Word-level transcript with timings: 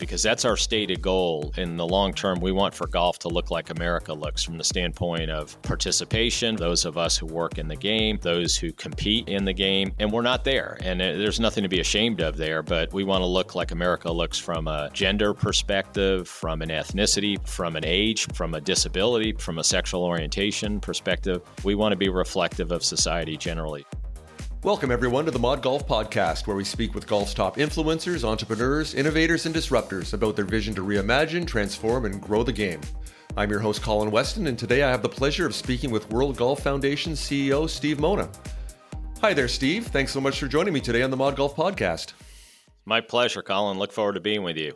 because 0.00 0.22
that's 0.22 0.44
our 0.44 0.56
stated 0.56 1.00
goal. 1.00 1.52
In 1.56 1.76
the 1.76 1.86
long 1.86 2.12
term, 2.12 2.40
we 2.40 2.50
want 2.50 2.74
for 2.74 2.88
golf 2.88 3.20
to 3.20 3.28
look 3.28 3.50
like 3.52 3.70
America 3.70 4.12
looks 4.12 4.42
from 4.42 4.58
the 4.58 4.64
standpoint 4.64 5.30
of 5.30 5.60
participation, 5.62 6.56
those 6.56 6.84
of 6.84 6.98
us 6.98 7.16
who 7.16 7.26
work 7.26 7.58
in 7.58 7.68
the 7.68 7.76
game, 7.76 8.18
those 8.22 8.56
who 8.56 8.72
compete 8.72 9.28
in 9.28 9.44
the 9.44 9.52
game, 9.52 9.92
and 10.00 10.10
we're 10.10 10.22
not 10.22 10.42
there. 10.42 10.78
And 10.82 11.00
there's 11.00 11.38
nothing 11.38 11.62
to 11.62 11.68
be 11.68 11.80
ashamed 11.80 12.20
of 12.20 12.36
there, 12.36 12.62
but 12.62 12.92
we 12.92 13.04
want 13.04 13.22
to 13.22 13.26
look 13.26 13.54
like 13.54 13.70
America 13.70 14.10
looks 14.10 14.38
from 14.38 14.66
a 14.66 14.90
gender 14.92 15.34
perspective, 15.34 16.26
from 16.26 16.62
an 16.62 16.70
ethnicity, 16.70 17.46
from 17.46 17.76
an 17.76 17.84
age, 17.84 18.26
from 18.32 18.54
a 18.54 18.60
disability, 18.60 19.32
from 19.32 19.58
a 19.58 19.64
sexual 19.64 20.02
orientation 20.02 20.80
perspective. 20.80 21.42
We 21.62 21.74
want 21.74 21.92
to 21.92 21.96
be 21.96 22.08
reflective 22.08 22.72
of 22.72 22.82
society 22.82 23.36
generally. 23.36 23.84
Welcome, 24.62 24.90
everyone, 24.90 25.24
to 25.24 25.30
the 25.30 25.38
Mod 25.38 25.62
Golf 25.62 25.86
Podcast, 25.88 26.46
where 26.46 26.54
we 26.54 26.64
speak 26.64 26.94
with 26.94 27.06
golf's 27.06 27.32
top 27.32 27.56
influencers, 27.56 28.24
entrepreneurs, 28.24 28.92
innovators, 28.92 29.46
and 29.46 29.54
disruptors 29.54 30.12
about 30.12 30.36
their 30.36 30.44
vision 30.44 30.74
to 30.74 30.82
reimagine, 30.82 31.46
transform, 31.46 32.04
and 32.04 32.20
grow 32.20 32.42
the 32.42 32.52
game. 32.52 32.82
I'm 33.38 33.48
your 33.48 33.60
host, 33.60 33.80
Colin 33.80 34.10
Weston, 34.10 34.46
and 34.48 34.58
today 34.58 34.82
I 34.82 34.90
have 34.90 35.00
the 35.00 35.08
pleasure 35.08 35.46
of 35.46 35.54
speaking 35.54 35.90
with 35.90 36.10
World 36.10 36.36
Golf 36.36 36.62
Foundation 36.62 37.14
CEO 37.14 37.70
Steve 37.70 38.00
Mona. 38.00 38.28
Hi 39.22 39.32
there, 39.32 39.48
Steve. 39.48 39.86
Thanks 39.86 40.12
so 40.12 40.20
much 40.20 40.38
for 40.38 40.46
joining 40.46 40.74
me 40.74 40.80
today 40.80 41.00
on 41.00 41.10
the 41.10 41.16
Mod 41.16 41.36
Golf 41.36 41.56
Podcast. 41.56 42.12
My 42.84 43.00
pleasure, 43.00 43.40
Colin. 43.40 43.78
Look 43.78 43.92
forward 43.92 44.16
to 44.16 44.20
being 44.20 44.42
with 44.42 44.58
you. 44.58 44.74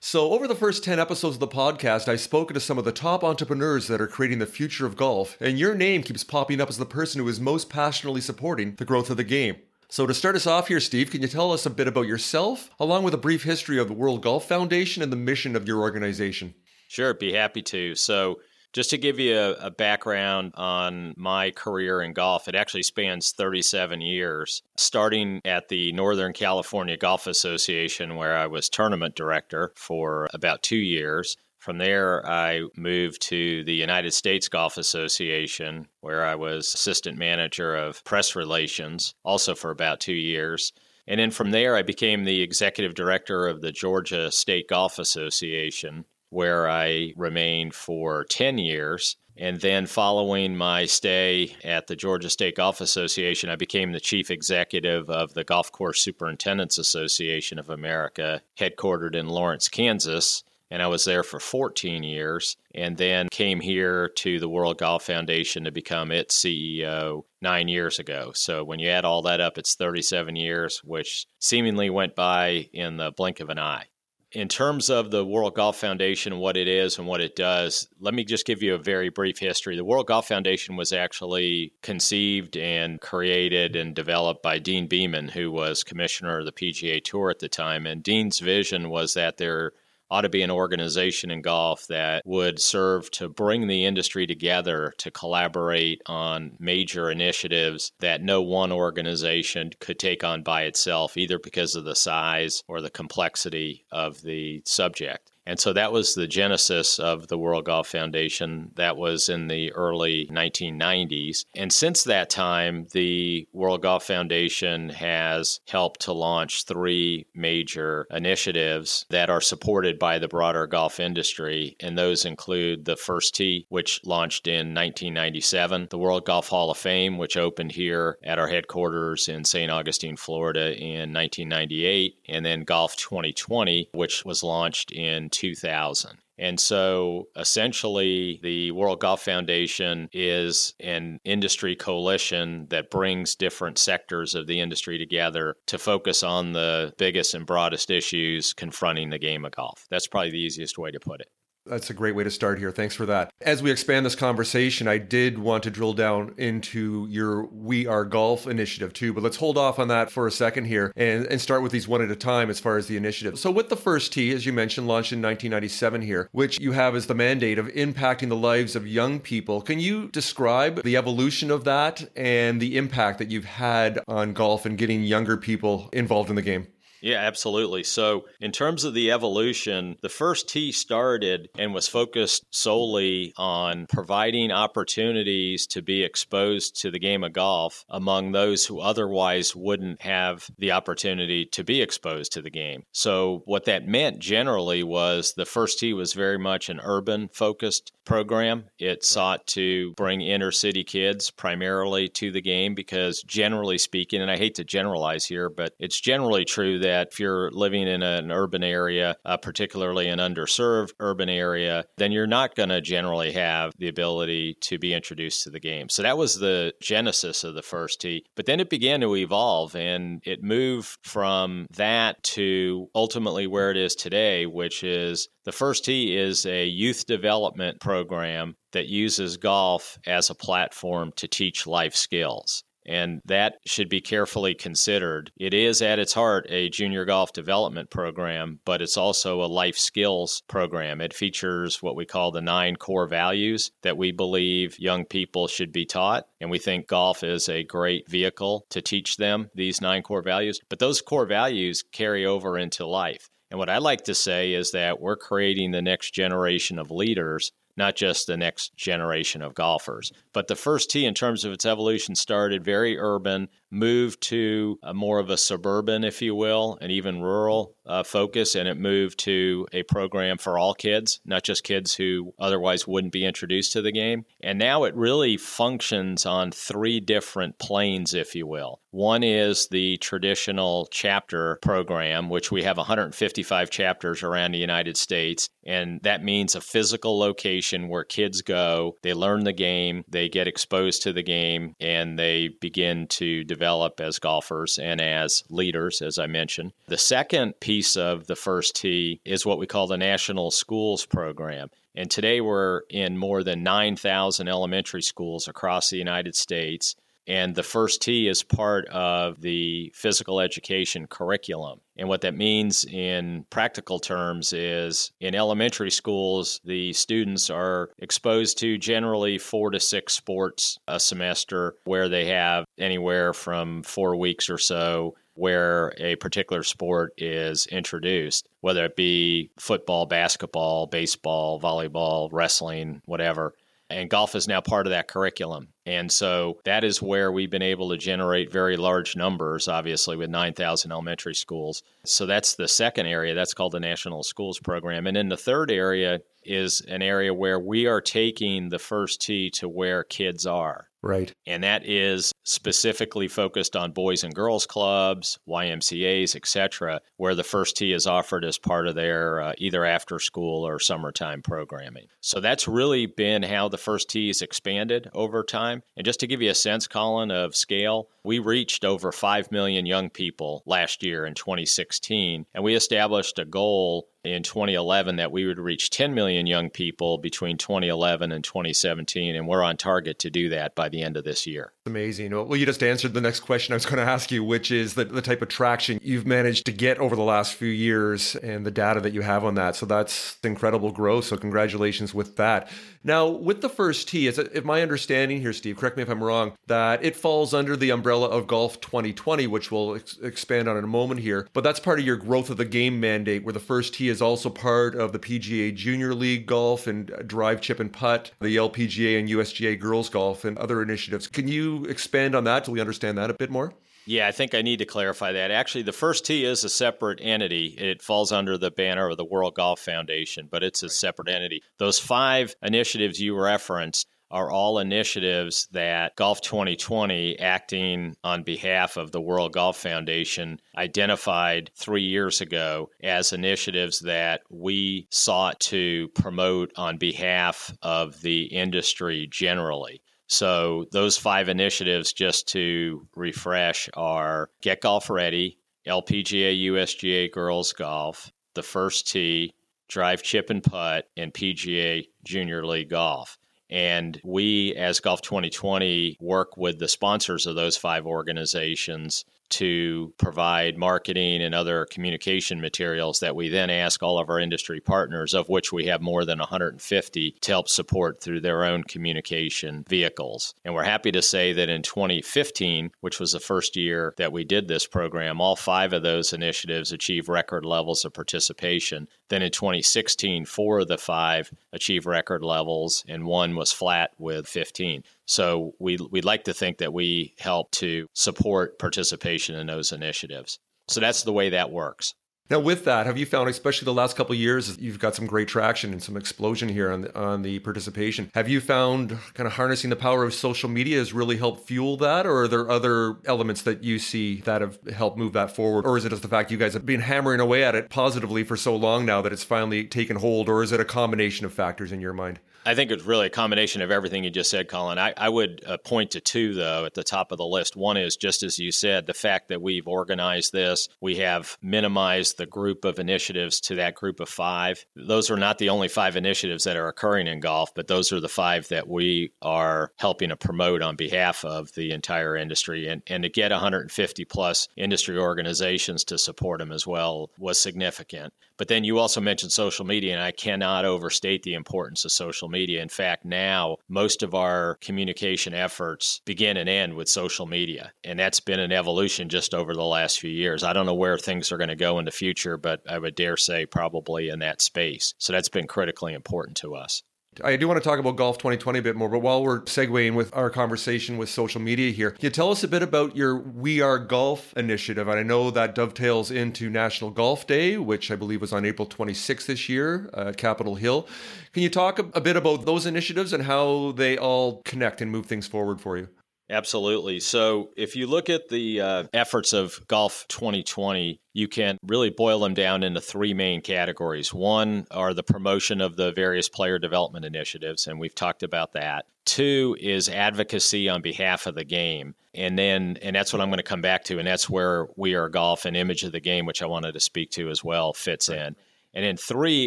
So, 0.00 0.32
over 0.32 0.46
the 0.46 0.54
first 0.54 0.84
10 0.84 1.00
episodes 1.00 1.34
of 1.34 1.40
the 1.40 1.48
podcast, 1.48 2.06
I've 2.06 2.20
spoken 2.20 2.54
to 2.54 2.60
some 2.60 2.78
of 2.78 2.84
the 2.84 2.92
top 2.92 3.24
entrepreneurs 3.24 3.88
that 3.88 4.00
are 4.00 4.06
creating 4.06 4.38
the 4.38 4.46
future 4.46 4.86
of 4.86 4.96
golf, 4.96 5.36
and 5.40 5.58
your 5.58 5.74
name 5.74 6.04
keeps 6.04 6.22
popping 6.22 6.60
up 6.60 6.68
as 6.68 6.78
the 6.78 6.86
person 6.86 7.20
who 7.20 7.26
is 7.26 7.40
most 7.40 7.68
passionately 7.68 8.20
supporting 8.20 8.76
the 8.76 8.84
growth 8.84 9.10
of 9.10 9.16
the 9.16 9.24
game. 9.24 9.56
So, 9.88 10.06
to 10.06 10.14
start 10.14 10.36
us 10.36 10.46
off 10.46 10.68
here, 10.68 10.78
Steve, 10.78 11.10
can 11.10 11.20
you 11.20 11.26
tell 11.26 11.50
us 11.50 11.66
a 11.66 11.70
bit 11.70 11.88
about 11.88 12.06
yourself, 12.06 12.70
along 12.78 13.02
with 13.02 13.12
a 13.12 13.18
brief 13.18 13.42
history 13.42 13.76
of 13.76 13.88
the 13.88 13.94
World 13.94 14.22
Golf 14.22 14.46
Foundation 14.46 15.02
and 15.02 15.10
the 15.10 15.16
mission 15.16 15.56
of 15.56 15.66
your 15.66 15.80
organization? 15.80 16.54
Sure, 16.86 17.12
be 17.12 17.32
happy 17.32 17.62
to. 17.62 17.96
So, 17.96 18.38
just 18.72 18.90
to 18.90 18.98
give 18.98 19.18
you 19.18 19.36
a, 19.36 19.52
a, 19.54 19.70
background 19.70 20.52
on 20.56 21.14
my 21.16 21.50
career 21.50 22.02
in 22.02 22.12
golf, 22.12 22.48
it 22.48 22.54
actually 22.54 22.82
spans 22.82 23.32
37 23.32 24.00
years, 24.00 24.62
starting 24.76 25.40
at 25.44 25.68
the 25.68 25.92
Northern 25.92 26.32
California 26.32 26.96
Golf 26.96 27.26
Association, 27.26 28.16
where 28.16 28.36
I 28.36 28.46
was 28.46 28.68
tournament 28.68 29.14
director 29.14 29.72
for 29.76 30.28
about 30.34 30.62
two 30.62 30.76
years. 30.76 31.36
From 31.58 31.78
there, 31.78 32.24
I 32.26 32.62
moved 32.76 33.22
to 33.22 33.64
the 33.64 33.74
United 33.74 34.12
States 34.12 34.48
Golf 34.48 34.76
Association, 34.76 35.88
where 36.00 36.24
I 36.24 36.34
was 36.34 36.72
assistant 36.72 37.18
manager 37.18 37.74
of 37.74 38.04
press 38.04 38.36
relations, 38.36 39.14
also 39.24 39.54
for 39.54 39.70
about 39.70 40.00
two 40.00 40.14
years. 40.14 40.72
And 41.06 41.18
then 41.18 41.30
from 41.30 41.50
there, 41.50 41.74
I 41.74 41.82
became 41.82 42.24
the 42.24 42.42
executive 42.42 42.94
director 42.94 43.46
of 43.46 43.60
the 43.60 43.72
Georgia 43.72 44.30
State 44.30 44.68
Golf 44.68 44.98
Association, 44.98 46.04
where 46.30 46.68
I 46.68 47.12
remained 47.16 47.74
for 47.74 48.24
10 48.24 48.58
years. 48.58 49.16
And 49.40 49.60
then, 49.60 49.86
following 49.86 50.56
my 50.56 50.86
stay 50.86 51.54
at 51.62 51.86
the 51.86 51.94
Georgia 51.94 52.28
State 52.28 52.56
Golf 52.56 52.80
Association, 52.80 53.48
I 53.48 53.54
became 53.54 53.92
the 53.92 54.00
chief 54.00 54.32
executive 54.32 55.08
of 55.08 55.34
the 55.34 55.44
Golf 55.44 55.70
Course 55.70 56.02
Superintendents 56.02 56.76
Association 56.76 57.60
of 57.60 57.70
America, 57.70 58.42
headquartered 58.58 59.14
in 59.14 59.28
Lawrence, 59.28 59.68
Kansas. 59.68 60.42
And 60.70 60.82
I 60.82 60.88
was 60.88 61.04
there 61.04 61.22
for 61.22 61.40
14 61.40 62.02
years, 62.02 62.56
and 62.74 62.96
then 62.98 63.28
came 63.30 63.60
here 63.60 64.08
to 64.16 64.40
the 64.40 64.50
World 64.50 64.78
Golf 64.78 65.04
Foundation 65.04 65.64
to 65.64 65.70
become 65.70 66.10
its 66.10 66.36
CEO 66.36 67.24
nine 67.40 67.68
years 67.68 68.00
ago. 68.00 68.32
So, 68.34 68.64
when 68.64 68.80
you 68.80 68.88
add 68.88 69.04
all 69.04 69.22
that 69.22 69.40
up, 69.40 69.56
it's 69.56 69.76
37 69.76 70.34
years, 70.34 70.82
which 70.84 71.26
seemingly 71.38 71.90
went 71.90 72.16
by 72.16 72.68
in 72.72 72.96
the 72.96 73.12
blink 73.12 73.38
of 73.38 73.50
an 73.50 73.60
eye 73.60 73.86
in 74.32 74.48
terms 74.48 74.90
of 74.90 75.10
the 75.10 75.24
World 75.24 75.54
Golf 75.54 75.78
Foundation, 75.78 76.34
and 76.34 76.42
what 76.42 76.56
it 76.56 76.68
is 76.68 76.98
and 76.98 77.06
what 77.06 77.20
it 77.20 77.34
does, 77.34 77.88
let 77.98 78.12
me 78.12 78.24
just 78.24 78.46
give 78.46 78.62
you 78.62 78.74
a 78.74 78.78
very 78.78 79.08
brief 79.08 79.38
history. 79.38 79.76
The 79.76 79.84
World 79.84 80.06
Golf 80.06 80.28
Foundation 80.28 80.76
was 80.76 80.92
actually 80.92 81.72
conceived 81.82 82.56
and 82.56 83.00
created 83.00 83.74
and 83.74 83.94
developed 83.94 84.42
by 84.42 84.58
Deane 84.58 84.86
Beman, 84.86 85.28
who 85.28 85.50
was 85.50 85.82
commissioner 85.82 86.40
of 86.40 86.44
the 86.44 86.52
PGA 86.52 87.02
Tour 87.02 87.30
at 87.30 87.38
the 87.38 87.48
time. 87.48 87.86
And 87.86 88.02
Deane's 88.02 88.40
vision 88.40 88.90
was 88.90 89.14
that 89.14 89.38
there 89.38 89.72
ought 90.10 90.22
to 90.22 90.28
be 90.28 90.42
an 90.42 90.50
organization 90.50 91.30
in 91.30 91.42
golf 91.42 91.86
that 91.88 92.22
would 92.24 92.60
serve 92.60 93.10
to 93.10 93.28
bring 93.28 93.66
the 93.66 93.84
industry 93.84 94.26
together 94.26 94.92
to 94.98 95.10
collaborate 95.10 96.00
on 96.06 96.56
major 96.58 97.10
initiatives 97.10 97.92
that 98.00 98.22
no 98.22 98.42
one 98.42 98.72
organization 98.72 99.70
could 99.80 99.98
take 99.98 100.24
on 100.24 100.42
by 100.42 100.62
itself, 100.62 101.16
either 101.16 101.38
because 101.38 101.74
of 101.74 101.84
the 101.84 101.96
size 101.96 102.62
or 102.68 102.80
the 102.80 102.90
complexity 102.90 103.84
of 103.92 104.22
the 104.22 104.62
subject. 104.64 105.30
And 105.48 105.58
so 105.58 105.72
that 105.72 105.92
was 105.92 106.14
the 106.14 106.26
genesis 106.26 106.98
of 106.98 107.28
the 107.28 107.38
World 107.38 107.64
Golf 107.64 107.88
Foundation. 107.88 108.70
That 108.76 108.98
was 108.98 109.30
in 109.30 109.48
the 109.48 109.72
early 109.72 110.28
1990s. 110.30 111.46
And 111.56 111.72
since 111.72 112.04
that 112.04 112.28
time, 112.28 112.86
the 112.92 113.48
World 113.54 113.80
Golf 113.80 114.06
Foundation 114.06 114.90
has 114.90 115.60
helped 115.66 116.00
to 116.00 116.12
launch 116.12 116.66
three 116.66 117.24
major 117.34 118.06
initiatives 118.10 119.06
that 119.08 119.30
are 119.30 119.40
supported 119.40 119.98
by 119.98 120.18
the 120.18 120.28
broader 120.28 120.66
golf 120.66 121.00
industry. 121.00 121.76
And 121.80 121.96
those 121.96 122.26
include 122.26 122.84
the 122.84 122.96
First 122.96 123.34
Tee, 123.34 123.64
which 123.70 124.02
launched 124.04 124.46
in 124.46 124.74
1997, 124.74 125.88
the 125.88 125.96
World 125.96 126.26
Golf 126.26 126.48
Hall 126.48 126.70
of 126.70 126.76
Fame, 126.76 127.16
which 127.16 127.38
opened 127.38 127.72
here 127.72 128.18
at 128.22 128.38
our 128.38 128.48
headquarters 128.48 129.28
in 129.28 129.46
St. 129.46 129.70
Augustine, 129.70 130.18
Florida 130.18 130.76
in 130.76 131.14
1998, 131.14 132.18
and 132.28 132.44
then 132.44 132.64
Golf 132.64 132.96
2020, 132.96 133.88
which 133.94 134.26
was 134.26 134.42
launched 134.42 134.92
in 134.92 135.30
2000. 135.38 136.18
And 136.40 136.60
so 136.60 137.24
essentially, 137.36 138.38
the 138.42 138.70
World 138.70 139.00
Golf 139.00 139.22
Foundation 139.22 140.08
is 140.12 140.74
an 140.78 141.18
industry 141.24 141.74
coalition 141.74 142.66
that 142.70 142.90
brings 142.90 143.34
different 143.34 143.78
sectors 143.78 144.34
of 144.34 144.46
the 144.46 144.60
industry 144.60 144.98
together 144.98 145.56
to 145.66 145.78
focus 145.78 146.22
on 146.22 146.52
the 146.52 146.92
biggest 146.96 147.34
and 147.34 147.44
broadest 147.44 147.90
issues 147.90 148.52
confronting 148.52 149.10
the 149.10 149.18
game 149.18 149.44
of 149.44 149.52
golf. 149.52 149.86
That's 149.90 150.06
probably 150.06 150.30
the 150.30 150.38
easiest 150.38 150.78
way 150.78 150.92
to 150.92 151.00
put 151.00 151.20
it. 151.20 151.28
That's 151.68 151.90
a 151.90 151.94
great 151.94 152.14
way 152.14 152.24
to 152.24 152.30
start 152.30 152.58
here. 152.58 152.70
Thanks 152.70 152.94
for 152.94 153.06
that. 153.06 153.32
As 153.40 153.62
we 153.62 153.70
expand 153.70 154.06
this 154.06 154.14
conversation, 154.14 154.88
I 154.88 154.98
did 154.98 155.38
want 155.38 155.62
to 155.64 155.70
drill 155.70 155.92
down 155.92 156.34
into 156.38 157.06
your 157.10 157.44
We 157.46 157.86
Are 157.86 158.04
Golf 158.04 158.46
initiative 158.46 158.92
too, 158.92 159.12
but 159.12 159.22
let's 159.22 159.36
hold 159.36 159.58
off 159.58 159.78
on 159.78 159.88
that 159.88 160.10
for 160.10 160.26
a 160.26 160.32
second 160.32 160.64
here 160.64 160.92
and, 160.96 161.26
and 161.26 161.40
start 161.40 161.62
with 161.62 161.72
these 161.72 161.86
one 161.86 162.02
at 162.02 162.10
a 162.10 162.16
time 162.16 162.50
as 162.50 162.60
far 162.60 162.76
as 162.76 162.86
the 162.86 162.96
initiative. 162.96 163.38
So, 163.38 163.50
with 163.50 163.68
the 163.68 163.76
first 163.76 164.12
tee, 164.12 164.32
as 164.32 164.46
you 164.46 164.52
mentioned, 164.52 164.88
launched 164.88 165.12
in 165.12 165.20
1997 165.20 166.02
here, 166.02 166.28
which 166.32 166.58
you 166.58 166.72
have 166.72 166.94
as 166.94 167.06
the 167.06 167.14
mandate 167.14 167.58
of 167.58 167.66
impacting 167.68 168.28
the 168.28 168.36
lives 168.36 168.74
of 168.74 168.86
young 168.86 169.20
people, 169.20 169.60
can 169.60 169.78
you 169.78 170.08
describe 170.08 170.82
the 170.82 170.96
evolution 170.96 171.50
of 171.50 171.64
that 171.64 172.08
and 172.16 172.60
the 172.60 172.76
impact 172.76 173.18
that 173.18 173.30
you've 173.30 173.44
had 173.44 174.00
on 174.08 174.32
golf 174.32 174.64
and 174.64 174.78
getting 174.78 175.02
younger 175.02 175.36
people 175.36 175.88
involved 175.92 176.30
in 176.30 176.36
the 176.36 176.42
game? 176.42 176.66
Yeah, 177.00 177.18
absolutely. 177.18 177.84
So, 177.84 178.26
in 178.40 178.52
terms 178.52 178.84
of 178.84 178.94
the 178.94 179.10
evolution, 179.10 179.96
the 180.02 180.08
first 180.08 180.48
tee 180.48 180.72
started 180.72 181.48
and 181.56 181.72
was 181.72 181.88
focused 181.88 182.44
solely 182.50 183.32
on 183.36 183.86
providing 183.86 184.50
opportunities 184.50 185.66
to 185.68 185.82
be 185.82 186.02
exposed 186.02 186.80
to 186.80 186.90
the 186.90 186.98
game 186.98 187.22
of 187.22 187.32
golf 187.32 187.84
among 187.88 188.32
those 188.32 188.66
who 188.66 188.80
otherwise 188.80 189.54
wouldn't 189.54 190.02
have 190.02 190.50
the 190.58 190.72
opportunity 190.72 191.46
to 191.46 191.62
be 191.62 191.80
exposed 191.80 192.32
to 192.32 192.42
the 192.42 192.50
game. 192.50 192.82
So, 192.92 193.42
what 193.44 193.64
that 193.66 193.86
meant 193.86 194.18
generally 194.18 194.82
was 194.82 195.34
the 195.34 195.46
first 195.46 195.78
tee 195.78 195.92
was 195.92 196.12
very 196.14 196.38
much 196.38 196.68
an 196.68 196.80
urban 196.82 197.28
focused 197.32 197.92
program. 198.04 198.64
It 198.78 199.04
sought 199.04 199.46
to 199.48 199.92
bring 199.94 200.20
inner 200.20 200.50
city 200.50 200.82
kids 200.82 201.30
primarily 201.30 202.08
to 202.10 202.32
the 202.32 202.40
game 202.40 202.74
because, 202.74 203.22
generally 203.22 203.78
speaking, 203.78 204.20
and 204.20 204.30
I 204.30 204.36
hate 204.36 204.56
to 204.56 204.64
generalize 204.64 205.26
here, 205.26 205.48
but 205.50 205.74
it's 205.78 206.00
generally 206.00 206.44
true 206.44 206.78
that 206.80 206.87
that 206.88 207.08
if 207.12 207.20
you're 207.20 207.50
living 207.50 207.86
in 207.86 208.02
an 208.02 208.32
urban 208.32 208.64
area, 208.64 209.14
uh, 209.24 209.36
particularly 209.36 210.08
an 210.08 210.18
underserved 210.18 210.92
urban 211.00 211.28
area, 211.28 211.84
then 211.98 212.12
you're 212.12 212.26
not 212.26 212.54
going 212.54 212.70
to 212.70 212.80
generally 212.80 213.32
have 213.32 213.72
the 213.76 213.88
ability 213.88 214.56
to 214.62 214.78
be 214.78 214.94
introduced 214.94 215.42
to 215.42 215.50
the 215.50 215.60
game. 215.60 215.90
So 215.90 216.02
that 216.02 216.16
was 216.16 216.38
the 216.38 216.72
genesis 216.80 217.44
of 217.44 217.54
the 217.54 217.62
first 217.62 218.00
tee. 218.00 218.24
But 218.36 218.46
then 218.46 218.58
it 218.58 218.70
began 218.70 219.02
to 219.02 219.16
evolve 219.16 219.76
and 219.76 220.22
it 220.24 220.42
moved 220.42 220.96
from 221.02 221.66
that 221.76 222.22
to 222.22 222.88
ultimately 222.94 223.46
where 223.46 223.70
it 223.70 223.76
is 223.76 223.94
today, 223.94 224.46
which 224.46 224.82
is 224.82 225.28
the 225.44 225.52
first 225.52 225.84
tee 225.84 226.16
is 226.16 226.46
a 226.46 226.64
youth 226.66 227.06
development 227.06 227.80
program 227.80 228.54
that 228.72 228.88
uses 228.88 229.36
golf 229.36 229.98
as 230.06 230.30
a 230.30 230.34
platform 230.34 231.12
to 231.16 231.28
teach 231.28 231.66
life 231.66 231.94
skills 231.94 232.64
and 232.88 233.20
that 233.26 233.58
should 233.66 233.88
be 233.88 234.00
carefully 234.00 234.54
considered. 234.54 235.30
It 235.38 235.52
is 235.54 235.82
at 235.82 235.98
its 235.98 236.14
heart 236.14 236.46
a 236.48 236.70
junior 236.70 237.04
golf 237.04 237.32
development 237.32 237.90
program, 237.90 238.60
but 238.64 238.80
it's 238.80 238.96
also 238.96 239.42
a 239.42 239.46
life 239.46 239.76
skills 239.76 240.42
program. 240.48 241.00
It 241.00 241.14
features 241.14 241.82
what 241.82 241.96
we 241.96 242.06
call 242.06 242.32
the 242.32 242.40
nine 242.40 242.76
core 242.76 243.06
values 243.06 243.70
that 243.82 243.98
we 243.98 244.10
believe 244.10 244.78
young 244.78 245.04
people 245.04 245.46
should 245.48 245.72
be 245.72 245.84
taught, 245.84 246.26
and 246.40 246.50
we 246.50 246.58
think 246.58 246.86
golf 246.86 247.22
is 247.22 247.48
a 247.48 247.62
great 247.62 248.08
vehicle 248.08 248.66
to 248.70 248.80
teach 248.80 249.16
them 249.16 249.50
these 249.54 249.80
nine 249.80 250.02
core 250.02 250.22
values. 250.22 250.60
But 250.68 250.78
those 250.78 251.02
core 251.02 251.26
values 251.26 251.84
carry 251.92 252.24
over 252.24 252.58
into 252.58 252.86
life. 252.86 253.28
And 253.50 253.58
what 253.58 253.70
I 253.70 253.78
like 253.78 254.04
to 254.04 254.14
say 254.14 254.52
is 254.52 254.72
that 254.72 255.00
we're 255.00 255.16
creating 255.16 255.70
the 255.70 255.82
next 255.82 256.12
generation 256.12 256.78
of 256.78 256.90
leaders 256.90 257.52
not 257.78 257.96
just 257.96 258.26
the 258.26 258.36
next 258.36 258.76
generation 258.76 259.40
of 259.40 259.54
golfers. 259.54 260.12
But 260.32 260.48
the 260.48 260.56
first 260.56 260.90
tee, 260.90 261.06
in 261.06 261.14
terms 261.14 261.44
of 261.44 261.52
its 261.52 261.64
evolution, 261.64 262.14
started 262.16 262.64
very 262.64 262.98
urban, 262.98 263.48
moved 263.70 264.20
to 264.22 264.78
a 264.82 264.94
more 264.94 265.18
of 265.18 265.30
a 265.30 265.36
suburban, 265.36 266.04
if 266.04 266.22
you 266.22 266.34
will, 266.34 266.78
and 266.80 266.90
even 266.90 267.20
rural 267.20 267.74
uh, 267.86 268.02
focus, 268.02 268.54
and 268.54 268.68
it 268.68 268.76
moved 268.76 269.18
to 269.18 269.66
a 269.72 269.82
program 269.84 270.38
for 270.38 270.58
all 270.58 270.74
kids, 270.74 271.20
not 271.24 271.42
just 271.42 271.64
kids 271.64 271.94
who 271.94 272.32
otherwise 272.38 272.86
wouldn't 272.86 273.12
be 273.12 273.24
introduced 273.24 273.72
to 273.72 273.82
the 273.82 273.92
game. 273.92 274.24
And 274.40 274.58
now 274.58 274.84
it 274.84 274.94
really 274.94 275.36
functions 275.36 276.26
on 276.26 276.50
three 276.50 277.00
different 277.00 277.58
planes, 277.58 278.14
if 278.14 278.34
you 278.34 278.46
will. 278.46 278.80
One 278.90 279.22
is 279.22 279.68
the 279.68 279.96
traditional 279.98 280.88
chapter 280.90 281.58
program, 281.62 282.28
which 282.30 282.50
we 282.50 282.62
have 282.62 282.78
155 282.78 283.70
chapters 283.70 284.22
around 284.22 284.52
the 284.52 284.58
United 284.58 284.96
States. 284.96 285.48
And 285.66 286.00
that 286.02 286.24
means 286.24 286.54
a 286.54 286.60
physical 286.60 287.18
location 287.18 287.88
where 287.88 288.04
kids 288.04 288.40
go, 288.42 288.96
they 289.02 289.12
learn 289.12 289.44
the 289.44 289.52
game, 289.52 290.04
they 290.08 290.28
get 290.28 290.48
exposed 290.48 291.02
to 291.02 291.12
the 291.12 291.22
game, 291.22 291.74
and 291.80 292.18
they 292.18 292.48
begin 292.60 293.06
to 293.08 293.44
develop 293.44 293.57
as 293.62 294.18
golfers 294.18 294.78
and 294.78 295.00
as 295.00 295.44
leaders, 295.50 296.02
as 296.02 296.18
I 296.18 296.26
mentioned. 296.26 296.72
The 296.86 296.98
second 296.98 297.60
piece 297.60 297.96
of 297.96 298.26
the 298.26 298.36
first 298.36 298.76
tee 298.76 299.20
is 299.24 299.46
what 299.46 299.58
we 299.58 299.66
call 299.66 299.86
the 299.86 299.96
National 299.96 300.50
Schools 300.50 301.06
Program. 301.06 301.70
And 301.94 302.10
today 302.10 302.40
we're 302.40 302.82
in 302.88 303.18
more 303.18 303.42
than 303.42 303.62
9,000 303.62 304.48
elementary 304.48 305.02
schools 305.02 305.48
across 305.48 305.90
the 305.90 305.96
United 305.98 306.36
States. 306.36 306.94
And 307.28 307.54
the 307.54 307.62
first 307.62 308.00
tee 308.00 308.26
is 308.26 308.42
part 308.42 308.86
of 308.88 309.42
the 309.42 309.92
physical 309.94 310.40
education 310.40 311.06
curriculum. 311.06 311.80
And 311.98 312.08
what 312.08 312.22
that 312.22 312.34
means 312.34 312.86
in 312.86 313.44
practical 313.50 313.98
terms 313.98 314.54
is 314.54 315.12
in 315.20 315.34
elementary 315.34 315.90
schools, 315.90 316.58
the 316.64 316.94
students 316.94 317.50
are 317.50 317.90
exposed 317.98 318.58
to 318.58 318.78
generally 318.78 319.36
four 319.36 319.70
to 319.70 319.78
six 319.78 320.14
sports 320.14 320.78
a 320.88 320.98
semester, 320.98 321.76
where 321.84 322.08
they 322.08 322.26
have 322.26 322.64
anywhere 322.78 323.34
from 323.34 323.82
four 323.82 324.16
weeks 324.16 324.48
or 324.48 324.58
so 324.58 325.14
where 325.34 325.94
a 325.98 326.16
particular 326.16 326.64
sport 326.64 327.12
is 327.16 327.66
introduced, 327.66 328.48
whether 328.60 328.84
it 328.84 328.96
be 328.96 329.52
football, 329.56 330.04
basketball, 330.04 330.88
baseball, 330.88 331.60
volleyball, 331.60 332.28
wrestling, 332.32 333.00
whatever. 333.04 333.54
And 333.88 334.10
golf 334.10 334.34
is 334.34 334.48
now 334.48 334.60
part 334.60 334.86
of 334.86 334.90
that 334.90 335.06
curriculum. 335.06 335.68
And 335.88 336.12
so 336.12 336.58
that 336.64 336.84
is 336.84 337.00
where 337.00 337.32
we've 337.32 337.48
been 337.48 337.62
able 337.62 337.88
to 337.88 337.96
generate 337.96 338.52
very 338.52 338.76
large 338.76 339.16
numbers, 339.16 339.68
obviously, 339.68 340.18
with 340.18 340.28
9,000 340.28 340.92
elementary 340.92 341.34
schools. 341.34 341.82
So 342.04 342.26
that's 342.26 342.56
the 342.56 342.68
second 342.68 343.06
area. 343.06 343.34
That's 343.34 343.54
called 343.54 343.72
the 343.72 343.80
National 343.80 344.22
Schools 344.22 344.58
Program. 344.58 345.06
And 345.06 345.16
then 345.16 345.30
the 345.30 345.36
third 345.38 345.70
area 345.70 346.20
is 346.44 346.82
an 346.82 347.00
area 347.00 347.32
where 347.32 347.58
we 347.58 347.86
are 347.86 348.02
taking 348.02 348.68
the 348.68 348.78
first 348.78 349.22
tee 349.22 349.48
to 349.52 349.66
where 349.66 350.04
kids 350.04 350.44
are. 350.44 350.88
Right. 351.00 351.32
And 351.46 351.62
that 351.62 351.86
is 351.86 352.32
specifically 352.42 353.28
focused 353.28 353.76
on 353.76 353.92
boys 353.92 354.24
and 354.24 354.34
girls 354.34 354.66
clubs, 354.66 355.38
YMCAs, 355.48 356.34
etc., 356.34 357.00
where 357.16 357.36
the 357.36 357.44
first 357.44 357.76
tee 357.76 357.92
is 357.92 358.06
offered 358.06 358.44
as 358.44 358.58
part 358.58 358.88
of 358.88 358.96
their 358.96 359.40
uh, 359.40 359.52
either 359.58 359.84
after 359.84 360.18
school 360.18 360.66
or 360.66 360.80
summertime 360.80 361.42
programming. 361.42 362.06
So 362.20 362.40
that's 362.40 362.66
really 362.66 363.06
been 363.06 363.44
how 363.44 363.68
the 363.68 363.78
first 363.78 364.10
tee 364.10 364.26
has 364.26 364.42
expanded 364.42 365.08
over 365.14 365.44
time. 365.44 365.77
And 365.96 366.04
just 366.04 366.20
to 366.20 366.26
give 366.26 366.42
you 366.42 366.50
a 366.50 366.54
sense, 366.54 366.86
Colin, 366.86 367.30
of 367.30 367.56
scale, 367.56 368.08
we 368.24 368.38
reached 368.38 368.84
over 368.84 369.12
5 369.12 369.50
million 369.52 369.86
young 369.86 370.10
people 370.10 370.62
last 370.66 371.02
year 371.02 371.26
in 371.26 371.34
2016, 371.34 372.46
and 372.54 372.64
we 372.64 372.74
established 372.74 373.38
a 373.38 373.44
goal 373.44 374.08
in 374.32 374.42
2011 374.42 375.16
that 375.16 375.32
we 375.32 375.46
would 375.46 375.58
reach 375.58 375.90
10 375.90 376.14
million 376.14 376.46
young 376.46 376.70
people 376.70 377.18
between 377.18 377.56
2011 377.56 378.32
and 378.32 378.44
2017, 378.44 379.36
and 379.36 379.46
we're 379.46 379.62
on 379.62 379.76
target 379.76 380.18
to 380.20 380.30
do 380.30 380.48
that 380.50 380.74
by 380.74 380.88
the 380.88 381.02
end 381.02 381.16
of 381.16 381.24
this 381.24 381.46
year. 381.46 381.72
Amazing. 381.86 382.32
Well, 382.32 382.56
you 382.56 382.66
just 382.66 382.82
answered 382.82 383.14
the 383.14 383.20
next 383.20 383.40
question 383.40 383.72
I 383.72 383.76
was 383.76 383.86
going 383.86 383.96
to 383.96 384.02
ask 384.02 384.30
you, 384.30 384.44
which 384.44 384.70
is 384.70 384.94
the, 384.94 385.04
the 385.04 385.22
type 385.22 385.42
of 385.42 385.48
traction 385.48 386.00
you've 386.02 386.26
managed 386.26 386.66
to 386.66 386.72
get 386.72 386.98
over 386.98 387.16
the 387.16 387.22
last 387.22 387.54
few 387.54 387.68
years 387.68 388.36
and 388.36 388.66
the 388.66 388.70
data 388.70 389.00
that 389.00 389.12
you 389.12 389.22
have 389.22 389.44
on 389.44 389.54
that. 389.54 389.76
So 389.76 389.86
that's 389.86 390.38
incredible 390.44 390.92
growth. 390.92 391.26
So 391.26 391.36
congratulations 391.36 392.12
with 392.12 392.36
that. 392.36 392.68
Now, 393.04 393.28
with 393.28 393.62
the 393.62 393.68
first 393.68 394.08
tee, 394.08 394.26
it 394.28 394.64
my 394.64 394.82
understanding 394.82 395.40
here, 395.40 395.52
Steve, 395.52 395.78
correct 395.78 395.96
me 395.96 396.02
if 396.02 396.10
I'm 396.10 396.22
wrong, 396.22 396.52
that 396.66 397.04
it 397.04 397.16
falls 397.16 397.54
under 397.54 397.76
the 397.76 397.90
umbrella 397.90 398.28
of 398.28 398.46
Golf 398.46 398.80
2020, 398.80 399.46
which 399.46 399.70
we'll 399.70 399.94
ex- 399.94 400.18
expand 400.18 400.68
on 400.68 400.76
in 400.76 400.84
a 400.84 400.88
moment 400.88 401.20
here. 401.20 401.48
But 401.52 401.64
that's 401.64 401.80
part 401.80 401.98
of 401.98 402.04
your 402.04 402.16
growth 402.16 402.50
of 402.50 402.56
the 402.56 402.64
game 402.64 403.00
mandate, 403.00 403.44
where 403.44 403.52
the 403.52 403.60
first 403.60 403.94
tee 403.94 404.08
is 404.08 404.17
also 404.22 404.50
part 404.50 404.94
of 404.94 405.12
the 405.12 405.18
PGA 405.18 405.74
Junior 405.74 406.14
League 406.14 406.46
Golf 406.46 406.86
and 406.86 407.12
Drive, 407.26 407.60
Chip, 407.60 407.80
and 407.80 407.92
Putt, 407.92 408.32
the 408.40 408.56
LPGA 408.56 409.18
and 409.18 409.28
USGA 409.28 409.78
Girls 409.78 410.08
Golf, 410.08 410.44
and 410.44 410.56
other 410.58 410.82
initiatives. 410.82 411.26
Can 411.26 411.48
you 411.48 411.84
expand 411.84 412.34
on 412.34 412.44
that 412.44 412.64
till 412.64 412.74
we 412.74 412.80
understand 412.80 413.18
that 413.18 413.30
a 413.30 413.34
bit 413.34 413.50
more? 413.50 413.72
Yeah, 414.08 414.26
I 414.26 414.32
think 414.32 414.54
I 414.54 414.62
need 414.62 414.78
to 414.78 414.86
clarify 414.86 415.32
that. 415.32 415.50
Actually, 415.50 415.82
the 415.82 415.92
first 415.92 416.24
tee 416.24 416.44
is 416.46 416.64
a 416.64 416.70
separate 416.70 417.20
entity. 417.22 417.74
It 417.76 418.00
falls 418.00 418.32
under 418.32 418.56
the 418.56 418.70
banner 418.70 419.10
of 419.10 419.18
the 419.18 419.24
World 419.24 419.54
Golf 419.54 419.80
Foundation, 419.80 420.48
but 420.50 420.62
it's 420.62 420.82
a 420.82 420.88
separate 420.88 421.28
entity. 421.28 421.62
Those 421.76 421.98
five 421.98 422.56
initiatives 422.62 423.20
you 423.20 423.38
referenced 423.38 424.08
are 424.30 424.50
all 424.50 424.78
initiatives 424.78 425.68
that 425.72 426.16
Golf 426.16 426.40
2020, 426.40 427.38
acting 427.38 428.16
on 428.22 428.42
behalf 428.42 428.96
of 428.96 429.10
the 429.10 429.20
World 429.20 429.52
Golf 429.52 429.78
Foundation, 429.78 430.60
identified 430.76 431.70
three 431.74 432.02
years 432.02 432.40
ago 432.40 432.90
as 433.02 433.32
initiatives 433.32 434.00
that 434.00 434.42
we 434.50 435.06
sought 435.10 435.58
to 435.60 436.08
promote 436.08 436.72
on 436.76 436.98
behalf 436.98 437.72
of 437.82 438.20
the 438.20 438.44
industry 438.44 439.26
generally. 439.30 440.02
So, 440.26 440.84
those 440.92 441.16
five 441.16 441.48
initiatives, 441.48 442.12
just 442.12 442.48
to 442.48 443.08
refresh, 443.16 443.88
are 443.94 444.50
Get 444.60 444.82
Golf 444.82 445.08
Ready, 445.08 445.58
LPGA 445.86 446.66
USGA 446.66 447.32
Girls 447.32 447.72
Golf, 447.72 448.30
the 448.54 448.62
First 448.62 449.10
Tee, 449.10 449.54
Drive 449.88 450.22
Chip 450.22 450.50
and 450.50 450.62
Putt, 450.62 451.06
and 451.16 451.32
PGA 451.32 452.04
Junior 452.24 452.66
League 452.66 452.90
Golf. 452.90 453.38
And 453.70 454.20
we, 454.24 454.74
as 454.76 455.00
Golf 455.00 455.20
2020, 455.20 456.16
work 456.20 456.56
with 456.56 456.78
the 456.78 456.88
sponsors 456.88 457.46
of 457.46 457.54
those 457.54 457.76
five 457.76 458.06
organizations 458.06 459.24
to 459.50 460.12
provide 460.18 460.76
marketing 460.76 461.42
and 461.42 461.54
other 461.54 461.86
communication 461.86 462.60
materials 462.60 463.20
that 463.20 463.36
we 463.36 463.48
then 463.48 463.70
ask 463.70 464.02
all 464.02 464.18
of 464.18 464.28
our 464.28 464.38
industry 464.38 464.80
partners, 464.80 465.34
of 465.34 465.48
which 465.48 465.72
we 465.72 465.86
have 465.86 466.00
more 466.00 466.24
than 466.24 466.38
150, 466.38 467.36
to 467.40 467.52
help 467.52 467.68
support 467.68 468.20
through 468.20 468.40
their 468.40 468.64
own 468.64 468.82
communication 468.84 469.84
vehicles. 469.88 470.54
And 470.64 470.74
we're 470.74 470.84
happy 470.84 471.12
to 471.12 471.22
say 471.22 471.52
that 471.52 471.68
in 471.68 471.82
2015, 471.82 472.90
which 473.00 473.20
was 473.20 473.32
the 473.32 473.40
first 473.40 473.76
year 473.76 474.14
that 474.16 474.32
we 474.32 474.44
did 474.44 474.68
this 474.68 474.86
program, 474.86 475.40
all 475.40 475.56
five 475.56 475.92
of 475.92 476.02
those 476.02 476.32
initiatives 476.32 476.92
achieved 476.92 477.28
record 477.28 477.64
levels 477.64 478.04
of 478.04 478.12
participation. 478.12 479.08
Then 479.28 479.42
in 479.42 479.50
2016, 479.50 480.44
four 480.46 480.80
of 480.80 480.88
the 480.88 480.98
five 480.98 481.50
achieved 481.72 482.06
record 482.06 482.42
levels, 482.42 483.04
and 483.08 483.24
one 483.24 483.54
was 483.54 483.72
flat 483.72 484.10
with 484.18 484.46
15. 484.46 485.02
So 485.28 485.74
we 485.78 485.98
we'd 486.10 486.24
like 486.24 486.44
to 486.44 486.54
think 486.54 486.78
that 486.78 486.94
we 486.94 487.34
help 487.38 487.70
to 487.72 488.06
support 488.14 488.78
participation 488.78 489.54
in 489.54 489.66
those 489.66 489.92
initiatives. 489.92 490.58
So 490.88 491.00
that's 491.00 491.22
the 491.22 491.34
way 491.34 491.50
that 491.50 491.70
works. 491.70 492.14
Now, 492.50 492.60
with 492.60 492.86
that, 492.86 493.04
have 493.04 493.18
you 493.18 493.26
found, 493.26 493.50
especially 493.50 493.84
the 493.84 493.92
last 493.92 494.16
couple 494.16 494.34
years, 494.34 494.78
you've 494.78 494.98
got 494.98 495.14
some 495.14 495.26
great 495.26 495.48
traction 495.48 495.92
and 495.92 496.02
some 496.02 496.16
explosion 496.16 496.70
here 496.70 496.90
on 496.90 497.02
the, 497.02 497.18
on 497.18 497.42
the 497.42 497.58
participation. 497.58 498.30
Have 498.32 498.48
you 498.48 498.58
found 498.62 499.18
kind 499.34 499.46
of 499.46 499.52
harnessing 499.52 499.90
the 499.90 499.96
power 499.96 500.24
of 500.24 500.32
social 500.32 500.70
media 500.70 500.96
has 500.96 501.12
really 501.12 501.36
helped 501.36 501.68
fuel 501.68 501.98
that, 501.98 502.24
or 502.24 502.44
are 502.44 502.48
there 502.48 502.70
other 502.70 503.16
elements 503.26 503.60
that 503.62 503.84
you 503.84 503.98
see 503.98 504.40
that 504.42 504.62
have 504.62 504.78
helped 504.94 505.18
move 505.18 505.34
that 505.34 505.54
forward, 505.54 505.84
or 505.84 505.98
is 505.98 506.06
it 506.06 506.08
just 506.08 506.22
the 506.22 506.28
fact 506.28 506.50
you 506.50 506.56
guys 506.56 506.72
have 506.72 506.86
been 506.86 507.02
hammering 507.02 507.40
away 507.40 507.62
at 507.62 507.74
it 507.74 507.90
positively 507.90 508.44
for 508.44 508.56
so 508.56 508.74
long 508.74 509.04
now 509.04 509.20
that 509.20 509.32
it's 509.32 509.44
finally 509.44 509.84
taken 509.84 510.16
hold, 510.16 510.48
or 510.48 510.62
is 510.62 510.72
it 510.72 510.80
a 510.80 510.86
combination 510.86 511.44
of 511.44 511.52
factors 511.52 511.92
in 511.92 512.00
your 512.00 512.14
mind? 512.14 512.40
I 512.68 512.74
think 512.74 512.90
it's 512.90 513.04
really 513.04 513.28
a 513.28 513.30
combination 513.30 513.80
of 513.80 513.90
everything 513.90 514.24
you 514.24 514.30
just 514.30 514.50
said, 514.50 514.68
Colin. 514.68 514.98
I, 514.98 515.14
I 515.16 515.30
would 515.30 515.62
uh, 515.66 515.78
point 515.78 516.10
to 516.10 516.20
two, 516.20 516.52
though, 516.52 516.84
at 516.84 516.92
the 516.92 517.02
top 517.02 517.32
of 517.32 517.38
the 517.38 517.46
list. 517.46 517.76
One 517.76 517.96
is, 517.96 518.14
just 518.14 518.42
as 518.42 518.58
you 518.58 518.72
said, 518.72 519.06
the 519.06 519.14
fact 519.14 519.48
that 519.48 519.62
we've 519.62 519.88
organized 519.88 520.52
this, 520.52 520.86
we 521.00 521.16
have 521.16 521.56
minimized 521.62 522.36
the 522.36 522.44
group 522.44 522.84
of 522.84 522.98
initiatives 522.98 523.58
to 523.62 523.76
that 523.76 523.94
group 523.94 524.20
of 524.20 524.28
five. 524.28 524.84
Those 524.94 525.30
are 525.30 525.38
not 525.38 525.56
the 525.56 525.70
only 525.70 525.88
five 525.88 526.14
initiatives 526.14 526.64
that 526.64 526.76
are 526.76 526.88
occurring 526.88 527.26
in 527.26 527.40
golf, 527.40 527.70
but 527.74 527.86
those 527.86 528.12
are 528.12 528.20
the 528.20 528.28
five 528.28 528.68
that 528.68 528.86
we 528.86 529.32
are 529.40 529.90
helping 529.96 530.28
to 530.28 530.36
promote 530.36 530.82
on 530.82 530.94
behalf 530.94 531.46
of 531.46 531.72
the 531.72 531.92
entire 531.92 532.36
industry. 532.36 532.86
And, 532.86 533.00
and 533.06 533.22
to 533.22 533.30
get 533.30 533.50
150 533.50 534.26
plus 534.26 534.68
industry 534.76 535.16
organizations 535.16 536.04
to 536.04 536.18
support 536.18 536.58
them 536.58 536.72
as 536.72 536.86
well 536.86 537.30
was 537.38 537.58
significant. 537.58 538.34
But 538.58 538.68
then 538.68 538.84
you 538.84 538.98
also 538.98 539.22
mentioned 539.22 539.52
social 539.52 539.86
media, 539.86 540.12
and 540.12 540.22
I 540.22 540.32
cannot 540.32 540.84
overstate 540.84 541.44
the 541.44 541.54
importance 541.54 542.04
of 542.04 542.12
social 542.12 542.48
media 542.48 542.57
media. 542.58 542.82
In 542.82 542.88
fact, 542.88 543.24
now 543.24 543.76
most 543.88 544.22
of 544.22 544.34
our 544.34 544.76
communication 544.80 545.54
efforts 545.54 546.20
begin 546.24 546.56
and 546.56 546.68
end 546.68 546.94
with 546.94 547.08
social 547.08 547.46
media. 547.46 547.92
And 548.02 548.18
that's 548.18 548.40
been 548.40 548.58
an 548.58 548.72
evolution 548.72 549.28
just 549.28 549.54
over 549.54 549.74
the 549.74 549.84
last 549.84 550.18
few 550.18 550.30
years. 550.30 550.64
I 550.64 550.72
don't 550.72 550.86
know 550.86 550.94
where 550.94 551.18
things 551.18 551.52
are 551.52 551.58
going 551.58 551.68
to 551.68 551.76
go 551.76 551.98
in 551.98 552.04
the 552.04 552.10
future, 552.10 552.56
but 552.56 552.80
I 552.88 552.98
would 552.98 553.14
dare 553.14 553.36
say 553.36 553.64
probably 553.66 554.28
in 554.28 554.40
that 554.40 554.60
space. 554.60 555.14
So 555.18 555.32
that's 555.32 555.48
been 555.48 555.68
critically 555.68 556.14
important 556.14 556.56
to 556.58 556.74
us. 556.74 557.02
I 557.44 557.56
do 557.56 557.68
want 557.68 557.82
to 557.82 557.88
talk 557.88 557.98
about 557.98 558.16
Golf 558.16 558.38
2020 558.38 558.78
a 558.78 558.82
bit 558.82 558.96
more, 558.96 559.08
but 559.08 559.20
while 559.20 559.42
we're 559.42 559.60
segueing 559.62 560.14
with 560.14 560.34
our 560.34 560.50
conversation 560.50 561.18
with 561.18 561.28
social 561.28 561.60
media 561.60 561.92
here, 561.92 562.10
can 562.10 562.24
you 562.24 562.30
tell 562.30 562.50
us 562.50 562.64
a 562.64 562.68
bit 562.68 562.82
about 562.82 563.16
your 563.16 563.36
We 563.36 563.80
Are 563.80 563.98
Golf 563.98 564.52
initiative? 564.56 565.06
And 565.08 565.18
I 565.18 565.22
know 565.22 565.50
that 565.50 565.74
dovetails 565.74 566.30
into 566.30 566.68
National 566.68 567.10
Golf 567.10 567.46
Day, 567.46 567.76
which 567.76 568.10
I 568.10 568.16
believe 568.16 568.40
was 568.40 568.52
on 568.52 568.64
April 568.64 568.88
26th 568.88 569.46
this 569.46 569.68
year 569.68 570.10
uh, 570.14 570.28
at 570.28 570.36
Capitol 570.36 570.74
Hill. 570.74 571.06
Can 571.52 571.62
you 571.62 571.70
talk 571.70 571.98
a 571.98 572.20
bit 572.20 572.36
about 572.36 572.66
those 572.66 572.86
initiatives 572.86 573.32
and 573.32 573.44
how 573.44 573.92
they 573.92 574.18
all 574.18 574.62
connect 574.62 575.00
and 575.00 575.10
move 575.10 575.26
things 575.26 575.46
forward 575.46 575.80
for 575.80 575.96
you? 575.96 576.08
Absolutely. 576.50 577.20
So, 577.20 577.70
if 577.76 577.94
you 577.94 578.06
look 578.06 578.30
at 578.30 578.48
the 578.48 578.80
uh, 578.80 579.04
efforts 579.12 579.52
of 579.52 579.86
Golf 579.86 580.24
2020, 580.28 581.20
you 581.34 581.46
can 581.46 581.76
really 581.86 582.08
boil 582.08 582.40
them 582.40 582.54
down 582.54 582.82
into 582.82 583.02
three 583.02 583.34
main 583.34 583.60
categories. 583.60 584.32
One 584.32 584.86
are 584.90 585.12
the 585.12 585.22
promotion 585.22 585.82
of 585.82 585.96
the 585.96 586.10
various 586.12 586.48
player 586.48 586.78
development 586.78 587.26
initiatives, 587.26 587.86
and 587.86 588.00
we've 588.00 588.14
talked 588.14 588.42
about 588.42 588.72
that. 588.72 589.04
Two 589.26 589.76
is 589.78 590.08
advocacy 590.08 590.88
on 590.88 591.02
behalf 591.02 591.46
of 591.46 591.54
the 591.54 591.64
game. 591.64 592.14
And 592.34 592.58
then, 592.58 592.98
and 593.02 593.14
that's 593.14 593.32
what 593.32 593.42
I'm 593.42 593.48
going 593.48 593.58
to 593.58 593.62
come 593.62 593.82
back 593.82 594.04
to, 594.04 594.18
and 594.18 594.26
that's 594.26 594.48
where 594.48 594.86
We 594.96 595.14
Are 595.14 595.28
Golf 595.28 595.64
and 595.64 595.76
Image 595.76 596.04
of 596.04 596.12
the 596.12 596.20
Game, 596.20 596.46
which 596.46 596.62
I 596.62 596.66
wanted 596.66 596.92
to 596.92 597.00
speak 597.00 597.30
to 597.32 597.50
as 597.50 597.62
well, 597.62 597.92
fits 597.92 598.28
in. 598.28 598.56
And 598.94 599.04
then 599.04 599.16
three 599.16 599.66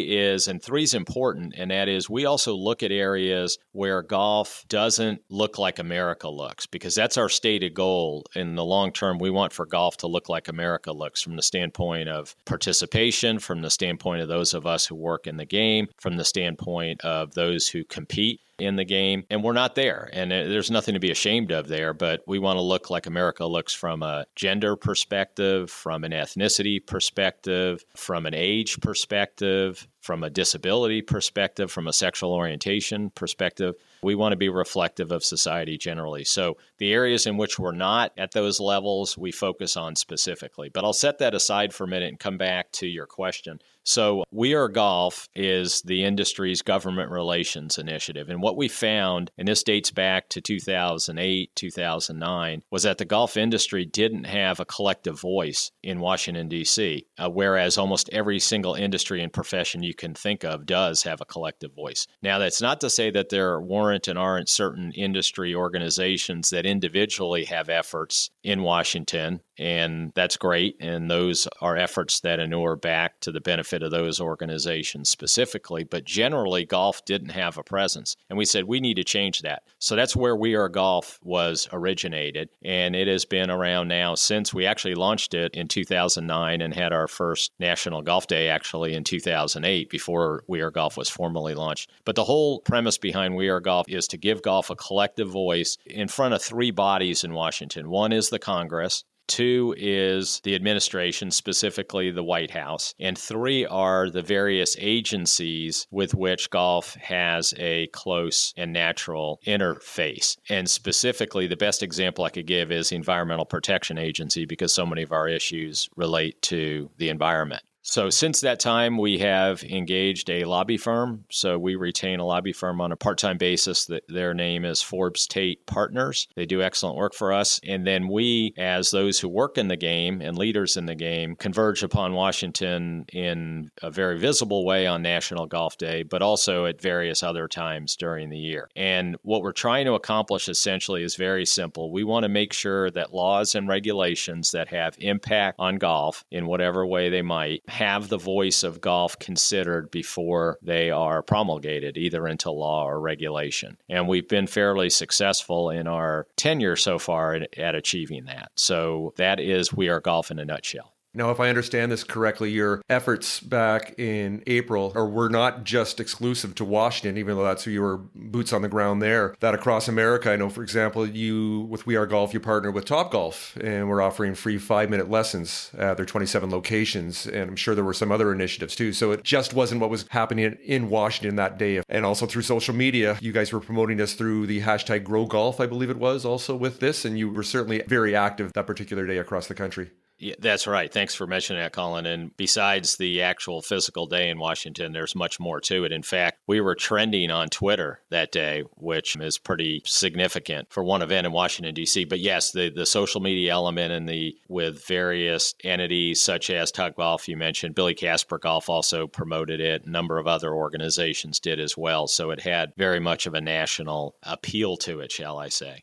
is, 0.00 0.48
and 0.48 0.62
three 0.62 0.82
is 0.82 0.94
important, 0.94 1.54
and 1.56 1.70
that 1.70 1.88
is 1.88 2.10
we 2.10 2.26
also 2.26 2.54
look 2.54 2.82
at 2.82 2.90
areas 2.90 3.56
where 3.72 4.02
golf 4.02 4.64
doesn't 4.68 5.20
look 5.30 5.58
like 5.58 5.78
America 5.78 6.28
looks, 6.28 6.66
because 6.66 6.94
that's 6.94 7.16
our 7.16 7.28
stated 7.28 7.72
goal 7.72 8.24
in 8.34 8.56
the 8.56 8.64
long 8.64 8.92
term. 8.92 9.18
We 9.18 9.30
want 9.30 9.52
for 9.52 9.64
golf 9.64 9.96
to 9.98 10.06
look 10.06 10.28
like 10.28 10.48
America 10.48 10.92
looks 10.92 11.22
from 11.22 11.36
the 11.36 11.42
standpoint 11.42 12.08
of 12.08 12.34
participation, 12.44 13.38
from 13.38 13.62
the 13.62 13.70
standpoint 13.70 14.22
of 14.22 14.28
those 14.28 14.54
of 14.54 14.66
us 14.66 14.86
who 14.86 14.96
work 14.96 15.26
in 15.26 15.36
the 15.36 15.46
game, 15.46 15.86
from 16.00 16.16
the 16.16 16.24
standpoint 16.24 17.00
of 17.02 17.34
those 17.34 17.68
who 17.68 17.84
compete 17.84 18.40
in 18.62 18.76
the 18.76 18.84
game, 18.84 19.24
and 19.30 19.42
we're 19.42 19.52
not 19.52 19.74
there. 19.74 20.08
And 20.12 20.32
uh, 20.32 20.44
there's 20.44 20.70
nothing 20.70 20.94
to 20.94 21.00
be 21.00 21.10
ashamed 21.10 21.50
of 21.50 21.68
there, 21.68 21.92
but 21.92 22.22
we 22.26 22.38
want 22.38 22.56
to 22.56 22.62
look 22.62 22.90
like 22.90 23.06
America 23.06 23.44
looks 23.46 23.72
from 23.72 24.02
a 24.02 24.26
gender 24.36 24.76
perspective, 24.76 25.70
from 25.70 26.04
an 26.04 26.12
ethnicity 26.12 26.84
perspective, 26.84 27.84
from 27.96 28.26
an 28.26 28.34
age 28.34 28.80
perspective, 28.80 29.88
from 30.02 30.24
a 30.24 30.30
disability 30.30 31.00
perspective, 31.00 31.70
from 31.70 31.86
a 31.86 31.92
sexual 31.92 32.32
orientation 32.32 33.10
perspective. 33.10 33.76
We 34.02 34.16
want 34.16 34.32
to 34.32 34.36
be 34.36 34.48
reflective 34.48 35.12
of 35.12 35.24
society 35.24 35.78
generally. 35.78 36.24
So, 36.24 36.58
the 36.78 36.92
areas 36.92 37.26
in 37.26 37.36
which 37.36 37.58
we're 37.58 37.72
not 37.72 38.12
at 38.18 38.32
those 38.32 38.58
levels, 38.58 39.16
we 39.16 39.30
focus 39.30 39.76
on 39.76 39.94
specifically. 39.94 40.68
But 40.68 40.84
I'll 40.84 40.92
set 40.92 41.18
that 41.18 41.34
aside 41.34 41.72
for 41.72 41.84
a 41.84 41.88
minute 41.88 42.08
and 42.08 42.18
come 42.18 42.36
back 42.36 42.72
to 42.72 42.86
your 42.86 43.06
question. 43.06 43.60
So, 43.84 44.22
We 44.30 44.54
Are 44.54 44.68
Golf 44.68 45.28
is 45.34 45.82
the 45.82 46.04
industry's 46.04 46.62
government 46.62 47.10
relations 47.10 47.78
initiative. 47.78 48.28
And 48.28 48.40
what 48.40 48.56
we 48.56 48.68
found, 48.68 49.32
and 49.36 49.48
this 49.48 49.64
dates 49.64 49.90
back 49.90 50.28
to 50.30 50.40
2008, 50.40 51.50
2009, 51.56 52.62
was 52.70 52.84
that 52.84 52.98
the 52.98 53.04
golf 53.04 53.36
industry 53.36 53.84
didn't 53.84 54.24
have 54.24 54.60
a 54.60 54.64
collective 54.64 55.20
voice 55.20 55.72
in 55.82 55.98
Washington, 55.98 56.48
D.C., 56.48 57.06
uh, 57.18 57.28
whereas 57.28 57.76
almost 57.76 58.08
every 58.10 58.38
single 58.38 58.74
industry 58.74 59.20
and 59.20 59.32
profession 59.32 59.82
you 59.82 59.91
can 59.94 60.14
think 60.14 60.44
of 60.44 60.66
does 60.66 61.02
have 61.02 61.20
a 61.20 61.26
collective 61.26 61.74
voice. 61.74 62.06
Now, 62.22 62.38
that's 62.38 62.62
not 62.62 62.80
to 62.80 62.90
say 62.90 63.10
that 63.10 63.28
there 63.28 63.60
weren't 63.60 64.08
and 64.08 64.18
aren't 64.18 64.48
certain 64.48 64.92
industry 64.92 65.54
organizations 65.54 66.50
that 66.50 66.66
individually 66.66 67.44
have 67.44 67.68
efforts 67.68 68.30
in 68.42 68.62
Washington 68.62 69.40
and 69.58 70.12
that's 70.14 70.36
great. 70.36 70.76
And 70.80 71.10
those 71.10 71.46
are 71.60 71.76
efforts 71.76 72.20
that 72.20 72.40
inure 72.40 72.76
back 72.76 73.20
to 73.20 73.30
the 73.30 73.40
benefit 73.40 73.82
of 73.82 73.90
those 73.90 74.20
organizations 74.20 75.10
specifically. 75.10 75.84
But 75.84 76.04
generally, 76.04 76.64
golf 76.64 77.04
didn't 77.04 77.30
have 77.30 77.58
a 77.58 77.62
presence. 77.62 78.16
And 78.28 78.38
we 78.38 78.44
said 78.44 78.64
we 78.64 78.80
need 78.80 78.94
to 78.94 79.04
change 79.04 79.42
that. 79.42 79.62
So 79.78 79.94
that's 79.94 80.16
where 80.16 80.34
We 80.34 80.54
Are 80.54 80.68
Golf 80.68 81.20
was 81.22 81.68
originated. 81.72 82.48
And 82.64 82.96
it 82.96 83.08
has 83.08 83.24
been 83.24 83.50
around 83.50 83.88
now 83.88 84.14
since 84.14 84.54
we 84.54 84.66
actually 84.66 84.94
launched 84.94 85.34
it 85.34 85.54
in 85.54 85.68
2009 85.68 86.60
and 86.60 86.74
had 86.74 86.92
our 86.92 87.08
first 87.08 87.52
National 87.58 88.02
Golf 88.02 88.26
Day 88.26 88.48
actually 88.48 88.94
in 88.94 89.04
2008 89.04 89.81
before 89.90 90.44
We 90.46 90.60
Are 90.60 90.70
Golf 90.70 90.96
was 90.96 91.08
formally 91.08 91.54
launched. 91.54 91.90
But 92.04 92.16
the 92.16 92.24
whole 92.24 92.60
premise 92.60 92.98
behind 92.98 93.36
We 93.36 93.48
Are 93.48 93.60
Golf 93.60 93.88
is 93.88 94.06
to 94.08 94.16
give 94.16 94.42
golf 94.42 94.70
a 94.70 94.76
collective 94.76 95.28
voice 95.28 95.76
in 95.86 96.08
front 96.08 96.34
of 96.34 96.42
three 96.42 96.70
bodies 96.70 97.24
in 97.24 97.34
Washington. 97.34 97.90
One 97.90 98.12
is 98.12 98.30
the 98.30 98.38
Congress, 98.38 99.04
Two 99.28 99.74
is 99.78 100.40
the 100.40 100.54
administration, 100.54 101.30
specifically 101.30 102.10
the 102.10 102.24
White 102.24 102.50
House. 102.50 102.94
And 102.98 103.16
three 103.16 103.64
are 103.64 104.10
the 104.10 104.22
various 104.22 104.76
agencies 104.78 105.86
with 105.90 106.14
which 106.14 106.50
golf 106.50 106.94
has 106.96 107.54
a 107.56 107.86
close 107.88 108.52
and 108.56 108.72
natural 108.72 109.40
interface. 109.46 110.36
And 110.48 110.68
specifically, 110.68 111.46
the 111.46 111.56
best 111.56 111.82
example 111.82 112.24
I 112.24 112.30
could 112.30 112.46
give 112.46 112.70
is 112.70 112.90
the 112.90 112.96
Environmental 112.96 113.46
Protection 113.46 113.96
Agency 113.96 114.44
because 114.44 114.74
so 114.74 114.84
many 114.84 115.02
of 115.02 115.12
our 115.12 115.28
issues 115.28 115.88
relate 115.96 116.42
to 116.42 116.90
the 116.98 117.08
environment. 117.08 117.62
So, 117.84 118.10
since 118.10 118.40
that 118.40 118.60
time, 118.60 118.96
we 118.96 119.18
have 119.18 119.64
engaged 119.64 120.30
a 120.30 120.44
lobby 120.44 120.76
firm. 120.76 121.24
So, 121.30 121.58
we 121.58 121.74
retain 121.74 122.20
a 122.20 122.24
lobby 122.24 122.52
firm 122.52 122.80
on 122.80 122.92
a 122.92 122.96
part 122.96 123.18
time 123.18 123.38
basis. 123.38 123.90
Their 124.08 124.34
name 124.34 124.64
is 124.64 124.80
Forbes 124.80 125.26
Tate 125.26 125.66
Partners. 125.66 126.28
They 126.36 126.46
do 126.46 126.62
excellent 126.62 126.96
work 126.96 127.12
for 127.12 127.32
us. 127.32 127.60
And 127.66 127.84
then 127.84 128.06
we, 128.06 128.54
as 128.56 128.92
those 128.92 129.18
who 129.18 129.28
work 129.28 129.58
in 129.58 129.66
the 129.66 129.76
game 129.76 130.22
and 130.22 130.38
leaders 130.38 130.76
in 130.76 130.86
the 130.86 130.94
game, 130.94 131.34
converge 131.34 131.82
upon 131.82 132.12
Washington 132.12 133.04
in 133.12 133.72
a 133.82 133.90
very 133.90 134.16
visible 134.16 134.64
way 134.64 134.86
on 134.86 135.02
National 135.02 135.46
Golf 135.46 135.76
Day, 135.76 136.04
but 136.04 136.22
also 136.22 136.66
at 136.66 136.80
various 136.80 137.24
other 137.24 137.48
times 137.48 137.96
during 137.96 138.30
the 138.30 138.38
year. 138.38 138.68
And 138.76 139.16
what 139.22 139.42
we're 139.42 139.50
trying 139.50 139.86
to 139.86 139.94
accomplish 139.94 140.48
essentially 140.48 141.02
is 141.02 141.16
very 141.16 141.44
simple. 141.44 141.90
We 141.90 142.04
want 142.04 142.22
to 142.22 142.28
make 142.28 142.52
sure 142.52 142.92
that 142.92 143.12
laws 143.12 143.56
and 143.56 143.66
regulations 143.66 144.52
that 144.52 144.68
have 144.68 144.94
impact 145.00 145.56
on 145.58 145.76
golf 145.76 146.24
in 146.30 146.46
whatever 146.46 146.86
way 146.86 147.10
they 147.10 147.22
might 147.22 147.60
have 147.72 148.08
the 148.10 148.18
voice 148.18 148.64
of 148.64 148.82
golf 148.82 149.18
considered 149.18 149.90
before 149.90 150.58
they 150.60 150.90
are 150.90 151.22
promulgated, 151.22 151.96
either 151.96 152.28
into 152.28 152.50
law 152.50 152.84
or 152.84 153.00
regulation. 153.00 153.78
And 153.88 154.06
we've 154.06 154.28
been 154.28 154.46
fairly 154.46 154.90
successful 154.90 155.70
in 155.70 155.86
our 155.86 156.26
tenure 156.36 156.76
so 156.76 156.98
far 156.98 157.34
at, 157.34 157.74
achieving 157.74 158.26
that. 158.26 158.52
So 158.56 159.14
that 159.16 159.40
is 159.40 159.72
We 159.72 159.88
Are 159.88 160.00
Golf 160.00 160.30
in 160.30 160.38
a 160.38 160.44
nutshell. 160.44 160.92
Now, 161.14 161.30
if 161.30 161.40
I 161.40 161.50
understand 161.50 161.92
this 161.92 162.04
correctly, 162.04 162.50
your 162.50 162.80
efforts 162.88 163.38
back 163.38 163.98
in 163.98 164.42
April 164.46 164.92
or 164.94 165.06
were 165.06 165.28
not 165.28 165.64
just 165.64 166.00
exclusive 166.00 166.54
to 166.54 166.64
Washington, 166.64 167.18
even 167.18 167.36
though 167.36 167.44
that's 167.44 167.64
who 167.64 167.70
you 167.70 167.82
were 167.82 167.98
boots 168.14 168.50
on 168.52 168.62
the 168.62 168.68
ground 168.68 169.02
there. 169.02 169.34
That 169.40 169.54
across 169.54 169.88
America, 169.88 170.32
I 170.32 170.36
know, 170.36 170.48
for 170.48 170.62
example, 170.62 171.06
you 171.06 171.66
with 171.68 171.86
We 171.86 171.96
Are 171.96 172.06
Golf, 172.06 172.32
you 172.32 172.40
partner 172.40 172.70
with 172.70 172.86
Top 172.86 173.12
Golf, 173.12 173.54
and 173.60 173.90
we're 173.90 174.00
offering 174.00 174.34
free 174.34 174.56
five 174.56 174.88
minute 174.88 175.10
lessons 175.10 175.70
at 175.76 175.98
their 175.98 176.06
27 176.06 176.50
locations. 176.50 177.26
And 177.26 177.50
I'm 177.50 177.56
sure 177.56 177.74
there 177.74 177.84
were 177.84 177.92
some 177.92 178.10
other 178.10 178.32
initiatives 178.32 178.74
too. 178.74 178.94
So 178.94 179.12
it 179.12 179.22
just 179.22 179.52
wasn't 179.52 179.82
what 179.82 179.90
was 179.90 180.06
happening 180.08 180.56
in 180.64 180.88
Washington 180.88 181.36
that 181.36 181.58
day. 181.58 181.82
And 181.90 182.06
also 182.06 182.24
through 182.24 182.42
social 182.42 182.74
media, 182.74 183.18
you 183.20 183.32
guys 183.32 183.52
were 183.52 183.60
promoting 183.60 184.00
us 184.00 184.14
through 184.14 184.46
the 184.46 184.62
hashtag 184.62 185.04
Grow 185.04 185.26
Golf, 185.26 185.60
I 185.60 185.66
believe 185.66 185.90
it 185.90 185.98
was, 185.98 186.24
also 186.24 186.56
with 186.56 186.80
this. 186.80 187.04
And 187.04 187.18
you 187.18 187.30
were 187.30 187.42
certainly 187.42 187.82
very 187.86 188.16
active 188.16 188.50
that 188.54 188.66
particular 188.66 189.06
day 189.06 189.18
across 189.18 189.46
the 189.46 189.54
country. 189.54 189.90
Yeah, 190.22 190.36
that's 190.38 190.68
right. 190.68 190.90
Thanks 190.92 191.16
for 191.16 191.26
mentioning 191.26 191.60
that, 191.60 191.72
Colin. 191.72 192.06
And 192.06 192.36
besides 192.36 192.96
the 192.96 193.22
actual 193.22 193.60
physical 193.60 194.06
day 194.06 194.30
in 194.30 194.38
Washington, 194.38 194.92
there's 194.92 195.16
much 195.16 195.40
more 195.40 195.60
to 195.62 195.84
it. 195.84 195.90
In 195.90 196.04
fact, 196.04 196.38
we 196.46 196.60
were 196.60 196.76
trending 196.76 197.32
on 197.32 197.48
Twitter 197.48 198.02
that 198.10 198.30
day, 198.30 198.62
which 198.76 199.16
is 199.16 199.38
pretty 199.38 199.82
significant 199.84 200.72
for 200.72 200.84
one 200.84 201.02
event 201.02 201.26
in 201.26 201.32
Washington 201.32 201.74
D.C. 201.74 202.04
But 202.04 202.20
yes, 202.20 202.52
the 202.52 202.70
the 202.70 202.86
social 202.86 203.20
media 203.20 203.50
element 203.50 203.92
and 203.92 204.08
the 204.08 204.36
with 204.48 204.86
various 204.86 205.56
entities 205.64 206.20
such 206.20 206.50
as 206.50 206.70
Top 206.70 206.94
Golf, 206.94 207.26
you 207.26 207.36
mentioned 207.36 207.74
Billy 207.74 207.94
Casper 207.94 208.38
Golf 208.38 208.68
also 208.68 209.08
promoted 209.08 209.60
it. 209.60 209.86
A 209.86 209.90
number 209.90 210.18
of 210.18 210.28
other 210.28 210.54
organizations 210.54 211.40
did 211.40 211.58
as 211.58 211.76
well. 211.76 212.06
So 212.06 212.30
it 212.30 212.42
had 212.42 212.74
very 212.76 213.00
much 213.00 213.26
of 213.26 213.34
a 213.34 213.40
national 213.40 214.14
appeal 214.22 214.76
to 214.76 215.00
it, 215.00 215.10
shall 215.10 215.38
I 215.38 215.48
say. 215.48 215.82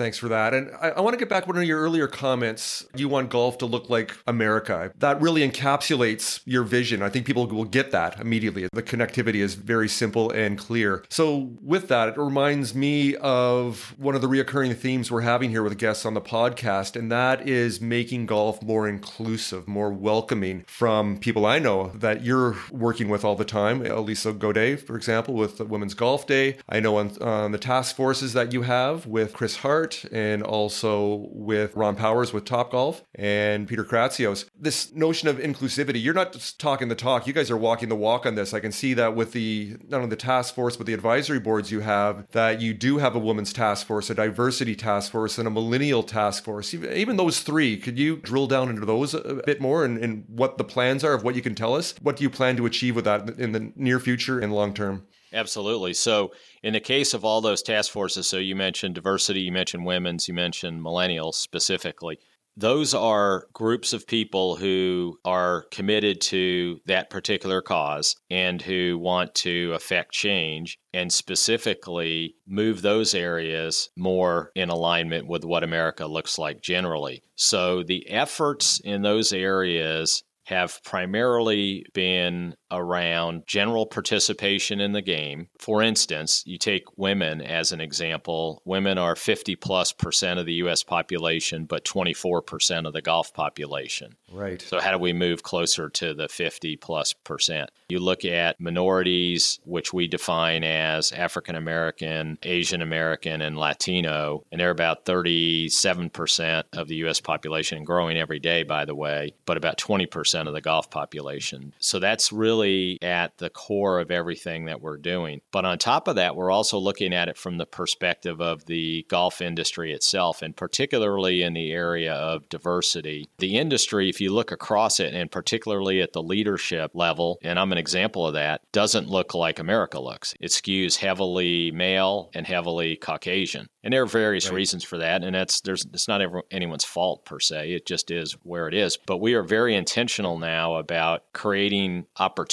Thanks 0.00 0.16
for 0.16 0.28
that. 0.28 0.54
And 0.54 0.70
I, 0.80 0.92
I, 0.92 1.00
want 1.02 1.12
to 1.12 1.18
get 1.18 1.28
back 1.28 1.44
to 1.44 1.48
one 1.50 1.58
of 1.58 1.64
your 1.64 1.78
earlier 1.78 2.06
comments. 2.06 2.86
You 2.96 3.10
want 3.10 3.28
golf 3.28 3.58
to 3.58 3.66
look 3.66 3.90
like 3.90 4.16
America. 4.26 4.94
That 4.96 5.20
really 5.20 5.46
encapsulates 5.46 6.40
your 6.46 6.62
vision. 6.62 7.02
I 7.02 7.10
think 7.10 7.26
people 7.26 7.46
will 7.46 7.66
get 7.66 7.90
that 7.90 8.18
immediately. 8.18 8.66
The 8.72 8.82
connectivity 8.82 9.42
is 9.42 9.56
very 9.56 9.90
simple 9.90 10.30
and 10.30 10.56
clear. 10.56 11.04
So, 11.10 11.50
with 11.60 11.88
that, 11.88 12.08
it 12.08 12.16
reminds 12.16 12.74
me 12.74 13.14
of 13.16 13.94
one 13.98 14.14
of 14.14 14.22
the 14.22 14.26
reoccurring 14.26 14.74
themes 14.74 15.10
we're 15.10 15.20
having 15.20 15.50
here 15.50 15.62
with 15.62 15.76
guests 15.76 16.06
on 16.06 16.14
the 16.14 16.22
podcast, 16.22 16.96
and 16.96 17.12
that 17.12 17.46
is 17.46 17.82
making 17.82 18.24
golf 18.24 18.62
more 18.62 18.88
inclusive, 18.88 19.68
more 19.68 19.92
welcoming 19.92 20.64
from 20.66 21.18
people 21.18 21.44
I 21.44 21.58
know 21.58 21.88
that 21.96 22.24
you're 22.24 22.56
working 22.70 23.10
with 23.10 23.22
all 23.22 23.36
the 23.36 23.44
time. 23.44 23.84
Elisa 23.84 24.32
Gaudet, 24.32 24.80
for 24.80 24.96
example, 24.96 25.34
with 25.34 25.60
Women's 25.60 25.92
Golf 25.92 26.26
Day. 26.26 26.56
I 26.70 26.80
know 26.80 26.96
on, 26.96 27.22
on 27.22 27.52
the 27.52 27.58
task 27.58 27.96
forces 27.96 28.32
that 28.32 28.54
you 28.54 28.62
have 28.62 29.04
with 29.04 29.34
Chris 29.34 29.56
Hart 29.56 29.89
and 30.12 30.42
also 30.42 31.28
with 31.30 31.74
Ron 31.74 31.96
Powers 31.96 32.32
with 32.32 32.44
Top 32.44 32.72
Golf 32.72 33.04
and 33.14 33.68
Peter 33.68 33.84
Kratsios. 33.84 34.48
This 34.58 34.92
notion 34.94 35.28
of 35.28 35.38
inclusivity, 35.38 36.02
you're 36.02 36.14
not 36.14 36.32
just 36.32 36.60
talking 36.60 36.88
the 36.88 36.94
talk, 36.94 37.26
you 37.26 37.32
guys 37.32 37.50
are 37.50 37.56
walking 37.56 37.88
the 37.88 37.96
walk 37.96 38.26
on 38.26 38.34
this. 38.34 38.54
I 38.54 38.60
can 38.60 38.72
see 38.72 38.94
that 38.94 39.14
with 39.14 39.32
the 39.32 39.76
not 39.88 39.98
only 39.98 40.10
the 40.10 40.16
task 40.16 40.54
force, 40.54 40.76
but 40.76 40.86
the 40.86 40.94
advisory 40.94 41.40
boards 41.40 41.70
you 41.70 41.80
have, 41.80 42.26
that 42.32 42.60
you 42.60 42.74
do 42.74 42.98
have 42.98 43.14
a 43.14 43.18
women's 43.18 43.52
task 43.52 43.86
force, 43.86 44.10
a 44.10 44.14
diversity 44.14 44.74
task 44.74 45.12
force, 45.12 45.38
and 45.38 45.46
a 45.46 45.50
millennial 45.50 46.02
task 46.02 46.44
force. 46.44 46.72
Even 46.74 47.16
those 47.16 47.40
three, 47.40 47.76
could 47.76 47.98
you 47.98 48.16
drill 48.16 48.46
down 48.46 48.68
into 48.68 48.86
those 48.86 49.14
a 49.14 49.42
bit 49.44 49.60
more 49.60 49.84
and, 49.84 49.98
and 49.98 50.24
what 50.28 50.58
the 50.58 50.64
plans 50.64 51.04
are 51.04 51.14
of 51.14 51.24
what 51.24 51.34
you 51.34 51.42
can 51.42 51.54
tell 51.54 51.74
us? 51.74 51.94
What 52.00 52.16
do 52.16 52.22
you 52.22 52.30
plan 52.30 52.56
to 52.56 52.66
achieve 52.66 52.96
with 52.96 53.04
that 53.04 53.38
in 53.38 53.52
the 53.52 53.72
near 53.76 54.00
future 54.00 54.38
and 54.38 54.52
long 54.52 54.74
term? 54.74 55.06
Absolutely. 55.32 55.94
So, 55.94 56.32
in 56.62 56.72
the 56.72 56.80
case 56.80 57.14
of 57.14 57.24
all 57.24 57.40
those 57.40 57.62
task 57.62 57.92
forces, 57.92 58.26
so 58.26 58.38
you 58.38 58.56
mentioned 58.56 58.94
diversity, 58.96 59.40
you 59.40 59.52
mentioned 59.52 59.86
women's, 59.86 60.26
you 60.28 60.34
mentioned 60.34 60.82
millennials 60.82 61.34
specifically. 61.34 62.18
Those 62.56 62.94
are 62.94 63.46
groups 63.52 63.92
of 63.92 64.08
people 64.08 64.56
who 64.56 65.18
are 65.24 65.66
committed 65.70 66.20
to 66.22 66.80
that 66.86 67.08
particular 67.08 67.62
cause 67.62 68.16
and 68.28 68.60
who 68.60 68.98
want 68.98 69.34
to 69.36 69.72
affect 69.72 70.12
change 70.12 70.78
and 70.92 71.12
specifically 71.12 72.34
move 72.46 72.82
those 72.82 73.14
areas 73.14 73.88
more 73.96 74.50
in 74.56 74.68
alignment 74.68 75.28
with 75.28 75.44
what 75.44 75.62
America 75.62 76.06
looks 76.06 76.38
like 76.38 76.60
generally. 76.60 77.22
So 77.36 77.84
the 77.84 78.10
efforts 78.10 78.80
in 78.80 79.02
those 79.02 79.32
areas 79.32 80.24
have 80.44 80.82
primarily 80.82 81.86
been 81.94 82.56
around 82.70 83.42
general 83.46 83.86
participation 83.86 84.80
in 84.80 84.92
the 84.92 85.02
game. 85.02 85.48
For 85.58 85.82
instance, 85.82 86.42
you 86.46 86.58
take 86.58 86.84
women 86.96 87.40
as 87.40 87.72
an 87.72 87.80
example. 87.80 88.62
Women 88.64 88.98
are 88.98 89.16
50 89.16 89.56
plus 89.56 89.92
percent 89.92 90.38
of 90.38 90.46
the 90.46 90.54
US 90.54 90.82
population, 90.82 91.64
but 91.64 91.84
24 91.84 92.42
percent 92.42 92.86
of 92.86 92.92
the 92.92 93.02
golf 93.02 93.32
population. 93.34 94.16
Right. 94.32 94.62
So, 94.62 94.80
how 94.80 94.92
do 94.92 94.98
we 94.98 95.12
move 95.12 95.42
closer 95.42 95.88
to 95.90 96.14
the 96.14 96.28
50 96.28 96.76
plus 96.76 97.12
percent? 97.12 97.70
You 97.88 97.98
look 97.98 98.24
at 98.24 98.60
minorities, 98.60 99.58
which 99.64 99.92
we 99.92 100.06
define 100.06 100.64
as 100.64 101.12
African 101.12 101.56
American, 101.56 102.38
Asian 102.42 102.82
American, 102.82 103.42
and 103.42 103.56
Latino, 103.56 104.44
and 104.52 104.60
they're 104.60 104.70
about 104.70 105.04
37 105.06 106.10
percent 106.10 106.66
of 106.72 106.88
the 106.88 106.96
US 107.06 107.20
population, 107.20 107.84
growing 107.84 108.16
every 108.16 108.38
day, 108.38 108.62
by 108.62 108.84
the 108.84 108.94
way, 108.94 109.34
but 109.46 109.56
about 109.56 109.78
20 109.78 110.06
percent 110.06 110.48
of 110.48 110.54
the 110.54 110.60
golf 110.60 110.90
population. 110.90 111.74
So, 111.78 111.98
that's 111.98 112.32
really 112.32 112.59
really 112.60 112.98
at 113.02 113.38
the 113.38 113.50
core 113.50 114.00
of 114.00 114.10
everything 114.10 114.66
that 114.66 114.80
we're 114.80 114.96
doing. 114.96 115.40
But 115.52 115.64
on 115.64 115.78
top 115.78 116.08
of 116.08 116.16
that, 116.16 116.36
we're 116.36 116.50
also 116.50 116.78
looking 116.78 117.12
at 117.12 117.28
it 117.28 117.36
from 117.36 117.58
the 117.58 117.66
perspective 117.66 118.40
of 118.40 118.66
the 118.66 119.06
golf 119.08 119.40
industry 119.40 119.92
itself, 119.92 120.42
and 120.42 120.56
particularly 120.56 121.42
in 121.42 121.54
the 121.54 121.72
area 121.72 122.12
of 122.12 122.48
diversity. 122.48 123.28
The 123.38 123.56
industry, 123.56 124.08
if 124.08 124.20
you 124.20 124.32
look 124.32 124.52
across 124.52 125.00
it, 125.00 125.14
and 125.14 125.30
particularly 125.30 126.00
at 126.00 126.12
the 126.12 126.22
leadership 126.22 126.92
level, 126.94 127.38
and 127.42 127.58
I'm 127.58 127.72
an 127.72 127.78
example 127.78 128.26
of 128.26 128.34
that, 128.34 128.62
doesn't 128.72 129.08
look 129.08 129.34
like 129.34 129.58
America 129.58 130.00
looks. 130.00 130.34
It 130.40 130.50
skews 130.50 130.96
heavily 130.96 131.70
male 131.70 132.30
and 132.34 132.46
heavily 132.46 132.96
Caucasian. 132.96 133.68
And 133.82 133.94
there 133.94 134.02
are 134.02 134.06
various 134.06 134.50
right. 134.50 134.56
reasons 134.56 134.84
for 134.84 134.98
that, 134.98 135.24
and 135.24 135.34
that's 135.34 135.62
there's 135.62 135.86
it's 135.86 136.06
not 136.06 136.20
ever, 136.20 136.42
anyone's 136.50 136.84
fault 136.84 137.24
per 137.24 137.40
se. 137.40 137.72
It 137.72 137.86
just 137.86 138.10
is 138.10 138.32
where 138.42 138.68
it 138.68 138.74
is. 138.74 138.98
But 138.98 139.18
we 139.18 139.32
are 139.34 139.42
very 139.42 139.74
intentional 139.74 140.38
now 140.38 140.74
about 140.74 141.22
creating 141.32 142.04
opportunities 142.18 142.49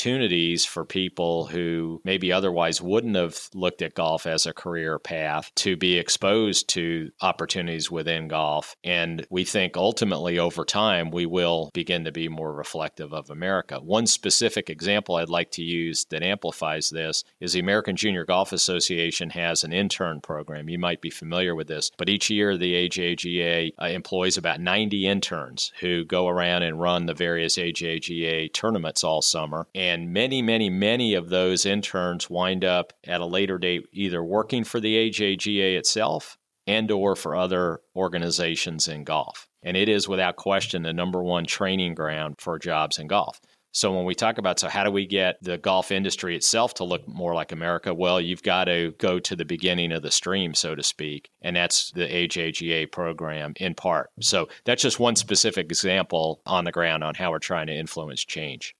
for 0.66 0.86
people 0.86 1.46
who 1.48 2.02
maybe 2.04 2.32
otherwise 2.32 2.82
wouldn't 2.82 3.16
have 3.16 3.50
looked 3.54 3.82
at 3.82 3.96
golf 3.96 4.26
as 4.28 4.46
a 4.46 4.54
career 4.54 5.00
path 5.00 5.52
to 5.56 5.76
be 5.76 5.98
exposed 5.98 6.70
to 6.70 7.12
opportunities 7.22 7.90
within 7.90 8.28
golf. 8.28 8.76
And 8.84 9.26
we 9.30 9.44
think 9.44 9.76
ultimately 9.76 10.40
over 10.40 10.64
time 10.66 11.12
we 11.12 11.26
will 11.26 11.72
begin 11.74 12.06
to 12.06 12.12
be 12.12 12.30
more 12.30 12.54
reflective 12.54 13.14
of 13.14 13.30
America. 13.30 13.80
One 13.80 14.08
specific 14.08 14.70
example 14.70 15.16
I'd 15.16 15.30
like 15.30 15.52
to 15.52 15.64
use 15.64 16.06
that 16.10 16.24
amplifies 16.24 16.90
this 16.90 17.24
is 17.40 17.54
the 17.54 17.60
American 17.60 17.96
Junior 17.96 18.26
Golf 18.26 18.52
Association 18.52 19.32
has 19.32 19.64
an 19.64 19.74
intern 19.74 20.22
program. 20.22 20.70
You 20.70 20.80
might 20.80 21.02
be 21.02 21.10
familiar 21.10 21.56
with 21.56 21.68
this, 21.68 21.92
but 21.98 22.10
each 22.10 22.30
year 22.30 22.58
the 22.58 22.88
AJGA 22.88 23.72
uh, 23.82 23.86
employs 23.86 24.38
about 24.38 24.62
90 24.62 25.08
interns 25.08 25.72
who 25.80 26.06
go 26.06 26.28
around 26.28 26.64
and 26.64 26.80
run 26.80 27.06
the 27.06 27.14
various 27.14 27.58
AJGA 27.58 28.54
tournaments 28.54 29.04
all 29.04 29.22
summer. 29.22 29.68
And 29.74 29.87
many, 30.14 30.42
many, 30.42 30.70
many 30.70 31.14
of 31.14 31.30
those 31.30 31.66
interns 31.66 32.30
wind 32.30 32.66
up 32.66 32.94
at 33.06 33.22
a 33.22 33.26
later 33.26 33.58
date 33.58 33.86
either 33.92 34.24
working 34.24 34.64
for 34.64 34.80
the 34.80 35.10
AJGA 35.10 35.78
itself 35.78 36.38
and 36.66 36.92
or 36.92 37.16
for 37.16 37.36
other 37.36 37.80
organizations 37.96 38.88
in 38.88 39.04
golf. 39.04 39.48
And 39.64 39.78
it 39.78 39.90
is 39.90 40.08
without 40.08 40.36
question 40.36 40.84
the 40.84 40.94
number 40.94 41.24
one 41.24 41.46
training 41.46 41.96
ground 41.96 42.36
for 42.40 42.60
jobs 42.60 43.00
in 43.00 43.08
golf. 43.08 43.40
So 43.78 43.96
when 43.96 44.06
we 44.06 44.16
talk 44.16 44.40
about 44.40 44.60
so 44.60 44.70
how 44.70 44.84
do 44.84 44.90
we 44.90 45.06
get 45.06 45.38
the 45.42 45.58
golf 45.58 45.92
industry 45.92 46.36
itself 46.36 46.74
to 46.76 46.84
look 46.84 47.08
more 47.08 47.36
like 47.36 47.52
America? 47.52 47.94
Well, 47.94 48.20
you've 48.20 48.42
got 48.42 48.66
to 48.66 48.94
go 48.98 49.20
to 49.20 49.36
the 49.36 49.46
beginning 49.46 49.92
of 49.92 50.02
the 50.02 50.10
stream, 50.10 50.56
so 50.56 50.74
to 50.74 50.82
speak, 50.82 51.30
and 51.44 51.56
that's 51.56 51.92
the 51.92 52.08
AJGA 52.08 52.92
program 52.92 53.54
in 53.58 53.76
part. 53.76 54.10
So 54.20 54.50
that's 54.66 54.82
just 54.82 55.00
one 55.00 55.16
specific 55.16 55.68
example 55.68 56.42
on 56.46 56.64
the 56.64 56.72
ground 56.72 57.04
on 57.04 57.14
how 57.14 57.30
we're 57.30 57.40
trying 57.40 57.68
to 57.68 57.76
influence 57.76 58.26
change. 58.26 58.76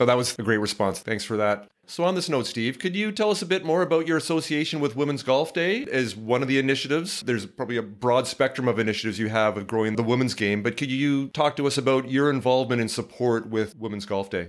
So 0.00 0.06
that 0.06 0.16
was 0.16 0.34
a 0.38 0.42
great 0.42 0.60
response. 0.60 1.00
Thanks 1.00 1.24
for 1.24 1.36
that. 1.36 1.68
So, 1.86 2.04
on 2.04 2.14
this 2.14 2.30
note, 2.30 2.46
Steve, 2.46 2.78
could 2.78 2.96
you 2.96 3.12
tell 3.12 3.30
us 3.30 3.42
a 3.42 3.46
bit 3.46 3.66
more 3.66 3.82
about 3.82 4.06
your 4.06 4.16
association 4.16 4.80
with 4.80 4.96
Women's 4.96 5.22
Golf 5.22 5.52
Day 5.52 5.84
as 5.92 6.16
one 6.16 6.40
of 6.40 6.48
the 6.48 6.58
initiatives? 6.58 7.20
There's 7.20 7.44
probably 7.44 7.76
a 7.76 7.82
broad 7.82 8.26
spectrum 8.26 8.66
of 8.66 8.78
initiatives 8.78 9.18
you 9.18 9.28
have 9.28 9.58
of 9.58 9.66
growing 9.66 9.96
the 9.96 10.02
women's 10.02 10.32
game, 10.32 10.62
but 10.62 10.78
could 10.78 10.90
you 10.90 11.28
talk 11.28 11.54
to 11.56 11.66
us 11.66 11.76
about 11.76 12.10
your 12.10 12.30
involvement 12.30 12.80
and 12.80 12.90
support 12.90 13.50
with 13.50 13.76
Women's 13.76 14.06
Golf 14.06 14.30
Day? 14.30 14.48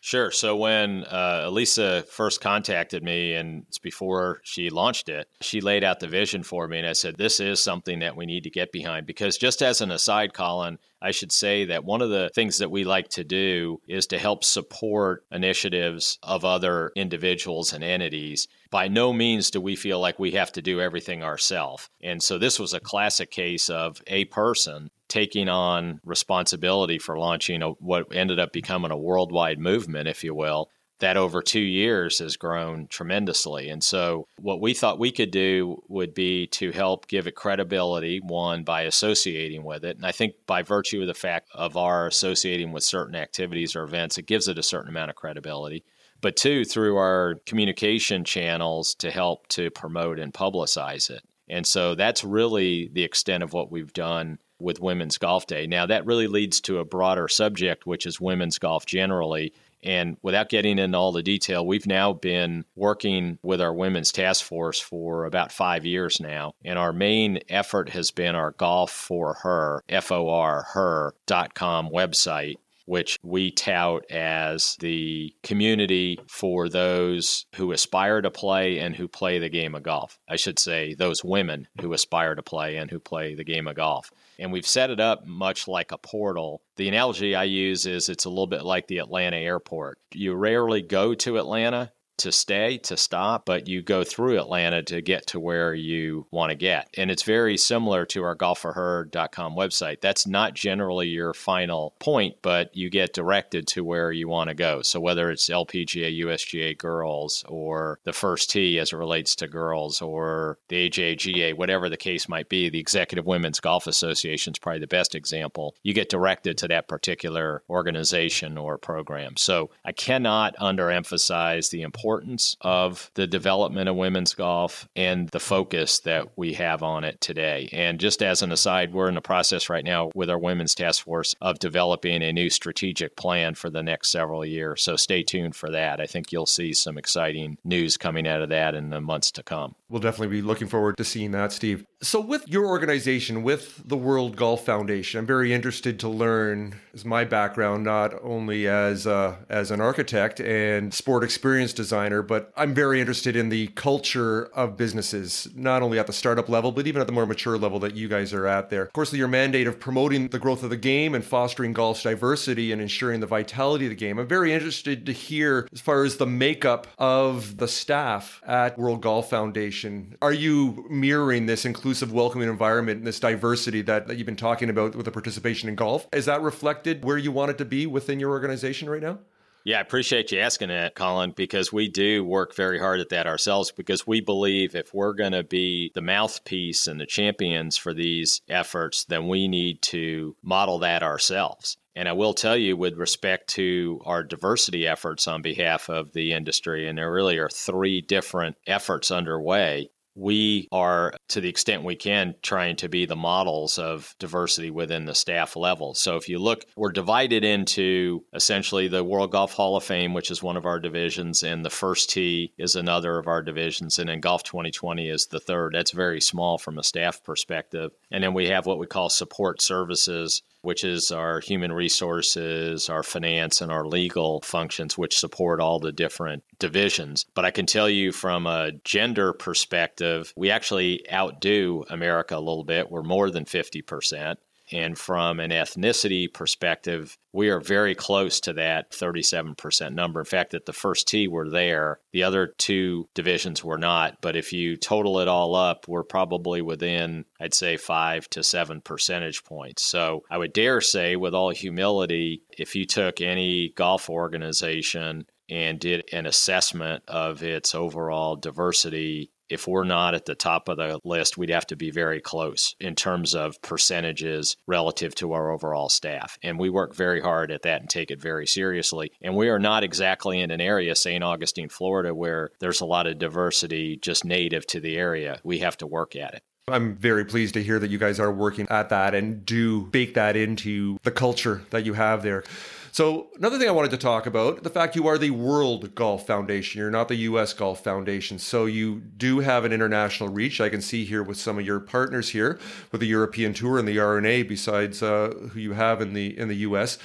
Sure. 0.00 0.32
So 0.32 0.56
when 0.56 1.04
uh, 1.04 1.42
Elisa 1.44 2.02
first 2.10 2.40
contacted 2.40 3.04
me, 3.04 3.34
and 3.34 3.64
it's 3.68 3.78
before 3.78 4.40
she 4.42 4.68
launched 4.68 5.08
it, 5.08 5.28
she 5.42 5.60
laid 5.60 5.84
out 5.84 6.00
the 6.00 6.08
vision 6.08 6.42
for 6.42 6.66
me, 6.66 6.78
and 6.78 6.88
I 6.88 6.94
said, 6.94 7.16
"This 7.16 7.38
is 7.38 7.60
something 7.60 8.00
that 8.00 8.16
we 8.16 8.26
need 8.26 8.42
to 8.42 8.50
get 8.50 8.72
behind." 8.72 9.06
Because 9.06 9.38
just 9.38 9.62
as 9.62 9.80
an 9.80 9.92
aside, 9.92 10.34
Colin, 10.34 10.80
I 11.02 11.10
should 11.10 11.32
say 11.32 11.64
that 11.66 11.84
one 11.84 12.00
of 12.00 12.10
the 12.10 12.30
things 12.34 12.58
that 12.58 12.70
we 12.70 12.84
like 12.84 13.08
to 13.10 13.24
do 13.24 13.80
is 13.88 14.06
to 14.06 14.18
help 14.18 14.44
support 14.44 15.24
initiatives 15.32 16.18
of 16.22 16.44
other 16.44 16.92
individuals 16.94 17.72
and 17.72 17.82
entities. 17.82 18.46
By 18.70 18.86
no 18.88 19.12
means 19.12 19.50
do 19.50 19.60
we 19.60 19.74
feel 19.74 19.98
like 20.00 20.18
we 20.18 20.30
have 20.32 20.52
to 20.52 20.62
do 20.62 20.80
everything 20.80 21.22
ourselves. 21.24 21.90
And 22.00 22.22
so 22.22 22.38
this 22.38 22.58
was 22.58 22.72
a 22.72 22.80
classic 22.80 23.30
case 23.30 23.68
of 23.68 24.00
a 24.06 24.26
person 24.26 24.90
taking 25.08 25.48
on 25.48 26.00
responsibility 26.04 26.98
for 26.98 27.18
launching 27.18 27.62
a, 27.62 27.70
what 27.70 28.06
ended 28.14 28.38
up 28.38 28.52
becoming 28.52 28.92
a 28.92 28.96
worldwide 28.96 29.58
movement, 29.58 30.08
if 30.08 30.22
you 30.22 30.34
will, 30.34 30.70
that 31.02 31.16
over 31.16 31.42
two 31.42 31.60
years 31.60 32.20
has 32.20 32.36
grown 32.36 32.86
tremendously. 32.86 33.68
And 33.68 33.82
so, 33.82 34.28
what 34.38 34.60
we 34.60 34.72
thought 34.72 35.00
we 35.00 35.10
could 35.10 35.32
do 35.32 35.82
would 35.88 36.14
be 36.14 36.46
to 36.48 36.70
help 36.70 37.08
give 37.08 37.26
it 37.26 37.34
credibility, 37.34 38.20
one, 38.24 38.62
by 38.62 38.82
associating 38.82 39.64
with 39.64 39.84
it. 39.84 39.96
And 39.96 40.06
I 40.06 40.12
think 40.12 40.34
by 40.46 40.62
virtue 40.62 41.00
of 41.00 41.08
the 41.08 41.14
fact 41.14 41.48
of 41.54 41.76
our 41.76 42.06
associating 42.06 42.70
with 42.70 42.84
certain 42.84 43.16
activities 43.16 43.74
or 43.74 43.82
events, 43.82 44.16
it 44.16 44.26
gives 44.26 44.46
it 44.46 44.58
a 44.58 44.62
certain 44.62 44.88
amount 44.88 45.10
of 45.10 45.16
credibility. 45.16 45.84
But 46.20 46.36
two, 46.36 46.64
through 46.64 46.96
our 46.96 47.34
communication 47.46 48.24
channels 48.24 48.94
to 48.96 49.10
help 49.10 49.48
to 49.48 49.72
promote 49.72 50.20
and 50.20 50.32
publicize 50.32 51.10
it. 51.10 51.22
And 51.48 51.66
so 51.66 51.96
that's 51.96 52.22
really 52.22 52.88
the 52.92 53.02
extent 53.02 53.42
of 53.42 53.52
what 53.52 53.72
we've 53.72 53.92
done 53.92 54.38
with 54.60 54.80
Women's 54.80 55.18
Golf 55.18 55.48
Day. 55.48 55.66
Now, 55.66 55.84
that 55.86 56.06
really 56.06 56.28
leads 56.28 56.60
to 56.62 56.78
a 56.78 56.84
broader 56.84 57.26
subject, 57.26 57.86
which 57.86 58.06
is 58.06 58.20
women's 58.20 58.60
golf 58.60 58.86
generally. 58.86 59.52
And 59.82 60.16
without 60.22 60.48
getting 60.48 60.78
into 60.78 60.96
all 60.96 61.12
the 61.12 61.22
detail, 61.22 61.66
we've 61.66 61.86
now 61.86 62.12
been 62.12 62.64
working 62.76 63.38
with 63.42 63.60
our 63.60 63.74
women's 63.74 64.12
task 64.12 64.44
force 64.44 64.80
for 64.80 65.24
about 65.24 65.52
five 65.52 65.84
years 65.84 66.20
now. 66.20 66.54
And 66.64 66.78
our 66.78 66.92
main 66.92 67.40
effort 67.48 67.90
has 67.90 68.10
been 68.10 68.34
our 68.34 68.52
Golf 68.52 68.90
for 68.90 69.34
Her, 69.42 69.82
F 69.88 70.12
O 70.12 70.28
R, 70.28 70.66
her.com 70.74 71.90
website. 71.90 72.56
Which 72.86 73.18
we 73.22 73.50
tout 73.50 74.04
as 74.10 74.76
the 74.80 75.34
community 75.42 76.18
for 76.28 76.68
those 76.68 77.46
who 77.56 77.72
aspire 77.72 78.20
to 78.20 78.30
play 78.30 78.78
and 78.78 78.96
who 78.96 79.08
play 79.08 79.38
the 79.38 79.48
game 79.48 79.74
of 79.74 79.82
golf. 79.82 80.18
I 80.28 80.36
should 80.36 80.58
say, 80.58 80.94
those 80.94 81.24
women 81.24 81.68
who 81.80 81.92
aspire 81.92 82.34
to 82.34 82.42
play 82.42 82.76
and 82.76 82.90
who 82.90 82.98
play 82.98 83.34
the 83.34 83.44
game 83.44 83.66
of 83.66 83.76
golf. 83.76 84.10
And 84.38 84.52
we've 84.52 84.66
set 84.66 84.90
it 84.90 85.00
up 85.00 85.26
much 85.26 85.68
like 85.68 85.92
a 85.92 85.98
portal. 85.98 86.62
The 86.76 86.88
analogy 86.88 87.34
I 87.34 87.44
use 87.44 87.86
is 87.86 88.08
it's 88.08 88.24
a 88.24 88.30
little 88.30 88.46
bit 88.46 88.64
like 88.64 88.88
the 88.88 88.98
Atlanta 88.98 89.36
airport. 89.36 89.98
You 90.12 90.34
rarely 90.34 90.82
go 90.82 91.14
to 91.14 91.38
Atlanta, 91.38 91.92
to 92.18 92.32
stay, 92.32 92.78
to 92.78 92.96
stop, 92.96 93.46
but 93.46 93.68
you 93.68 93.82
go 93.82 94.04
through 94.04 94.38
Atlanta 94.38 94.82
to 94.82 95.00
get 95.00 95.26
to 95.28 95.40
where 95.40 95.74
you 95.74 96.26
want 96.30 96.50
to 96.50 96.56
get. 96.56 96.88
And 96.96 97.10
it's 97.10 97.22
very 97.22 97.56
similar 97.56 98.04
to 98.06 98.22
our 98.22 98.36
golfforher.com 98.36 99.56
website. 99.56 100.00
That's 100.00 100.26
not 100.26 100.54
generally 100.54 101.08
your 101.08 101.34
final 101.34 101.94
point, 101.98 102.36
but 102.42 102.76
you 102.76 102.90
get 102.90 103.14
directed 103.14 103.66
to 103.68 103.84
where 103.84 104.12
you 104.12 104.28
want 104.28 104.48
to 104.48 104.54
go. 104.54 104.82
So 104.82 105.00
whether 105.00 105.30
it's 105.30 105.48
LPGA, 105.48 106.20
USGA 106.20 106.76
girls, 106.76 107.44
or 107.48 107.98
the 108.04 108.12
first 108.12 108.50
tee 108.50 108.78
as 108.78 108.92
it 108.92 108.96
relates 108.96 109.34
to 109.36 109.48
girls, 109.48 110.02
or 110.02 110.58
the 110.68 110.90
AJGA, 110.90 111.56
whatever 111.56 111.88
the 111.88 111.96
case 111.96 112.28
might 112.28 112.48
be, 112.48 112.68
the 112.68 112.80
Executive 112.80 113.26
Women's 113.26 113.60
Golf 113.60 113.86
Association 113.86 114.52
is 114.52 114.58
probably 114.58 114.80
the 114.80 114.86
best 114.86 115.14
example. 115.14 115.74
You 115.82 115.94
get 115.94 116.10
directed 116.10 116.58
to 116.58 116.68
that 116.68 116.88
particular 116.88 117.62
organization 117.70 118.58
or 118.58 118.78
program. 118.78 119.36
So 119.36 119.70
I 119.84 119.92
cannot 119.92 120.56
underemphasize 120.56 121.70
the 121.70 121.82
importance 121.82 122.01
importance 122.02 122.56
of 122.62 123.12
the 123.14 123.28
development 123.28 123.88
of 123.88 123.94
women's 123.94 124.34
golf 124.34 124.88
and 124.96 125.28
the 125.28 125.38
focus 125.38 126.00
that 126.00 126.26
we 126.36 126.54
have 126.54 126.82
on 126.82 127.04
it 127.04 127.20
today. 127.20 127.68
And 127.72 128.00
just 128.00 128.24
as 128.24 128.42
an 128.42 128.50
aside, 128.50 128.92
we're 128.92 129.08
in 129.08 129.14
the 129.14 129.20
process 129.20 129.68
right 129.68 129.84
now 129.84 130.10
with 130.12 130.28
our 130.28 130.38
women's 130.38 130.74
task 130.74 131.04
force 131.04 131.36
of 131.40 131.60
developing 131.60 132.24
a 132.24 132.32
new 132.32 132.50
strategic 132.50 133.14
plan 133.14 133.54
for 133.54 133.70
the 133.70 133.84
next 133.84 134.10
several 134.10 134.44
years. 134.44 134.82
So 134.82 134.96
stay 134.96 135.22
tuned 135.22 135.54
for 135.54 135.70
that. 135.70 136.00
I 136.00 136.06
think 136.06 136.32
you'll 136.32 136.44
see 136.46 136.72
some 136.72 136.98
exciting 136.98 137.56
news 137.62 137.96
coming 137.96 138.26
out 138.26 138.42
of 138.42 138.48
that 138.48 138.74
in 138.74 138.90
the 138.90 139.00
months 139.00 139.30
to 139.32 139.44
come. 139.44 139.76
We'll 139.88 140.00
definitely 140.00 140.36
be 140.36 140.42
looking 140.42 140.68
forward 140.68 140.96
to 140.96 141.04
seeing 141.04 141.30
that, 141.32 141.52
Steve. 141.52 141.84
So, 142.00 142.18
with 142.18 142.48
your 142.48 142.66
organization, 142.66 143.42
with 143.44 143.86
the 143.86 143.96
World 143.96 144.36
Golf 144.36 144.64
Foundation, 144.64 145.20
I'm 145.20 145.26
very 145.26 145.52
interested 145.52 146.00
to 146.00 146.08
learn, 146.08 146.80
as 146.94 147.04
my 147.04 147.24
background, 147.24 147.84
not 147.84 148.14
only 148.22 148.68
as 148.68 149.06
uh, 149.06 149.36
as 149.48 149.70
an 149.70 149.80
architect 149.80 150.40
and 150.40 150.92
sport 150.92 151.24
experience 151.24 151.72
designer, 151.72 152.22
but 152.22 152.52
I'm 152.56 152.74
very 152.74 153.00
interested 153.00 153.34
in 153.34 153.48
the 153.48 153.68
culture 153.68 154.44
of 154.54 154.76
businesses, 154.76 155.48
not 155.54 155.82
only 155.82 155.98
at 155.98 156.06
the 156.06 156.12
startup 156.12 156.48
level, 156.48 156.72
but 156.72 156.86
even 156.86 157.00
at 157.00 157.06
the 157.06 157.12
more 157.12 157.26
mature 157.26 157.56
level 157.56 157.78
that 157.80 157.94
you 157.94 158.08
guys 158.08 158.32
are 158.32 158.46
at 158.46 158.70
there. 158.70 158.82
Of 158.82 158.92
course, 158.92 159.12
your 159.12 159.28
mandate 159.28 159.66
of 159.66 159.80
promoting 159.80 160.28
the 160.28 160.38
growth 160.38 160.62
of 160.62 160.70
the 160.70 160.76
game 160.76 161.14
and 161.14 161.24
fostering 161.24 161.72
golf's 161.72 162.02
diversity 162.02 162.72
and 162.72 162.82
ensuring 162.82 163.20
the 163.20 163.26
vitality 163.26 163.86
of 163.86 163.90
the 163.90 163.96
game. 163.96 164.18
I'm 164.18 164.26
very 164.28 164.52
interested 164.52 165.06
to 165.06 165.12
hear 165.12 165.68
as 165.72 165.80
far 165.80 166.04
as 166.04 166.16
the 166.16 166.26
makeup 166.26 166.86
of 166.98 167.56
the 167.56 167.68
staff 167.68 168.42
at 168.46 168.78
World 168.78 169.00
Golf 169.00 169.30
Foundation. 169.30 170.16
Are 170.20 170.32
you 170.32 170.86
mirroring 170.90 171.46
this 171.46 171.64
inclusive, 171.64 172.12
welcoming 172.12 172.48
environment 172.48 172.98
and 172.98 173.06
this 173.06 173.20
diversity 173.20 173.82
that, 173.82 174.08
that 174.08 174.16
you've 174.16 174.26
been 174.26 174.36
talking 174.36 174.68
about 174.68 174.94
with 174.94 175.06
the 175.06 175.12
participation 175.12 175.68
in 175.68 175.74
golf? 175.74 176.06
Is 176.12 176.26
that 176.26 176.42
reflected 176.42 176.81
where 177.02 177.18
you 177.18 177.32
want 177.32 177.50
it 177.50 177.58
to 177.58 177.64
be 177.64 177.86
within 177.86 178.20
your 178.20 178.30
organization 178.30 178.88
right 178.88 179.02
now? 179.02 179.18
Yeah, 179.64 179.78
I 179.78 179.82
appreciate 179.82 180.32
you 180.32 180.40
asking 180.40 180.68
that, 180.68 180.96
Colin, 180.96 181.32
because 181.36 181.72
we 181.72 181.88
do 181.88 182.24
work 182.24 182.56
very 182.56 182.80
hard 182.80 182.98
at 182.98 183.10
that 183.10 183.28
ourselves 183.28 183.70
because 183.70 184.06
we 184.06 184.20
believe 184.20 184.74
if 184.74 184.92
we're 184.92 185.12
going 185.12 185.32
to 185.32 185.44
be 185.44 185.92
the 185.94 186.02
mouthpiece 186.02 186.88
and 186.88 186.98
the 186.98 187.06
champions 187.06 187.76
for 187.76 187.94
these 187.94 188.40
efforts, 188.48 189.04
then 189.04 189.28
we 189.28 189.46
need 189.46 189.80
to 189.82 190.34
model 190.42 190.80
that 190.80 191.04
ourselves. 191.04 191.76
And 191.94 192.08
I 192.08 192.12
will 192.12 192.34
tell 192.34 192.56
you, 192.56 192.76
with 192.76 192.96
respect 192.96 193.50
to 193.50 194.00
our 194.04 194.24
diversity 194.24 194.86
efforts 194.86 195.28
on 195.28 195.42
behalf 195.42 195.88
of 195.88 196.12
the 196.12 196.32
industry, 196.32 196.88
and 196.88 196.98
there 196.98 197.12
really 197.12 197.38
are 197.38 197.50
three 197.50 198.00
different 198.00 198.56
efforts 198.66 199.10
underway 199.10 199.90
we 200.14 200.68
are, 200.72 201.14
to 201.28 201.40
the 201.40 201.48
extent 201.48 201.84
we 201.84 201.96
can, 201.96 202.34
trying 202.42 202.76
to 202.76 202.88
be 202.88 203.06
the 203.06 203.16
models 203.16 203.78
of 203.78 204.14
diversity 204.18 204.70
within 204.70 205.04
the 205.04 205.14
staff 205.14 205.56
level. 205.56 205.94
So 205.94 206.16
if 206.16 206.28
you 206.28 206.38
look, 206.38 206.64
we're 206.76 206.92
divided 206.92 207.44
into 207.44 208.24
essentially 208.34 208.88
the 208.88 209.04
World 209.04 209.32
Golf 209.32 209.52
Hall 209.52 209.76
of 209.76 209.84
Fame, 209.84 210.12
which 210.14 210.30
is 210.30 210.42
one 210.42 210.56
of 210.56 210.66
our 210.66 210.78
divisions, 210.78 211.42
and 211.42 211.64
the 211.64 211.70
first 211.70 212.10
tee 212.10 212.52
is 212.58 212.74
another 212.74 213.18
of 213.18 213.26
our 213.26 213.42
divisions, 213.42 213.98
and 213.98 214.08
then 214.08 214.20
Golf 214.20 214.42
2020 214.42 215.08
is 215.08 215.26
the 215.26 215.40
third. 215.40 215.74
That's 215.74 215.92
very 215.92 216.20
small 216.20 216.58
from 216.58 216.78
a 216.78 216.84
staff 216.84 217.22
perspective. 217.24 217.92
And 218.10 218.22
then 218.22 218.34
we 218.34 218.48
have 218.48 218.66
what 218.66 218.78
we 218.78 218.86
call 218.86 219.08
support 219.08 219.62
services, 219.62 220.42
which 220.62 220.84
is 220.84 221.12
our 221.12 221.40
human 221.40 221.72
resources, 221.72 222.88
our 222.88 223.02
finance, 223.02 223.60
and 223.60 223.70
our 223.70 223.84
legal 223.84 224.40
functions, 224.40 224.96
which 224.96 225.18
support 225.18 225.60
all 225.60 225.78
the 225.78 225.92
different 225.92 226.42
divisions. 226.58 227.26
But 227.34 227.44
I 227.44 227.50
can 227.50 227.66
tell 227.66 227.88
you 227.88 228.12
from 228.12 228.46
a 228.46 228.72
gender 228.84 229.32
perspective, 229.32 230.32
we 230.36 230.50
actually 230.50 231.04
outdo 231.12 231.84
America 231.90 232.36
a 232.36 232.38
little 232.38 232.64
bit. 232.64 232.90
We're 232.90 233.02
more 233.02 233.30
than 233.30 233.44
50%. 233.44 234.36
And 234.72 234.98
from 234.98 235.40
an 235.40 235.50
ethnicity 235.50 236.32
perspective, 236.32 237.16
we 237.32 237.48
are 237.50 237.60
very 237.60 237.94
close 237.94 238.40
to 238.40 238.52
that 238.54 238.90
37% 238.90 239.94
number. 239.94 240.20
In 240.20 240.26
fact, 240.26 240.54
at 240.54 240.66
the 240.66 240.72
first 240.72 241.08
tee, 241.08 241.28
we're 241.28 241.48
there. 241.48 242.00
The 242.12 242.22
other 242.22 242.54
two 242.58 243.08
divisions 243.14 243.64
were 243.64 243.78
not. 243.78 244.18
But 244.20 244.36
if 244.36 244.52
you 244.52 244.76
total 244.76 245.18
it 245.20 245.28
all 245.28 245.54
up, 245.54 245.86
we're 245.88 246.04
probably 246.04 246.62
within, 246.62 247.24
I'd 247.40 247.54
say, 247.54 247.76
five 247.76 248.28
to 248.30 248.42
seven 248.42 248.80
percentage 248.80 249.44
points. 249.44 249.84
So 249.84 250.22
I 250.30 250.38
would 250.38 250.52
dare 250.52 250.80
say, 250.80 251.16
with 251.16 251.34
all 251.34 251.50
humility, 251.50 252.42
if 252.56 252.74
you 252.74 252.86
took 252.86 253.20
any 253.20 253.70
golf 253.70 254.08
organization 254.08 255.26
and 255.48 255.78
did 255.78 256.04
an 256.12 256.26
assessment 256.26 257.02
of 257.08 257.42
its 257.42 257.74
overall 257.74 258.36
diversity 258.36 259.31
if 259.52 259.68
we're 259.68 259.84
not 259.84 260.14
at 260.14 260.24
the 260.24 260.34
top 260.34 260.68
of 260.68 260.78
the 260.78 260.98
list, 261.04 261.36
we'd 261.36 261.50
have 261.50 261.66
to 261.66 261.76
be 261.76 261.90
very 261.90 262.20
close 262.20 262.74
in 262.80 262.94
terms 262.94 263.34
of 263.34 263.60
percentages 263.62 264.56
relative 264.66 265.14
to 265.16 265.32
our 265.32 265.50
overall 265.50 265.88
staff. 265.88 266.38
And 266.42 266.58
we 266.58 266.70
work 266.70 266.94
very 266.94 267.20
hard 267.20 267.50
at 267.50 267.62
that 267.62 267.80
and 267.82 267.90
take 267.90 268.10
it 268.10 268.20
very 268.20 268.46
seriously. 268.46 269.12
And 269.20 269.36
we 269.36 269.48
are 269.48 269.58
not 269.58 269.84
exactly 269.84 270.40
in 270.40 270.50
an 270.50 270.60
area, 270.60 270.94
St. 270.94 271.22
Augustine, 271.22 271.68
Florida, 271.68 272.14
where 272.14 272.50
there's 272.60 272.80
a 272.80 272.86
lot 272.86 273.06
of 273.06 273.18
diversity 273.18 273.98
just 274.00 274.24
native 274.24 274.66
to 274.68 274.80
the 274.80 274.96
area. 274.96 275.38
We 275.44 275.58
have 275.58 275.76
to 275.78 275.86
work 275.86 276.16
at 276.16 276.34
it. 276.34 276.42
I'm 276.68 276.94
very 276.94 277.24
pleased 277.24 277.54
to 277.54 277.62
hear 277.62 277.80
that 277.80 277.90
you 277.90 277.98
guys 277.98 278.20
are 278.20 278.32
working 278.32 278.68
at 278.70 278.90
that 278.90 279.14
and 279.14 279.44
do 279.44 279.82
bake 279.86 280.14
that 280.14 280.36
into 280.36 280.96
the 281.02 281.10
culture 281.10 281.62
that 281.70 281.84
you 281.84 281.94
have 281.94 282.22
there. 282.22 282.44
So, 282.92 283.28
another 283.38 283.58
thing 283.58 283.68
I 283.68 283.72
wanted 283.72 283.92
to 283.92 283.96
talk 283.96 284.26
about 284.26 284.64
the 284.64 284.68
fact 284.68 284.96
you 284.96 285.06
are 285.06 285.16
the 285.16 285.30
World 285.30 285.94
Golf 285.94 286.26
Foundation. 286.26 286.78
You're 286.78 286.90
not 286.90 287.08
the 287.08 287.16
US 287.16 287.54
Golf 287.54 287.82
Foundation. 287.82 288.38
So, 288.38 288.66
you 288.66 288.96
do 288.96 289.38
have 289.38 289.64
an 289.64 289.72
international 289.72 290.28
reach. 290.28 290.60
I 290.60 290.68
can 290.68 290.82
see 290.82 291.06
here 291.06 291.22
with 291.22 291.38
some 291.38 291.58
of 291.58 291.64
your 291.64 291.80
partners 291.80 292.28
here 292.28 292.60
with 292.90 293.00
the 293.00 293.06
European 293.06 293.54
Tour 293.54 293.78
and 293.78 293.88
the 293.88 293.98
R&A, 293.98 294.42
besides 294.42 295.02
uh, 295.02 295.32
who 295.52 295.58
you 295.58 295.72
have 295.72 296.02
in 296.02 296.12
the 296.12 296.38
in 296.38 296.48
the 296.48 296.56
US. 296.56 296.98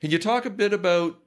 Can 0.00 0.10
you 0.10 0.18
talk 0.18 0.46
a 0.46 0.50
bit 0.50 0.72
about 0.72 1.18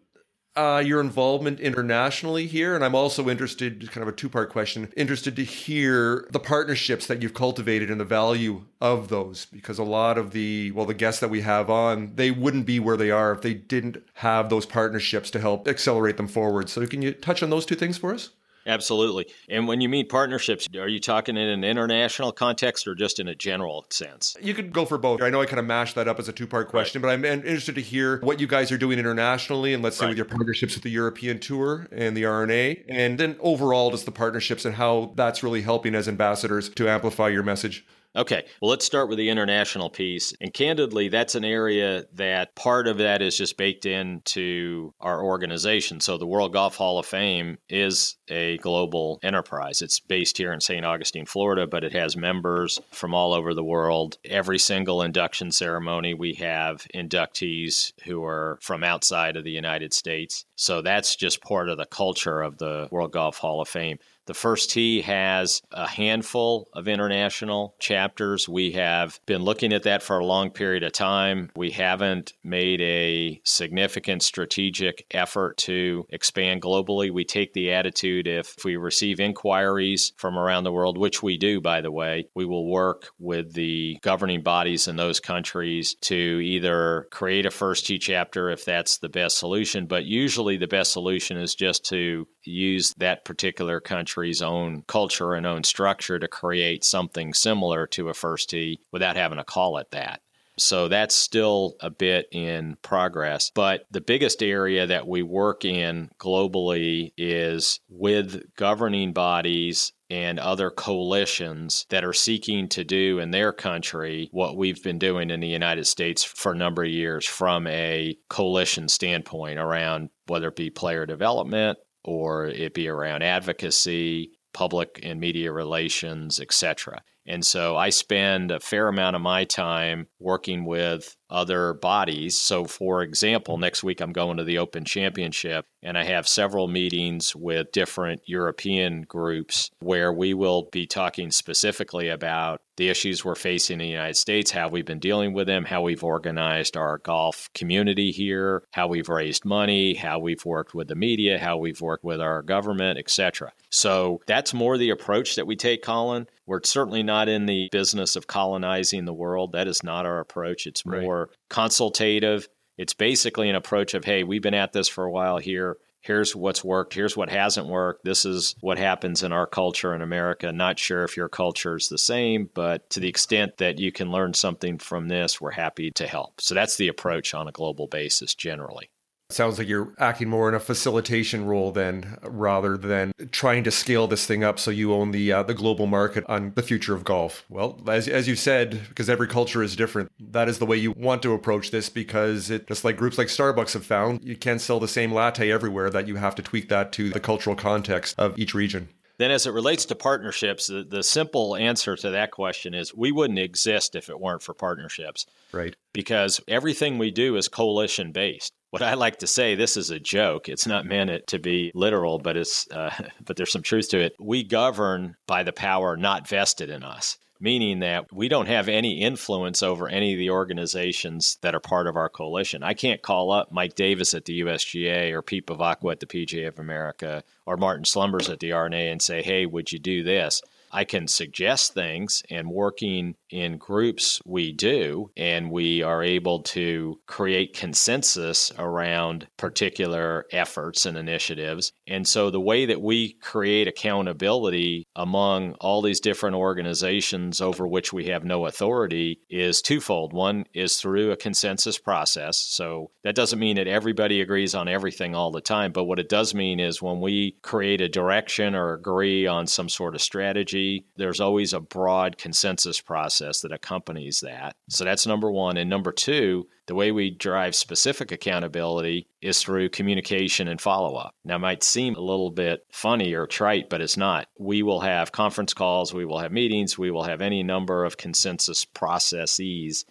uh, 0.57 0.79
your 0.79 0.99
involvement 0.99 1.59
internationally 1.59 2.47
here. 2.47 2.75
And 2.75 2.83
I'm 2.83 2.95
also 2.95 3.29
interested, 3.29 3.89
kind 3.91 4.01
of 4.01 4.07
a 4.07 4.15
two 4.15 4.29
part 4.29 4.49
question, 4.49 4.91
interested 4.97 5.35
to 5.35 5.43
hear 5.43 6.27
the 6.31 6.39
partnerships 6.39 7.07
that 7.07 7.21
you've 7.21 7.33
cultivated 7.33 7.91
and 7.91 7.99
the 7.99 8.05
value 8.05 8.63
of 8.81 9.09
those, 9.09 9.45
because 9.45 9.77
a 9.77 9.83
lot 9.83 10.17
of 10.17 10.31
the, 10.31 10.71
well, 10.71 10.85
the 10.85 10.93
guests 10.93 11.21
that 11.21 11.29
we 11.29 11.41
have 11.41 11.69
on, 11.69 12.13
they 12.15 12.31
wouldn't 12.31 12.65
be 12.65 12.79
where 12.79 12.97
they 12.97 13.11
are 13.11 13.31
if 13.31 13.41
they 13.41 13.53
didn't 13.53 14.03
have 14.15 14.49
those 14.49 14.65
partnerships 14.65 15.29
to 15.31 15.39
help 15.39 15.67
accelerate 15.67 16.17
them 16.17 16.27
forward. 16.27 16.69
So 16.69 16.85
can 16.87 17.01
you 17.01 17.13
touch 17.13 17.43
on 17.43 17.49
those 17.51 17.65
two 17.65 17.75
things 17.75 17.97
for 17.97 18.13
us? 18.13 18.31
Absolutely. 18.67 19.27
And 19.47 19.67
when 19.67 19.79
you 19.79 19.87
mean 19.87 20.07
partnerships, 20.07 20.67
are 20.77 20.89
you 20.89 20.99
talking 20.99 21.37
in 21.37 21.47
an 21.47 21.63
international 21.63 22.33
context 22.33 22.85
or 22.87 22.95
just 22.95 23.19
in 23.19 23.29
a 23.29 23.35
general 23.35 23.85
sense? 23.89 24.35
You 24.41 24.53
could 24.53 24.73
go 24.73 24.85
for 24.85 24.97
both. 24.97 25.21
I 25.21 25.29
know 25.29 25.41
I 25.41 25.45
kind 25.45 25.59
of 25.59 25.65
mashed 25.65 25.95
that 25.95 26.07
up 26.07 26.19
as 26.19 26.27
a 26.27 26.33
two 26.33 26.45
part 26.45 26.67
question, 26.67 27.01
right. 27.01 27.19
but 27.21 27.29
I'm 27.29 27.45
interested 27.45 27.75
to 27.75 27.81
hear 27.81 28.19
what 28.19 28.41
you 28.41 28.47
guys 28.47 28.71
are 28.71 28.77
doing 28.77 28.99
internationally 28.99 29.73
and 29.73 29.81
let's 29.81 29.95
say 29.95 30.05
right. 30.05 30.09
with 30.09 30.17
your 30.17 30.25
partnerships 30.25 30.75
with 30.75 30.83
the 30.83 30.91
European 30.91 31.39
Tour 31.39 31.87
and 31.91 32.15
the 32.15 32.25
R&A, 32.25 32.83
and 32.89 33.17
then 33.17 33.37
overall 33.39 33.91
just 33.91 34.05
the 34.05 34.11
partnerships 34.11 34.65
and 34.65 34.75
how 34.75 35.13
that's 35.15 35.43
really 35.43 35.61
helping 35.61 35.95
as 35.95 36.07
ambassadors 36.07 36.69
to 36.69 36.89
amplify 36.89 37.29
your 37.29 37.43
message. 37.43 37.85
Okay, 38.15 38.45
well, 38.61 38.71
let's 38.71 38.85
start 38.85 39.09
with 39.09 39.19
the 39.19 39.29
international 39.29 39.91
piece. 39.91 40.33
And 40.41 40.51
candidly, 40.51 41.07
that's 41.07 41.35
an 41.35 41.45
area 41.45 42.05
that 42.13 42.55
part 42.55 42.87
of 42.87 42.97
that 42.97 43.21
is 43.21 43.37
just 43.37 43.57
baked 43.57 43.85
into 43.85 44.93
our 44.99 45.23
organization. 45.23 45.99
So 45.99 46.17
the 46.17 46.25
World 46.25 46.51
Golf 46.51 46.77
Hall 46.77 46.97
of 46.97 47.05
Fame 47.05 47.59
is 47.69 48.17
a 48.27 48.57
global 48.57 49.19
enterprise. 49.21 49.83
It's 49.83 49.99
based 49.99 50.39
here 50.39 50.51
in 50.51 50.61
St. 50.61 50.83
Augustine, 50.83 51.27
Florida, 51.27 51.67
but 51.67 51.83
it 51.83 51.93
has 51.93 52.17
members 52.17 52.79
from 52.91 53.13
all 53.13 53.33
over 53.33 53.53
the 53.53 53.63
world. 53.63 54.17
Every 54.25 54.57
single 54.57 55.03
induction 55.03 55.51
ceremony, 55.51 56.15
we 56.15 56.33
have 56.35 56.87
inductees 56.95 57.93
who 58.05 58.23
are 58.23 58.57
from 58.61 58.83
outside 58.83 59.35
of 59.37 59.43
the 59.43 59.51
United 59.51 59.93
States. 59.93 60.43
So 60.55 60.81
that's 60.81 61.15
just 61.15 61.43
part 61.43 61.69
of 61.69 61.77
the 61.77 61.85
culture 61.85 62.41
of 62.41 62.57
the 62.57 62.87
World 62.89 63.11
Golf 63.11 63.37
Hall 63.37 63.61
of 63.61 63.67
Fame. 63.67 63.99
The 64.27 64.33
First 64.33 64.71
Tee 64.71 65.01
has 65.03 65.61
a 65.71 65.87
handful 65.87 66.67
of 66.73 66.89
international 66.89 67.75
chapters. 67.79 68.47
We 68.47 68.73
have 68.73 69.19
been 69.25 69.41
looking 69.41 69.71
at 69.71 69.83
that 69.83 70.03
for 70.03 70.19
a 70.19 70.25
long 70.25 70.49
period 70.49 70.83
of 70.83 70.91
time. 70.91 71.49
We 71.55 71.71
haven't 71.71 72.33
made 72.43 72.81
a 72.81 73.39
significant 73.45 74.23
strategic 74.23 75.05
effort 75.11 75.55
to 75.59 76.05
expand 76.09 76.61
globally. 76.61 77.09
We 77.09 77.23
take 77.23 77.53
the 77.53 77.71
attitude 77.71 78.27
if 78.27 78.57
we 78.65 78.75
receive 78.75 79.21
inquiries 79.21 80.11
from 80.17 80.37
around 80.37 80.65
the 80.65 80.73
world, 80.73 80.97
which 80.97 81.23
we 81.23 81.37
do, 81.37 81.61
by 81.61 81.79
the 81.79 81.91
way, 81.91 82.27
we 82.35 82.45
will 82.45 82.69
work 82.69 83.11
with 83.19 83.53
the 83.53 83.97
governing 84.01 84.43
bodies 84.43 84.89
in 84.89 84.97
those 84.97 85.21
countries 85.21 85.95
to 86.01 86.41
either 86.43 87.07
create 87.11 87.45
a 87.45 87.51
First 87.51 87.87
Tee 87.87 87.97
chapter 87.97 88.49
if 88.49 88.65
that's 88.65 88.97
the 88.97 89.09
best 89.09 89.37
solution, 89.37 89.85
but 89.85 90.03
usually 90.03 90.57
the 90.57 90.67
best 90.67 90.91
solution 90.91 91.37
is 91.37 91.55
just 91.55 91.85
to 91.85 92.27
use 92.47 92.93
that 92.97 93.25
particular 93.25 93.79
country's 93.79 94.41
own 94.41 94.83
culture 94.87 95.33
and 95.33 95.45
own 95.45 95.63
structure 95.63 96.19
to 96.19 96.27
create 96.27 96.83
something 96.83 97.33
similar 97.33 97.87
to 97.87 98.09
a 98.09 98.13
first 98.13 98.49
tee 98.49 98.79
without 98.91 99.15
having 99.15 99.37
to 99.37 99.43
call 99.43 99.77
it 99.77 99.91
that. 99.91 100.21
So 100.59 100.87
that's 100.87 101.15
still 101.15 101.75
a 101.79 101.89
bit 101.89 102.27
in 102.31 102.77
progress. 102.81 103.51
But 103.53 103.85
the 103.91 104.01
biggest 104.01 104.41
area 104.41 104.87
that 104.87 105.07
we 105.07 105.21
work 105.21 105.63
in 105.63 106.09
globally 106.19 107.13
is 107.15 107.79
with 107.89 108.55
governing 108.55 109.13
bodies 109.13 109.93
and 110.09 110.39
other 110.39 110.71
coalitions 110.71 111.85
that 111.89 112.03
are 112.03 112.13
seeking 112.13 112.69
to 112.69 112.83
do 112.83 113.19
in 113.19 113.31
their 113.31 113.51
country 113.51 114.29
what 114.31 114.55
we've 114.55 114.81
been 114.81 114.97
doing 114.97 115.29
in 115.29 115.41
the 115.41 115.47
United 115.47 115.85
States 115.85 116.23
for 116.23 116.53
a 116.53 116.57
number 116.57 116.83
of 116.83 116.89
years 116.89 117.25
from 117.25 117.67
a 117.67 118.17
coalition 118.29 118.87
standpoint 118.87 119.59
around 119.59 120.09
whether 120.27 120.47
it 120.47 120.55
be 120.55 120.69
player 120.69 121.05
development, 121.05 121.77
or 122.07 122.47
it 122.47 122.73
be 122.73 122.87
around 122.87 123.21
advocacy, 123.21 124.31
public 124.53 124.99
and 125.03 125.19
media 125.19 125.51
relations, 125.51 126.39
etc. 126.39 127.03
And 127.27 127.45
so 127.45 127.75
I 127.75 127.89
spend 127.89 128.51
a 128.51 128.59
fair 128.59 128.87
amount 128.87 129.15
of 129.15 129.21
my 129.21 129.43
time 129.43 130.07
working 130.19 130.63
with 130.65 131.15
other 131.29 131.73
bodies. 131.73 132.39
So, 132.39 132.65
for 132.65 133.01
example, 133.01 133.57
next 133.57 133.83
week 133.83 133.99
I'm 133.99 134.13
going 134.13 134.37
to 134.37 134.45
the 134.45 134.59
Open 134.59 134.85
Championship, 134.85 135.65
and 135.83 135.97
I 135.97 136.05
have 136.05 136.27
several 136.27 136.69
meetings 136.69 137.35
with 137.35 137.71
different 137.73 138.21
European 138.25 139.01
groups 139.01 139.69
where 139.79 140.13
we 140.13 140.33
will 140.33 140.69
be 140.71 140.87
talking 140.87 141.31
specifically 141.31 142.07
about 142.07 142.61
the 142.77 142.89
issues 142.89 143.25
we're 143.25 143.35
facing 143.35 143.75
in 143.75 143.79
the 143.79 143.87
United 143.87 144.15
States, 144.15 144.51
how 144.51 144.69
we've 144.69 144.85
been 144.85 144.99
dealing 144.99 145.33
with 145.33 145.47
them, 145.47 145.65
how 145.65 145.81
we've 145.81 146.03
organized 146.03 146.77
our 146.77 146.99
golf 146.99 147.49
community 147.53 148.11
here, 148.11 148.63
how 148.71 148.87
we've 148.87 149.09
raised 149.09 149.43
money, 149.43 149.95
how 149.95 150.19
we've 150.19 150.45
worked 150.45 150.73
with 150.73 150.87
the 150.87 150.95
media, 150.95 151.39
how 151.39 151.57
we've 151.57 151.81
worked 151.81 152.03
with 152.03 152.21
our 152.21 152.41
government, 152.41 152.99
etc. 152.99 153.51
So 153.69 154.21
that's 154.27 154.53
more 154.53 154.77
the 154.77 154.91
approach 154.91 155.35
that 155.35 155.47
we 155.47 155.55
take, 155.55 155.81
Colin. 155.81 156.27
We're 156.47 156.63
certainly 156.63 157.03
not 157.03 157.29
in 157.29 157.45
the 157.45 157.69
business 157.71 158.15
of 158.15 158.25
colonizing 158.25 159.05
the 159.05 159.13
world. 159.13 159.51
That 159.51 159.67
is 159.67 159.83
not 159.83 160.05
our 160.05 160.19
approach. 160.19 160.65
It's 160.65 160.85
more 160.85 161.19
right. 161.19 161.37
consultative. 161.49 162.47
It's 162.77 162.93
basically 162.93 163.49
an 163.49 163.55
approach 163.55 163.93
of, 163.93 164.05
hey, 164.05 164.23
we've 164.23 164.41
been 164.41 164.53
at 164.53 164.71
this 164.71 164.87
for 164.87 165.03
a 165.03 165.11
while 165.11 165.37
here. 165.37 165.77
Here's 166.01 166.33
what's 166.33 166.63
worked. 166.63 166.93
Here's 166.93 167.17
what 167.17 167.29
hasn't 167.29 167.67
worked. 167.67 168.05
This 168.05 168.23
is 168.23 168.55
what 168.61 168.77
happens 168.77 169.23
in 169.23 169.33
our 169.33 169.45
culture 169.45 169.93
in 169.93 170.01
America. 170.01 170.51
Not 170.53 170.79
sure 170.79 171.03
if 171.03 171.17
your 171.17 171.27
culture 171.27 171.75
is 171.75 171.89
the 171.89 171.97
same, 171.97 172.49
but 172.53 172.89
to 172.91 173.01
the 173.01 173.09
extent 173.09 173.57
that 173.57 173.77
you 173.77 173.91
can 173.91 174.09
learn 174.09 174.33
something 174.33 174.77
from 174.77 175.09
this, 175.09 175.41
we're 175.41 175.51
happy 175.51 175.91
to 175.91 176.07
help. 176.07 176.39
So 176.39 176.55
that's 176.55 176.77
the 176.77 176.87
approach 176.87 177.33
on 177.33 177.49
a 177.49 177.51
global 177.51 177.87
basis 177.87 178.35
generally. 178.35 178.89
Sounds 179.29 179.59
like 179.59 179.67
you're 179.67 179.93
acting 179.99 180.29
more 180.29 180.47
in 180.47 180.55
a 180.55 180.59
facilitation 180.59 181.45
role 181.45 181.73
then, 181.73 182.17
rather 182.23 182.77
than 182.77 183.11
trying 183.31 183.65
to 183.65 183.71
scale 183.71 184.07
this 184.07 184.25
thing 184.25 184.41
up 184.41 184.57
so 184.57 184.71
you 184.71 184.93
own 184.93 185.11
the 185.11 185.33
uh, 185.33 185.43
the 185.43 185.53
global 185.53 185.85
market 185.85 186.23
on 186.29 186.53
the 186.55 186.63
future 186.63 186.95
of 186.95 187.03
golf. 187.03 187.43
Well, 187.49 187.77
as 187.89 188.07
as 188.07 188.29
you 188.29 188.37
said, 188.37 188.87
because 188.87 189.09
every 189.09 189.27
culture 189.27 189.61
is 189.61 189.75
different, 189.75 190.13
that 190.31 190.47
is 190.47 190.59
the 190.59 190.65
way 190.65 190.77
you 190.77 190.91
want 190.93 191.21
to 191.23 191.33
approach 191.33 191.71
this. 191.71 191.89
Because 191.89 192.49
it 192.49 192.67
just 192.67 192.85
like 192.85 192.95
groups 192.95 193.17
like 193.17 193.27
Starbucks 193.27 193.73
have 193.73 193.85
found, 193.85 194.23
you 194.23 194.37
can't 194.37 194.61
sell 194.61 194.79
the 194.79 194.87
same 194.87 195.11
latte 195.11 195.51
everywhere. 195.51 195.89
That 195.89 196.07
you 196.07 196.15
have 196.15 196.35
to 196.35 196.41
tweak 196.41 196.69
that 196.69 196.93
to 196.93 197.09
the 197.09 197.19
cultural 197.19 197.57
context 197.57 198.15
of 198.17 198.39
each 198.39 198.53
region. 198.53 198.87
Then, 199.17 199.31
as 199.31 199.45
it 199.45 199.51
relates 199.51 199.83
to 199.85 199.95
partnerships, 199.95 200.67
the, 200.67 200.85
the, 200.87 201.03
simple 201.03 201.55
answer 201.55 201.95
to 201.95 202.11
that 202.11 202.31
question 202.31 202.73
is 202.73 202.93
we 202.93 203.11
wouldn't 203.11 203.39
exist 203.39 203.95
if 203.95 204.09
it 204.09 204.19
weren't 204.19 204.43
for 204.43 204.53
partnerships. 204.53 205.25
Right. 205.51 205.75
Because 205.91 206.39
everything 206.47 206.97
we 206.97 207.09
do 207.11 207.35
is 207.35 207.47
coalition 207.47 208.11
based. 208.11 208.53
What 208.69 208.81
I 208.81 208.95
like 208.95 209.19
to 209.19 209.27
say, 209.27 209.55
this 209.55 209.77
is 209.77 209.89
a 209.89 209.99
joke. 209.99 210.49
It's 210.49 210.67
not 210.67 210.85
meant 210.85 211.27
to 211.27 211.39
be 211.39 211.71
literal, 211.73 212.19
but 212.19 212.35
it's 212.35 212.69
uh, 212.69 212.93
but 213.25 213.37
there's 213.37 213.51
some 213.51 213.63
truth 213.63 213.89
to 213.89 213.99
it. 213.99 214.15
We 214.19 214.43
govern 214.43 215.15
by 215.25 215.43
the 215.43 215.53
power 215.53 215.95
not 215.97 216.27
vested 216.27 216.69
in 216.69 216.83
us 216.83 217.17
meaning 217.39 217.79
that 217.79 218.11
we 218.11 218.27
don't 218.27 218.47
have 218.47 218.67
any 218.67 219.01
influence 219.01 219.61
over 219.61 219.87
any 219.87 220.13
of 220.13 220.19
the 220.19 220.29
organizations 220.29 221.37
that 221.41 221.55
are 221.55 221.59
part 221.59 221.87
of 221.87 221.95
our 221.95 222.09
coalition. 222.09 222.63
I 222.63 222.73
can't 222.73 223.01
call 223.01 223.31
up 223.31 223.51
Mike 223.51 223.75
Davis 223.75 224.13
at 224.13 224.25
the 224.25 224.41
USGA 224.41 225.11
or 225.11 225.21
Pete 225.21 225.47
Bevacqua 225.47 225.93
at 225.93 225.99
the 225.99 226.05
PGA 226.05 226.47
of 226.47 226.59
America 226.59 227.23
or 227.45 227.57
Martin 227.57 227.85
Slumbers 227.85 228.29
at 228.29 228.39
the 228.39 228.51
R&A 228.51 228.89
and 228.89 229.01
say, 229.01 229.21
hey, 229.21 229.45
would 229.45 229.71
you 229.71 229.79
do 229.79 230.03
this? 230.03 230.41
I 230.77 230.83
can 230.83 231.07
suggest 231.07 231.73
things, 231.73 232.21
and 232.29 232.51
working 232.51 233.15
in 233.31 233.57
groups, 233.57 234.21
we 234.27 234.51
do, 234.51 235.09
and 235.17 235.49
we 235.49 235.81
are 235.81 236.03
able 236.03 236.43
to 236.43 236.99
create 237.07 237.57
consensus 237.57 238.51
around 238.59 239.27
particular 239.37 240.25
efforts 240.31 240.85
and 240.85 240.95
initiatives. 240.95 241.73
And 241.87 242.07
so, 242.07 242.29
the 242.29 242.39
way 242.39 242.67
that 242.67 242.79
we 242.79 243.13
create 243.13 243.67
accountability 243.67 244.85
among 244.95 245.53
all 245.53 245.81
these 245.81 245.99
different 245.99 246.35
organizations 246.35 247.41
over 247.41 247.67
which 247.67 247.91
we 247.91 248.05
have 248.09 248.23
no 248.23 248.45
authority 248.45 249.19
is 249.31 249.63
twofold. 249.63 250.13
One 250.13 250.45
is 250.53 250.77
through 250.77 251.09
a 251.09 251.17
consensus 251.17 251.79
process. 251.79 252.37
So, 252.37 252.91
that 253.03 253.15
doesn't 253.15 253.39
mean 253.39 253.55
that 253.55 253.67
everybody 253.67 254.21
agrees 254.21 254.53
on 254.53 254.67
everything 254.67 255.15
all 255.15 255.31
the 255.31 255.41
time, 255.41 255.71
but 255.71 255.85
what 255.85 255.97
it 255.97 256.07
does 256.07 256.35
mean 256.35 256.59
is 256.59 256.83
when 256.83 257.01
we 257.01 257.35
create 257.41 257.81
a 257.81 257.89
direction 257.89 258.53
or 258.53 258.73
agree 258.73 259.25
on 259.25 259.47
some 259.47 259.69
sort 259.69 259.95
of 259.95 260.01
strategy, 260.03 260.66
there's 260.95 261.19
always 261.19 261.53
a 261.53 261.59
broad 261.59 262.17
consensus 262.17 262.81
process 262.81 263.41
that 263.41 263.51
accompanies 263.51 264.21
that. 264.21 264.55
So 264.69 264.83
that's 264.83 265.07
number 265.07 265.31
one. 265.31 265.57
And 265.57 265.69
number 265.69 265.91
two, 265.91 266.47
the 266.67 266.75
way 266.75 266.91
we 266.91 267.11
drive 267.11 267.55
specific 267.55 268.11
accountability 268.11 269.07
is 269.21 269.41
through 269.41 269.69
communication 269.69 270.47
and 270.47 270.59
follow 270.59 270.95
up. 270.95 271.15
Now, 271.23 271.37
it 271.37 271.39
might 271.39 271.63
seem 271.63 271.95
a 271.95 272.01
little 272.01 272.31
bit 272.31 272.65
funny 272.71 273.13
or 273.13 273.25
trite, 273.25 273.69
but 273.69 273.81
it's 273.81 273.97
not. 273.97 274.27
We 274.37 274.63
will 274.63 274.81
have 274.81 275.11
conference 275.11 275.53
calls, 275.53 275.93
we 275.93 276.05
will 276.05 276.19
have 276.19 276.31
meetings, 276.31 276.77
we 276.77 276.91
will 276.91 277.03
have 277.03 277.21
any 277.21 277.43
number 277.43 277.85
of 277.85 277.97
consensus 277.97 278.65
processes 278.65 279.85